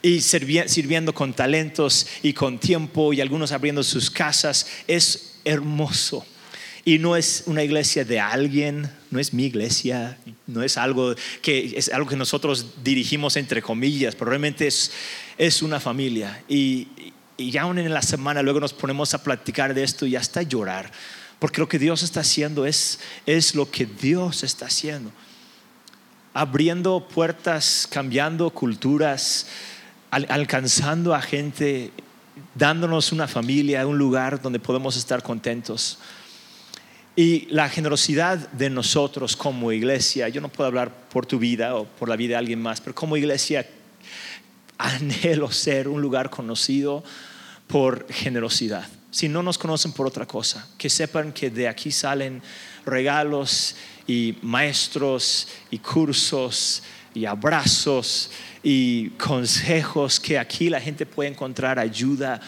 y 0.00 0.20
sirviendo 0.20 1.12
con 1.12 1.34
talentos 1.34 2.06
y 2.22 2.32
con 2.32 2.58
tiempo 2.58 3.12
y 3.12 3.20
algunos 3.20 3.52
abriendo 3.52 3.82
sus 3.82 4.10
casas. 4.10 4.66
Es 4.86 5.40
hermoso 5.44 6.24
y 6.84 6.98
no 6.98 7.16
es 7.16 7.44
una 7.46 7.62
iglesia 7.62 8.04
de 8.04 8.20
alguien, 8.20 8.90
no 9.10 9.18
es 9.18 9.32
mi 9.32 9.44
iglesia, 9.44 10.18
no 10.46 10.62
es 10.62 10.76
algo 10.76 11.14
que, 11.42 11.74
es 11.76 11.90
algo 11.90 12.08
que 12.08 12.16
nosotros 12.16 12.66
dirigimos 12.82 13.36
entre 13.36 13.62
comillas, 13.62 14.14
pero 14.14 14.30
realmente 14.30 14.66
es, 14.66 14.92
es 15.36 15.62
una 15.62 15.80
familia. 15.80 16.42
Y, 16.48 16.88
ya 17.38 17.62
aún 17.62 17.78
en 17.78 17.94
la 17.94 18.02
semana 18.02 18.42
luego 18.42 18.58
nos 18.58 18.72
ponemos 18.72 19.14
a 19.14 19.22
platicar 19.22 19.72
de 19.72 19.84
esto 19.84 20.06
y 20.06 20.16
hasta 20.16 20.42
llorar, 20.42 20.90
porque 21.38 21.60
lo 21.60 21.68
que 21.68 21.78
Dios 21.78 22.02
está 22.02 22.20
haciendo 22.20 22.66
es, 22.66 22.98
es 23.26 23.54
lo 23.54 23.70
que 23.70 23.86
Dios 23.86 24.42
está 24.42 24.66
haciendo. 24.66 25.12
Abriendo 26.34 27.06
puertas, 27.06 27.88
cambiando 27.88 28.50
culturas, 28.50 29.46
alcanzando 30.10 31.14
a 31.14 31.22
gente, 31.22 31.92
dándonos 32.54 33.12
una 33.12 33.28
familia, 33.28 33.86
un 33.86 33.98
lugar 33.98 34.42
donde 34.42 34.58
podemos 34.58 34.96
estar 34.96 35.22
contentos. 35.22 35.98
Y 37.18 37.48
la 37.50 37.68
generosidad 37.68 38.48
de 38.52 38.70
nosotros 38.70 39.34
como 39.34 39.72
iglesia, 39.72 40.28
yo 40.28 40.40
no 40.40 40.50
puedo 40.50 40.68
hablar 40.68 41.08
por 41.08 41.26
tu 41.26 41.40
vida 41.40 41.74
o 41.74 41.84
por 41.84 42.08
la 42.08 42.14
vida 42.14 42.34
de 42.34 42.36
alguien 42.36 42.62
más, 42.62 42.80
pero 42.80 42.94
como 42.94 43.16
iglesia 43.16 43.68
anhelo 44.78 45.50
ser 45.50 45.88
un 45.88 46.00
lugar 46.00 46.30
conocido 46.30 47.02
por 47.66 48.06
generosidad. 48.08 48.86
Si 49.10 49.28
no 49.28 49.42
nos 49.42 49.58
conocen 49.58 49.90
por 49.90 50.06
otra 50.06 50.26
cosa, 50.26 50.68
que 50.78 50.88
sepan 50.88 51.32
que 51.32 51.50
de 51.50 51.66
aquí 51.66 51.90
salen 51.90 52.40
regalos 52.86 53.74
y 54.06 54.38
maestros 54.42 55.48
y 55.72 55.78
cursos 55.78 56.84
y 57.14 57.24
abrazos 57.24 58.30
y 58.62 59.08
consejos, 59.18 60.20
que 60.20 60.38
aquí 60.38 60.70
la 60.70 60.80
gente 60.80 61.04
puede 61.04 61.30
encontrar 61.30 61.80
ayuda, 61.80 62.40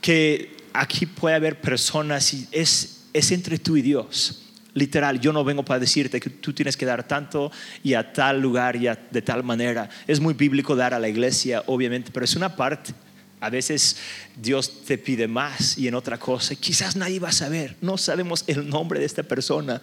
que 0.00 0.56
aquí 0.72 1.06
puede 1.06 1.36
haber 1.36 1.60
personas 1.60 2.34
y 2.34 2.48
es 2.50 2.95
es 3.16 3.32
entre 3.32 3.58
tú 3.58 3.76
y 3.76 3.82
Dios. 3.82 4.42
Literal, 4.74 5.18
yo 5.20 5.32
no 5.32 5.42
vengo 5.42 5.64
para 5.64 5.80
decirte 5.80 6.20
que 6.20 6.28
tú 6.28 6.52
tienes 6.52 6.76
que 6.76 6.84
dar 6.84 7.08
tanto 7.08 7.50
y 7.82 7.94
a 7.94 8.12
tal 8.12 8.40
lugar 8.40 8.76
y 8.76 8.86
de 9.10 9.22
tal 9.22 9.42
manera. 9.42 9.88
Es 10.06 10.20
muy 10.20 10.34
bíblico 10.34 10.76
dar 10.76 10.92
a 10.92 10.98
la 10.98 11.08
iglesia, 11.08 11.62
obviamente, 11.66 12.10
pero 12.12 12.24
es 12.24 12.36
una 12.36 12.54
parte. 12.54 12.92
A 13.40 13.48
veces 13.48 13.96
Dios 14.36 14.84
te 14.84 14.98
pide 14.98 15.28
más 15.28 15.78
y 15.78 15.88
en 15.88 15.94
otra 15.94 16.18
cosa. 16.18 16.54
Quizás 16.56 16.94
nadie 16.94 17.18
va 17.18 17.30
a 17.30 17.32
saber. 17.32 17.76
No 17.80 17.96
sabemos 17.96 18.44
el 18.48 18.68
nombre 18.68 19.00
de 19.00 19.06
esta 19.06 19.22
persona, 19.22 19.80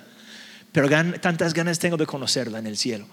pero 0.71 0.87
tantas 1.19 1.55
ganas 1.55 1.79
tengo 1.79 1.97
de 1.97 2.05
conocerla 2.05 2.59
en 2.59 2.67
el 2.67 2.77
cielo. 2.77 3.07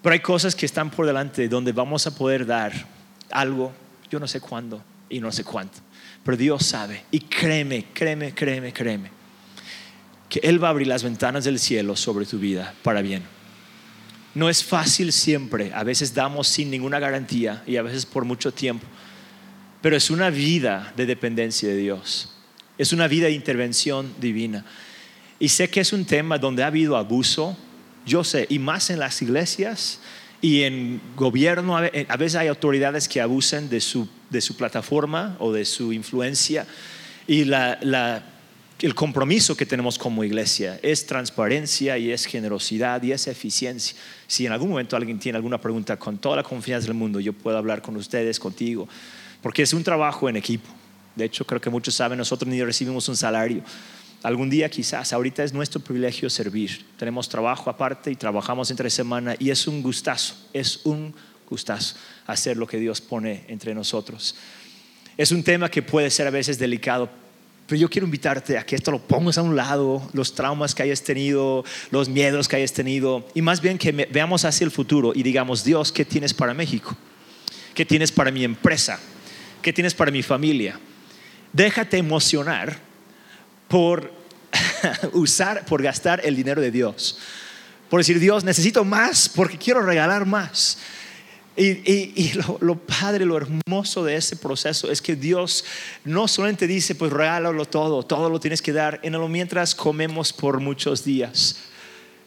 Pero 0.00 0.12
hay 0.12 0.20
cosas 0.20 0.54
que 0.54 0.66
están 0.66 0.90
por 0.90 1.06
delante 1.06 1.48
donde 1.48 1.72
vamos 1.72 2.06
a 2.06 2.14
poder 2.14 2.46
dar 2.46 2.72
algo, 3.32 3.72
yo 4.10 4.20
no 4.20 4.28
sé 4.28 4.40
cuándo 4.40 4.84
y 5.08 5.18
no 5.18 5.32
sé 5.32 5.42
cuánto 5.42 5.80
pero 6.24 6.36
Dios 6.36 6.64
sabe. 6.64 7.04
Y 7.10 7.20
créeme, 7.20 7.86
créeme, 7.92 8.34
créeme, 8.34 8.72
créeme, 8.72 9.10
que 10.28 10.40
Él 10.42 10.62
va 10.62 10.68
a 10.68 10.70
abrir 10.70 10.86
las 10.86 11.02
ventanas 11.02 11.44
del 11.44 11.58
cielo 11.58 11.96
sobre 11.96 12.26
tu 12.26 12.38
vida 12.38 12.74
para 12.82 13.02
bien. 13.02 13.22
No 14.34 14.48
es 14.48 14.64
fácil 14.64 15.12
siempre, 15.12 15.72
a 15.74 15.84
veces 15.84 16.14
damos 16.14 16.48
sin 16.48 16.70
ninguna 16.70 16.98
garantía 16.98 17.62
y 17.66 17.76
a 17.76 17.82
veces 17.82 18.06
por 18.06 18.24
mucho 18.24 18.52
tiempo, 18.52 18.86
pero 19.82 19.94
es 19.94 20.10
una 20.10 20.30
vida 20.30 20.92
de 20.96 21.04
dependencia 21.04 21.68
de 21.68 21.76
Dios, 21.76 22.34
es 22.78 22.94
una 22.94 23.08
vida 23.08 23.26
de 23.26 23.32
intervención 23.32 24.14
divina. 24.20 24.64
Y 25.38 25.48
sé 25.48 25.68
que 25.68 25.80
es 25.80 25.92
un 25.92 26.06
tema 26.06 26.38
donde 26.38 26.62
ha 26.62 26.68
habido 26.68 26.96
abuso, 26.96 27.58
yo 28.06 28.24
sé, 28.24 28.46
y 28.48 28.58
más 28.58 28.88
en 28.88 29.00
las 29.00 29.20
iglesias 29.20 30.00
y 30.42 30.64
en 30.64 31.00
gobierno, 31.16 31.78
a 31.78 32.16
veces 32.16 32.34
hay 32.34 32.48
autoridades 32.48 33.08
que 33.08 33.22
abusan 33.22 33.70
de 33.70 33.80
su 33.80 34.06
de 34.32 34.40
su 34.40 34.56
plataforma 34.56 35.36
o 35.38 35.52
de 35.52 35.64
su 35.64 35.92
influencia 35.92 36.66
y 37.28 37.42
el 37.42 38.94
compromiso 38.96 39.56
que 39.56 39.66
tenemos 39.66 39.96
como 39.96 40.24
iglesia 40.24 40.80
es 40.82 41.06
transparencia 41.06 41.98
y 41.98 42.10
es 42.10 42.24
generosidad 42.24 43.00
y 43.02 43.12
es 43.12 43.28
eficiencia. 43.28 43.96
Si 44.26 44.44
en 44.44 44.52
algún 44.52 44.70
momento 44.70 44.96
alguien 44.96 45.20
tiene 45.20 45.36
alguna 45.36 45.60
pregunta, 45.60 45.96
con 45.98 46.18
toda 46.18 46.36
la 46.36 46.42
confianza 46.42 46.88
del 46.88 46.96
mundo, 46.96 47.20
yo 47.20 47.32
puedo 47.32 47.56
hablar 47.56 47.80
con 47.80 47.94
ustedes, 47.96 48.40
contigo, 48.40 48.88
porque 49.40 49.62
es 49.62 49.72
un 49.72 49.84
trabajo 49.84 50.28
en 50.28 50.36
equipo. 50.36 50.68
De 51.14 51.26
hecho, 51.26 51.46
creo 51.46 51.60
que 51.60 51.70
muchos 51.70 51.94
saben, 51.94 52.18
nosotros 52.18 52.48
ni 52.48 52.60
recibimos 52.64 53.08
un 53.08 53.16
salario. 53.16 53.62
Algún 54.22 54.48
día 54.48 54.68
quizás, 54.68 55.12
ahorita 55.12 55.42
es 55.42 55.52
nuestro 55.52 55.80
privilegio 55.80 56.30
servir. 56.30 56.84
Tenemos 56.96 57.28
trabajo 57.28 57.68
aparte 57.68 58.10
y 58.10 58.16
trabajamos 58.16 58.70
entre 58.70 58.88
semana 58.88 59.34
y 59.38 59.50
es 59.50 59.66
un 59.66 59.82
gustazo, 59.82 60.36
es 60.52 60.80
un 60.84 61.12
gustazo 61.48 61.96
hacer 62.26 62.56
lo 62.56 62.66
que 62.66 62.78
Dios 62.78 63.00
pone 63.00 63.44
entre 63.48 63.74
nosotros. 63.74 64.36
Es 65.16 65.32
un 65.32 65.42
tema 65.42 65.68
que 65.68 65.82
puede 65.82 66.08
ser 66.08 66.28
a 66.28 66.30
veces 66.30 66.56
delicado, 66.56 67.10
pero 67.66 67.80
yo 67.80 67.90
quiero 67.90 68.06
invitarte 68.06 68.56
a 68.56 68.64
que 68.64 68.76
esto 68.76 68.92
lo 68.92 69.00
pongas 69.00 69.38
a 69.38 69.42
un 69.42 69.56
lado, 69.56 70.08
los 70.12 70.34
traumas 70.34 70.74
que 70.74 70.84
hayas 70.84 71.02
tenido, 71.02 71.64
los 71.90 72.08
miedos 72.08 72.46
que 72.46 72.56
hayas 72.56 72.72
tenido, 72.72 73.26
y 73.34 73.42
más 73.42 73.60
bien 73.60 73.76
que 73.76 73.90
veamos 73.90 74.44
hacia 74.44 74.64
el 74.64 74.70
futuro 74.70 75.12
y 75.14 75.24
digamos, 75.24 75.64
Dios, 75.64 75.90
¿qué 75.90 76.04
tienes 76.04 76.32
para 76.32 76.54
México? 76.54 76.96
¿Qué 77.74 77.84
tienes 77.84 78.12
para 78.12 78.30
mi 78.30 78.44
empresa? 78.44 79.00
¿Qué 79.62 79.72
tienes 79.72 79.94
para 79.94 80.12
mi 80.12 80.22
familia? 80.22 80.78
Déjate 81.52 81.98
emocionar 81.98 82.91
por 83.72 84.12
usar, 85.14 85.64
por 85.64 85.82
gastar 85.82 86.20
el 86.24 86.36
dinero 86.36 86.60
de 86.60 86.70
Dios. 86.70 87.16
Por 87.88 88.00
decir, 88.00 88.20
Dios, 88.20 88.44
necesito 88.44 88.84
más 88.84 89.30
porque 89.30 89.56
quiero 89.56 89.80
regalar 89.80 90.26
más. 90.26 90.76
Y, 91.56 92.32
lo, 92.60 92.76
padre, 92.76 93.24
lo 93.24 93.38
hermoso 93.38 94.04
de 94.04 94.16
ese 94.16 94.36
proceso 94.36 94.90
es 94.90 95.00
que 95.00 95.16
Dios 95.16 95.64
no 96.04 96.28
solamente 96.28 96.66
dice, 96.66 96.94
pues 96.94 97.10
regálalo 97.10 97.64
todo, 97.64 98.02
todo 98.02 98.28
lo 98.28 98.40
tienes 98.40 98.60
que 98.60 98.74
dar, 98.74 99.00
en 99.02 99.12
lo 99.14 99.26
mientras 99.26 99.74
comemos 99.74 100.34
por 100.34 100.60
muchos 100.60 101.02
días 101.02 101.56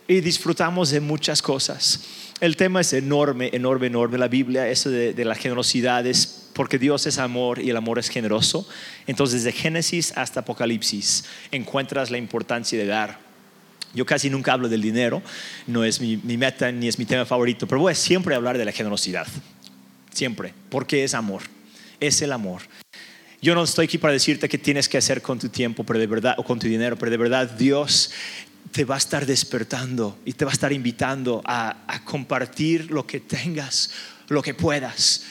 y 0.08 0.22
disfrutamos 0.22 0.90
de 0.90 1.00
muchas 1.00 1.44
cosas. 1.44 2.02
El 2.40 2.58
tema 2.58 2.82
es 2.82 2.92
enorme, 2.94 3.52
enorme, 3.54 3.88
enorme. 3.88 4.18
La 4.18 4.28
Biblia, 4.28 4.68
eso 4.68 4.90
de, 4.90 5.14
de 5.14 5.26
la 5.26 5.36
generosidad 5.36 6.08
es 6.08 6.45
porque 6.56 6.80
Dios 6.80 7.06
es 7.06 7.18
amor 7.18 7.60
y 7.60 7.70
el 7.70 7.76
amor 7.76 8.00
es 8.00 8.08
generoso. 8.08 8.68
Entonces, 9.08 9.44
desde 9.44 9.58
Génesis 9.58 10.14
hasta 10.16 10.40
Apocalipsis 10.40 11.26
encuentras 11.52 12.10
la 12.12 12.18
importancia 12.18 12.80
de 12.80 12.86
dar. 12.86 13.20
Yo 13.94 14.06
casi 14.06 14.30
nunca 14.30 14.54
hablo 14.54 14.70
del 14.70 14.82
dinero, 14.82 15.22
no 15.68 15.84
es 15.84 16.00
mi, 16.00 16.16
meta 16.18 16.72
ni 16.72 16.88
es 16.88 16.98
mi 16.98 17.06
tema 17.06 17.26
favorito, 17.26 17.68
pero 17.68 17.82
voy 17.82 17.92
a 17.92 17.96
siempre 17.96 18.36
hablar 18.36 18.58
de 18.58 18.64
la 18.64 18.72
generosidad, 18.72 19.28
siempre, 20.14 20.54
porque 20.70 21.04
es 21.04 21.14
amor, 21.14 21.44
es 22.00 22.22
el 22.22 22.32
amor. 22.32 22.62
Yo 23.42 23.54
no 23.54 23.64
estoy 23.64 23.86
aquí 23.86 23.98
para 23.98 24.14
decirte 24.14 24.48
qué 24.48 24.58
tienes 24.58 24.88
que 24.88 24.98
hacer 24.98 25.22
con 25.22 25.40
tu 25.40 25.50
tiempo, 25.50 25.84
pero 25.84 26.00
de 26.00 26.08
verdad, 26.08 26.36
o 26.38 26.44
con 26.44 26.58
tu 26.58 26.68
dinero, 26.68 26.98
pero 26.98 27.12
de 27.12 27.18
verdad 27.18 27.50
Dios 27.52 28.12
te 28.72 28.86
va 28.86 28.96
a 28.96 28.98
estar 28.98 29.26
despertando 29.26 30.18
y 30.26 30.34
te 30.34 30.46
va 30.46 30.52
a 30.52 30.54
estar 30.54 30.72
invitando 30.72 31.42
a 31.46 32.02
compartir 32.06 32.92
lo 32.92 33.06
que 33.06 33.20
tengas, 33.20 33.92
lo 34.30 34.42
que 34.42 34.54
puedas. 34.54 35.24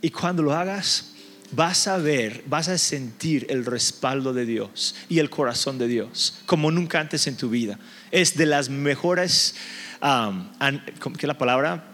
Y 0.00 0.10
cuando 0.10 0.42
lo 0.42 0.52
hagas, 0.54 1.12
vas 1.52 1.88
a 1.88 1.96
ver, 1.96 2.42
vas 2.46 2.68
a 2.68 2.78
sentir 2.78 3.46
el 3.50 3.64
respaldo 3.64 4.32
de 4.32 4.44
Dios 4.44 4.94
y 5.08 5.18
el 5.18 5.30
corazón 5.30 5.78
de 5.78 5.88
Dios 5.88 6.40
como 6.46 6.70
nunca 6.70 7.00
antes 7.00 7.26
en 7.26 7.36
tu 7.36 7.50
vida. 7.50 7.78
Es 8.10 8.36
de 8.36 8.46
las 8.46 8.68
mejores, 8.68 9.54
¿qué 10.00 11.18
es 11.20 11.24
la 11.24 11.38
palabra? 11.38 11.84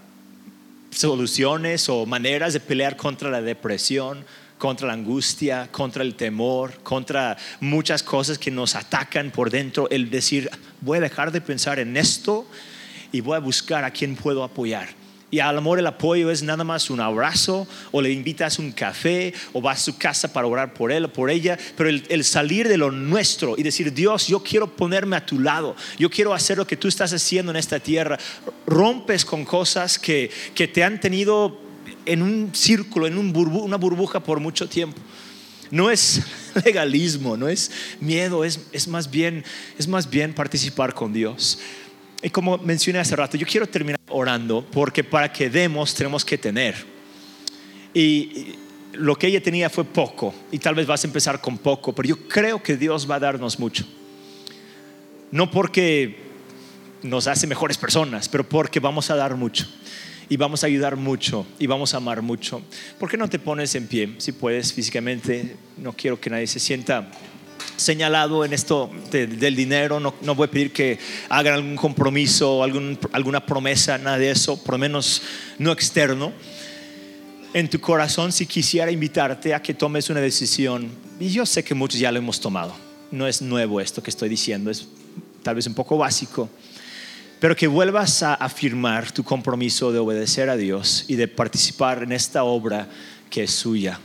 Soluciones 0.90 1.88
o 1.88 2.07
maneras 2.07 2.52
de 2.52 2.61
pelear 2.61 2.96
contra 2.96 3.30
la 3.30 3.42
depresión, 3.42 4.24
contra 4.59 4.86
la 4.86 4.92
angustia, 4.92 5.68
contra 5.72 6.02
el 6.02 6.14
temor, 6.14 6.74
contra 6.82 7.36
muchas 7.61 8.02
cosas 8.02 8.38
que 8.38 8.50
nos 8.50 8.74
atacan 8.76 9.30
por 9.30 9.50
dentro. 9.50 9.88
El 9.90 10.11
decir, 10.11 10.50
voy 10.80 10.98
a 10.98 11.02
dejar 11.02 11.32
de 11.32 11.40
pensar 11.40 11.78
en 11.78 11.96
esto 11.96 12.46
y 13.12 13.20
voy 13.20 13.36
a 13.36 13.40
buscar 13.40 13.84
a 13.84 13.90
quien 13.90 14.14
puedo 14.14 14.44
apoyar 14.44 15.03
y 15.35 15.41
al 15.41 15.59
amor 15.59 15.80
el 15.80 15.87
apoyo 15.89 16.30
es 16.30 16.45
nada 16.45 16.62
más 16.62 16.91
un 16.91 17.01
abrazo 17.01 17.66
o 17.91 18.01
le 18.01 18.12
invitas 18.12 18.61
un 18.61 18.70
café 18.70 19.35
o 19.53 19.61
vas 19.61 19.78
a 19.78 19.85
su 19.87 19.99
casa 19.99 20.32
para 20.32 20.47
orar 20.47 20.72
por 20.72 20.93
él 20.93 21.07
o 21.07 21.12
por 21.12 21.28
ella. 21.28 21.59
Pero 21.76 21.89
el, 21.91 22.22
salir 22.22 22.68
de 22.68 22.78
lo 22.78 22.93
nuestro 22.93 23.57
y 23.59 23.64
decir, 23.64 23.93
Dios, 23.93 24.28
yo 24.28 24.45
quiero 24.45 24.68
ponerme 24.76 25.16
a 25.16 25.26
tu 25.26 25.41
lado. 25.41 25.74
Yo 25.99 26.09
quiero 26.09 26.35
hacer 26.35 26.57
lo 26.57 26.68
que 26.68 26.76
tú 26.76 26.87
estás 26.87 27.12
haciendo 27.12 27.51
en 27.51 27.57
esta 27.57 27.80
tierra. 27.80 28.16
Rompes 28.64 29.24
con 29.24 29.45
cosas 29.45 29.99
que, 29.99 30.30
que 30.55 30.68
te 30.68 30.85
han 30.85 31.01
tenido 31.01 31.59
en 32.07 32.22
un 32.22 32.55
círculo, 32.55 33.09
en 33.09 33.18
un 33.18 33.37
una 33.37 33.76
burbuja 33.76 34.20
por 34.20 34.39
mucho 34.39 34.68
tiempo. 34.68 35.03
No 35.72 35.91
es 35.91 36.22
legalismo, 36.64 37.37
no 37.37 37.49
es 37.49 37.72
miedo, 37.99 38.45
es, 38.45 38.61
es, 38.70 38.87
más 38.87 39.11
bien, 39.11 39.43
es 39.76 39.89
más 39.89 40.09
bien 40.09 40.32
participar 40.32 40.95
con 40.95 41.12
Dios. 41.12 41.59
Y 42.22 42.30
como 42.30 42.57
mencioné 42.57 43.01
hace 43.01 43.16
rato, 43.16 43.37
yo 43.37 43.49
quiero 43.49 43.66
terminar 43.66 43.99
orando 44.14 44.64
porque 44.70 45.02
para 45.02 45.32
que 45.32 45.50
demos 45.50 45.94
tenemos 45.94 46.24
que 46.24 46.38
tener. 46.38 46.74
Y 47.92 48.54
lo 48.92 49.16
que 49.16 49.26
ella 49.26 49.42
tenía 49.42 49.68
fue 49.68 49.84
poco 49.84 50.34
y 50.50 50.58
tal 50.58 50.74
vez 50.74 50.86
vas 50.86 51.04
a 51.04 51.06
empezar 51.06 51.40
con 51.40 51.58
poco, 51.58 51.92
pero 51.92 52.08
yo 52.08 52.28
creo 52.28 52.62
que 52.62 52.76
Dios 52.76 53.10
va 53.10 53.16
a 53.16 53.20
darnos 53.20 53.58
mucho. 53.58 53.84
No 55.30 55.50
porque 55.50 56.16
nos 57.02 57.26
hace 57.26 57.46
mejores 57.46 57.76
personas, 57.76 58.28
pero 58.28 58.48
porque 58.48 58.80
vamos 58.80 59.10
a 59.10 59.16
dar 59.16 59.34
mucho 59.36 59.66
y 60.28 60.36
vamos 60.36 60.62
a 60.62 60.66
ayudar 60.66 60.96
mucho 60.96 61.46
y 61.58 61.66
vamos 61.66 61.92
a 61.94 61.98
amar 61.98 62.22
mucho. 62.22 62.62
¿Por 62.98 63.10
qué 63.10 63.16
no 63.16 63.28
te 63.28 63.38
pones 63.38 63.74
en 63.74 63.86
pie 63.88 64.14
si 64.18 64.32
puedes 64.32 64.72
físicamente? 64.72 65.56
No 65.76 65.92
quiero 65.92 66.20
que 66.20 66.30
nadie 66.30 66.46
se 66.46 66.60
sienta 66.60 67.10
señalado 67.76 68.44
en 68.44 68.52
esto 68.52 68.90
del 69.10 69.56
dinero, 69.56 70.00
no, 70.00 70.14
no, 70.22 70.34
voy 70.34 70.46
a 70.46 70.50
pedir 70.50 70.72
que 70.72 70.98
hagan 71.28 71.54
algún 71.54 71.76
compromiso, 71.76 72.62
algún, 72.62 72.98
alguna 73.12 73.44
promesa, 73.44 73.98
nada 73.98 74.18
de 74.18 74.30
eso, 74.30 74.62
por 74.62 74.74
lo 74.74 74.78
menos 74.78 75.22
no 75.58 75.72
externo. 75.72 76.32
En 77.52 77.68
tu 77.68 77.80
corazón, 77.80 78.32
si 78.32 78.46
quisiera 78.46 78.90
invitarte 78.90 79.54
a 79.54 79.62
que 79.62 79.74
tomes 79.74 80.10
una 80.10 80.20
decisión, 80.20 80.90
y 81.20 81.28
yo 81.28 81.46
sé 81.46 81.62
que 81.62 81.74
muchos 81.74 82.00
ya 82.00 82.10
lo 82.10 82.18
hemos 82.18 82.40
tomado, 82.40 82.74
no 83.10 83.26
es 83.26 83.42
nuevo 83.42 83.80
esto 83.80 84.02
que 84.02 84.10
estoy 84.10 84.28
diciendo, 84.28 84.70
es 84.70 84.88
tal 85.42 85.54
vez 85.54 85.66
un 85.66 85.74
poco 85.74 85.96
básico, 85.96 86.48
pero 87.38 87.54
que 87.54 87.66
vuelvas 87.66 88.22
a 88.22 88.34
afirmar 88.34 89.12
tu 89.12 89.22
compromiso 89.22 89.92
de 89.92 89.98
obedecer 89.98 90.48
a 90.48 90.56
Dios 90.56 91.04
y 91.08 91.16
de 91.16 91.28
participar 91.28 92.02
en 92.02 92.12
esta 92.12 92.44
obra 92.44 92.88
que 93.30 93.44
es 93.44 93.50
suya, 93.52 94.00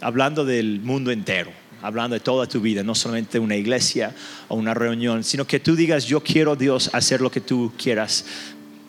hablando 0.00 0.44
del 0.44 0.80
mundo 0.80 1.10
entero 1.10 1.52
hablando 1.82 2.14
de 2.14 2.20
toda 2.20 2.46
tu 2.46 2.60
vida, 2.60 2.82
no 2.82 2.94
solamente 2.94 3.38
una 3.38 3.56
iglesia 3.56 4.14
o 4.48 4.56
una 4.56 4.74
reunión, 4.74 5.24
sino 5.24 5.46
que 5.46 5.60
tú 5.60 5.76
digas, 5.76 6.04
yo 6.04 6.22
quiero 6.22 6.56
Dios 6.56 6.90
hacer 6.92 7.20
lo 7.20 7.30
que 7.30 7.40
tú 7.40 7.72
quieras 7.76 8.24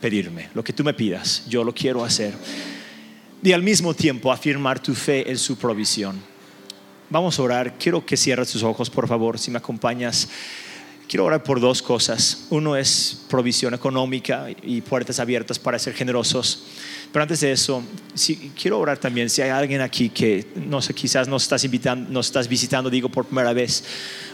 pedirme, 0.01 0.49
lo 0.53 0.63
que 0.63 0.73
tú 0.73 0.83
me 0.83 0.93
pidas, 0.93 1.43
yo 1.47 1.63
lo 1.63 1.73
quiero 1.73 2.03
hacer. 2.03 2.33
Y 3.43 3.51
al 3.53 3.63
mismo 3.63 3.93
tiempo 3.93 4.31
afirmar 4.31 4.79
tu 4.79 4.93
fe 4.93 5.29
en 5.29 5.37
su 5.37 5.57
provisión. 5.57 6.19
Vamos 7.09 7.39
a 7.39 7.43
orar, 7.43 7.77
quiero 7.79 8.05
que 8.05 8.17
cierres 8.17 8.51
tus 8.51 8.63
ojos, 8.63 8.89
por 8.89 9.07
favor, 9.07 9.39
si 9.39 9.49
me 9.49 9.57
acompañas. 9.57 10.29
Quiero 11.09 11.25
orar 11.25 11.41
por 11.41 11.59
dos 11.59 11.81
cosas. 11.81 12.45
Uno 12.51 12.75
es 12.75 13.21
provisión 13.27 13.73
económica 13.73 14.45
y 14.61 14.81
puertas 14.81 15.19
abiertas 15.19 15.57
para 15.57 15.79
ser 15.79 15.95
generosos. 15.95 16.65
Pero 17.11 17.23
antes 17.23 17.39
de 17.39 17.51
eso, 17.51 17.81
quiero 18.55 18.77
orar 18.77 18.99
también 18.99 19.27
si 19.27 19.41
hay 19.41 19.49
alguien 19.49 19.81
aquí 19.81 20.09
que, 20.09 20.45
no 20.67 20.83
sé, 20.83 20.93
quizás 20.93 21.27
nos 21.27 21.41
estás, 21.41 21.63
invitando, 21.63 22.11
nos 22.11 22.27
estás 22.27 22.47
visitando, 22.47 22.91
digo, 22.91 23.09
por 23.09 23.25
primera 23.25 23.53
vez, 23.53 23.83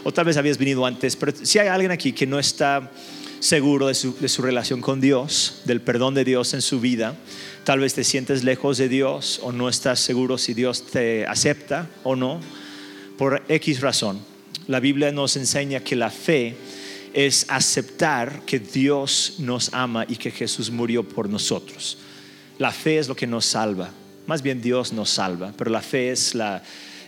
o 0.04 0.12
tal 0.12 0.26
vez 0.26 0.36
habías 0.36 0.58
venido 0.58 0.84
antes, 0.84 1.16
pero 1.16 1.32
si 1.42 1.58
hay 1.58 1.68
alguien 1.68 1.92
aquí 1.92 2.12
que 2.12 2.26
no 2.26 2.38
está 2.38 2.92
seguro 3.40 3.86
de 3.86 3.94
su, 3.94 4.14
de 4.18 4.28
su 4.28 4.42
relación 4.42 4.82
con 4.82 5.00
Dios, 5.00 5.62
del 5.64 5.80
perdón 5.80 6.12
de 6.12 6.24
Dios 6.24 6.52
en 6.52 6.60
su 6.60 6.78
vida, 6.78 7.16
tal 7.64 7.80
vez 7.80 7.94
te 7.94 8.04
sientes 8.04 8.44
lejos 8.44 8.76
de 8.76 8.90
Dios 8.90 9.40
o 9.42 9.50
no 9.50 9.70
estás 9.70 10.00
seguro 10.00 10.36
si 10.36 10.52
Dios 10.52 10.84
te 10.84 11.26
acepta 11.26 11.88
o 12.02 12.16
no, 12.16 12.38
por 13.16 13.42
X 13.48 13.80
razón. 13.80 14.35
La 14.68 14.80
Biblia 14.80 15.12
nos 15.12 15.36
enseña 15.36 15.80
que 15.80 15.94
la 15.94 16.10
fe 16.10 16.56
es 17.14 17.46
aceptar 17.48 18.42
que 18.44 18.58
Dios 18.58 19.36
nos 19.38 19.72
ama 19.72 20.04
y 20.08 20.16
que 20.16 20.30
Jesús 20.30 20.70
murió 20.70 21.02
por 21.02 21.28
nosotros. 21.28 21.98
La 22.58 22.72
fe 22.72 22.98
es 22.98 23.08
lo 23.08 23.14
que 23.14 23.26
nos 23.26 23.46
salva. 23.46 23.90
Más 24.26 24.42
bien 24.42 24.60
Dios 24.60 24.92
nos 24.92 25.10
salva, 25.10 25.52
pero 25.56 25.70
la 25.70 25.80
fe 25.80 26.10
es 26.10 26.34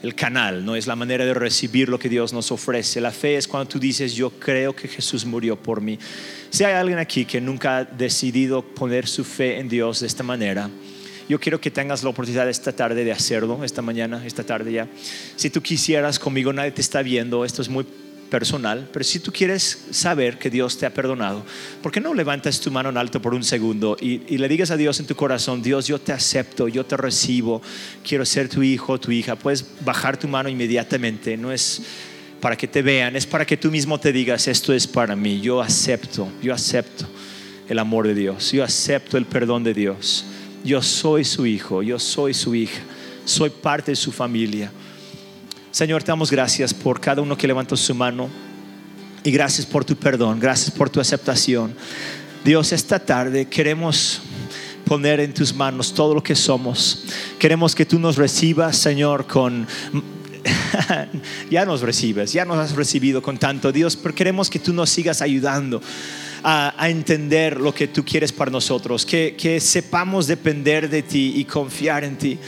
el 0.03 0.15
canal, 0.15 0.65
no 0.65 0.77
es 0.77 0.87
la 0.87 0.95
manera 0.95 1.25
de 1.25 1.35
recibir 1.35 1.89
lo 1.89 1.99
que 1.99 2.09
Dios 2.09 2.33
nos 2.33 2.53
ofrece. 2.53 3.01
La 3.01 3.11
fe 3.11 3.37
es 3.37 3.49
cuando 3.49 3.69
tú 3.69 3.79
dices, 3.81 4.15
yo 4.15 4.31
creo 4.31 4.75
que 4.75 4.87
Jesús 4.87 5.25
murió 5.25 5.57
por 5.57 5.81
mí. 5.81 5.99
Si 6.51 6.63
hay 6.63 6.75
alguien 6.75 6.99
aquí 6.99 7.25
que 7.25 7.41
nunca 7.41 7.79
ha 7.79 7.85
decidido 7.85 8.63
poner 8.63 9.09
su 9.09 9.25
fe 9.25 9.59
en 9.59 9.69
Dios 9.69 10.01
de 10.01 10.07
esta 10.07 10.23
manera, 10.23 10.71
yo 11.29 11.39
quiero 11.39 11.61
que 11.61 11.71
tengas 11.71 12.03
la 12.03 12.11
oportunidad 12.11 12.49
esta 12.49 12.73
tarde 12.73 13.05
de 13.05 13.13
hacerlo, 13.13 13.63
esta 13.63 13.83
mañana, 13.83 14.25
esta 14.25 14.45
tarde 14.45 14.73
ya. 14.73 14.89
Si 15.37 15.51
tú 15.51 15.63
quisieras 15.63 16.19
conmigo, 16.19 16.53
nadie 16.53 16.73
te 16.73 16.81
está 16.81 17.03
viendo, 17.03 17.45
esto 17.45 17.61
es 17.61 17.69
muy 17.69 17.85
personal, 18.29 18.89
pero 18.93 19.05
si 19.05 19.21
tú 19.21 19.33
quieres 19.33 19.87
saber 19.91 20.39
que 20.39 20.51
Dios 20.51 20.79
te 20.79 20.87
ha 20.87 20.93
perdonado, 20.93 21.45
¿por 21.83 21.91
qué 21.91 22.01
no 22.01 22.15
levantas 22.15 22.61
tu 22.61 22.71
mano 22.71 22.91
en 22.91 22.97
alto 22.97 23.21
por 23.21 23.35
un 23.35 23.43
segundo 23.43 23.97
y, 24.01 24.19
le 24.39 24.49
digas 24.49 24.71
a 24.71 24.77
Dios 24.77 25.01
en 25.01 25.07
tu 25.07 25.17
corazón, 25.17 25.63
Dios, 25.63 25.87
yo 25.87 25.99
te 25.99 26.13
acepto, 26.13 26.69
yo 26.69 26.85
te 26.85 26.97
recibo, 26.97 27.61
quiero 28.07 28.25
ser 28.25 28.49
tu 28.49 28.63
hijo, 28.63 28.99
tu 28.99 29.11
hija? 29.11 29.37
Puedes 29.37 29.65
bajar 29.85 30.17
tu 30.17 30.29
mano 30.29 30.49
inmediatamente, 30.49 31.37
no 31.37 31.53
es 31.53 31.83
para 32.41 32.57
que 32.57 32.69
te 32.69 32.83
vean, 32.83 33.17
es 33.17 33.27
para 33.27 33.45
que 33.45 33.57
tú 33.57 33.71
mismo 33.71 33.99
te 33.99 34.13
digas, 34.13 34.47
esto 34.47 34.73
es 34.73 34.87
para 34.87 35.17
mí, 35.17 35.41
yo 35.41 35.61
acepto, 35.61 36.29
yo 36.43 36.55
acepto 36.55 37.07
el 37.69 37.79
amor 37.79 38.07
de 38.07 38.15
Dios, 38.15 38.53
yo 38.53 38.63
acepto 38.63 39.17
el 39.17 39.25
perdón 39.25 39.65
de 39.65 39.75
Dios, 39.75 40.25
yo 40.65 40.83
soy 40.83 41.25
su 41.25 41.47
hijo, 41.47 41.83
yo 41.83 41.99
soy 41.99 42.35
su 42.35 42.55
hija, 42.55 42.81
soy 43.25 43.51
parte 43.51 43.93
de 43.93 43.97
su 43.97 44.13
familia. 44.13 44.71
Señor, 45.71 46.03
te 46.03 46.09
damos 46.09 46.31
gracias 46.31 46.73
por 46.75 47.01
cada 47.01 47.23
uno 47.23 47.37
que 47.37 47.47
levantó 47.47 47.77
su 47.77 47.95
mano 47.95 48.29
y 49.23 49.31
gracias 49.31 49.67
por 49.67 49.85
tu 49.85 49.97
perdón, 49.97 50.41
gracias 50.41 50.71
por 50.71 50.91
tu 50.91 51.01
aceptación. 51.01 51.75
Dios, 52.45 52.73
esta 52.73 52.99
tarde 52.99 53.47
queremos 53.47 54.21
poner 54.85 55.21
en 55.21 55.35
tus 55.35 55.55
manos 55.55 55.93
todo 55.93 56.15
lo 56.15 56.23
que 56.23 56.35
somos. 56.35 57.05
Queremos 57.39 57.75
que 57.75 57.85
tú 57.85 57.99
nos 57.99 58.17
recibas, 58.17 58.77
Señor, 58.77 59.27
con... 59.27 59.67
ya 61.51 61.67
nos 61.67 61.83
recibes, 61.83 62.33
ya 62.33 62.45
nos 62.47 62.57
has 62.57 62.75
recibido 62.75 63.21
con 63.21 63.37
tanto, 63.37 63.71
Dios, 63.71 63.97
pero 63.97 64.15
queremos 64.15 64.49
que 64.49 64.59
tú 64.59 64.73
nos 64.73 64.89
sigas 64.89 65.21
ayudando. 65.21 65.83
A, 66.43 66.89
entender 66.89 67.61
lo 67.61 67.75
que 67.75 67.89
tú 67.89 68.05
quieres 68.05 68.33
para 68.33 68.51
nosotros, 68.51 69.05
que, 69.05 69.35
que 69.37 69.61
sepamos 69.61 70.27
depender 70.27 70.89
de 70.89 71.03
ti 71.03 71.35
y 71.37 71.45
confiar 71.45 72.05
en 72.05 72.17
ti 72.17 72.39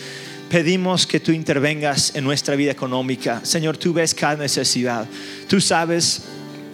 pedimos 0.48 1.06
que 1.06 1.20
tú 1.20 1.30
intervengas 1.30 2.14
en 2.16 2.24
nuestra 2.24 2.56
vida 2.56 2.72
económica. 2.72 3.40
Señor, 3.44 3.76
tú 3.76 3.92
ves 3.92 4.12
cada 4.12 4.36
necesidad. 4.36 5.06
Tú 5.48 5.60
sabes 5.60 6.22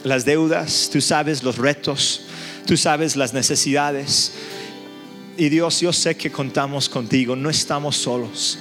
las 0.03 0.25
deudas, 0.25 0.89
tú 0.91 1.03
sabes 1.03 1.43
los 1.43 1.59
retos, 1.59 2.23
tú 2.67 2.77
sabes 2.77 3.17
las 3.17 3.35
necesidades. 3.35 4.33
Y 5.37 5.51
Dios, 5.51 5.81
yo 5.81 5.93
sé 5.93 6.17
que 6.17 6.33
contamos 6.33 6.89
contigo, 6.89 7.37
no 7.37 7.51
estamos 7.51 7.97
solos 7.97 8.59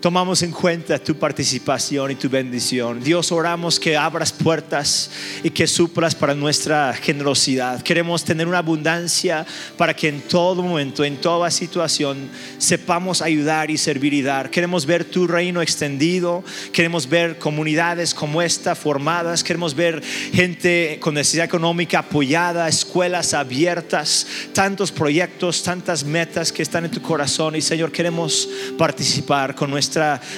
tomamos 0.00 0.42
en 0.42 0.50
cuenta 0.50 0.98
tu 0.98 1.14
participación 1.14 2.10
y 2.10 2.14
tu 2.14 2.30
bendición. 2.30 3.02
Dios, 3.02 3.30
oramos 3.30 3.78
que 3.78 3.96
abras 3.96 4.32
puertas 4.32 5.10
y 5.42 5.50
que 5.50 5.66
suplas 5.66 6.14
para 6.14 6.34
nuestra 6.34 6.94
generosidad. 6.94 7.82
Queremos 7.82 8.24
tener 8.24 8.48
una 8.48 8.58
abundancia 8.58 9.46
para 9.76 9.94
que 9.94 10.08
en 10.08 10.22
todo 10.22 10.62
momento, 10.62 11.04
en 11.04 11.18
toda 11.18 11.50
situación, 11.50 12.30
sepamos 12.56 13.20
ayudar 13.20 13.70
y 13.70 13.76
servir 13.76 14.14
y 14.14 14.22
dar. 14.22 14.50
Queremos 14.50 14.86
ver 14.86 15.04
tu 15.04 15.26
reino 15.26 15.60
extendido, 15.60 16.42
queremos 16.72 17.08
ver 17.08 17.38
comunidades 17.38 18.14
como 18.14 18.40
esta 18.40 18.74
formadas, 18.74 19.44
queremos 19.44 19.74
ver 19.74 20.02
gente 20.32 20.98
con 21.00 21.14
necesidad 21.14 21.44
económica 21.44 21.98
apoyada, 21.98 22.68
escuelas 22.68 23.34
abiertas, 23.34 24.26
tantos 24.54 24.90
proyectos, 24.90 25.62
tantas 25.62 26.04
metas 26.04 26.52
que 26.52 26.62
están 26.62 26.86
en 26.86 26.90
tu 26.90 27.02
corazón 27.02 27.54
y 27.54 27.60
Señor, 27.60 27.92
queremos 27.92 28.48
participar 28.78 29.54
con 29.54 29.70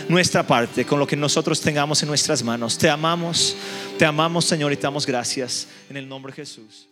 nuestra 0.08 0.46
parte, 0.46 0.84
con 0.84 0.98
lo 0.98 1.06
que 1.06 1.16
nosotros 1.16 1.60
tengamos 1.60 2.02
en 2.02 2.08
nuestras 2.08 2.42
manos. 2.42 2.78
Te 2.78 2.88
amamos, 2.88 3.56
te 3.98 4.04
amamos 4.04 4.44
Señor 4.44 4.72
y 4.72 4.76
te 4.76 4.82
damos 4.82 5.06
gracias 5.06 5.68
en 5.88 5.96
el 5.96 6.08
nombre 6.08 6.32
de 6.32 6.36
Jesús. 6.36 6.91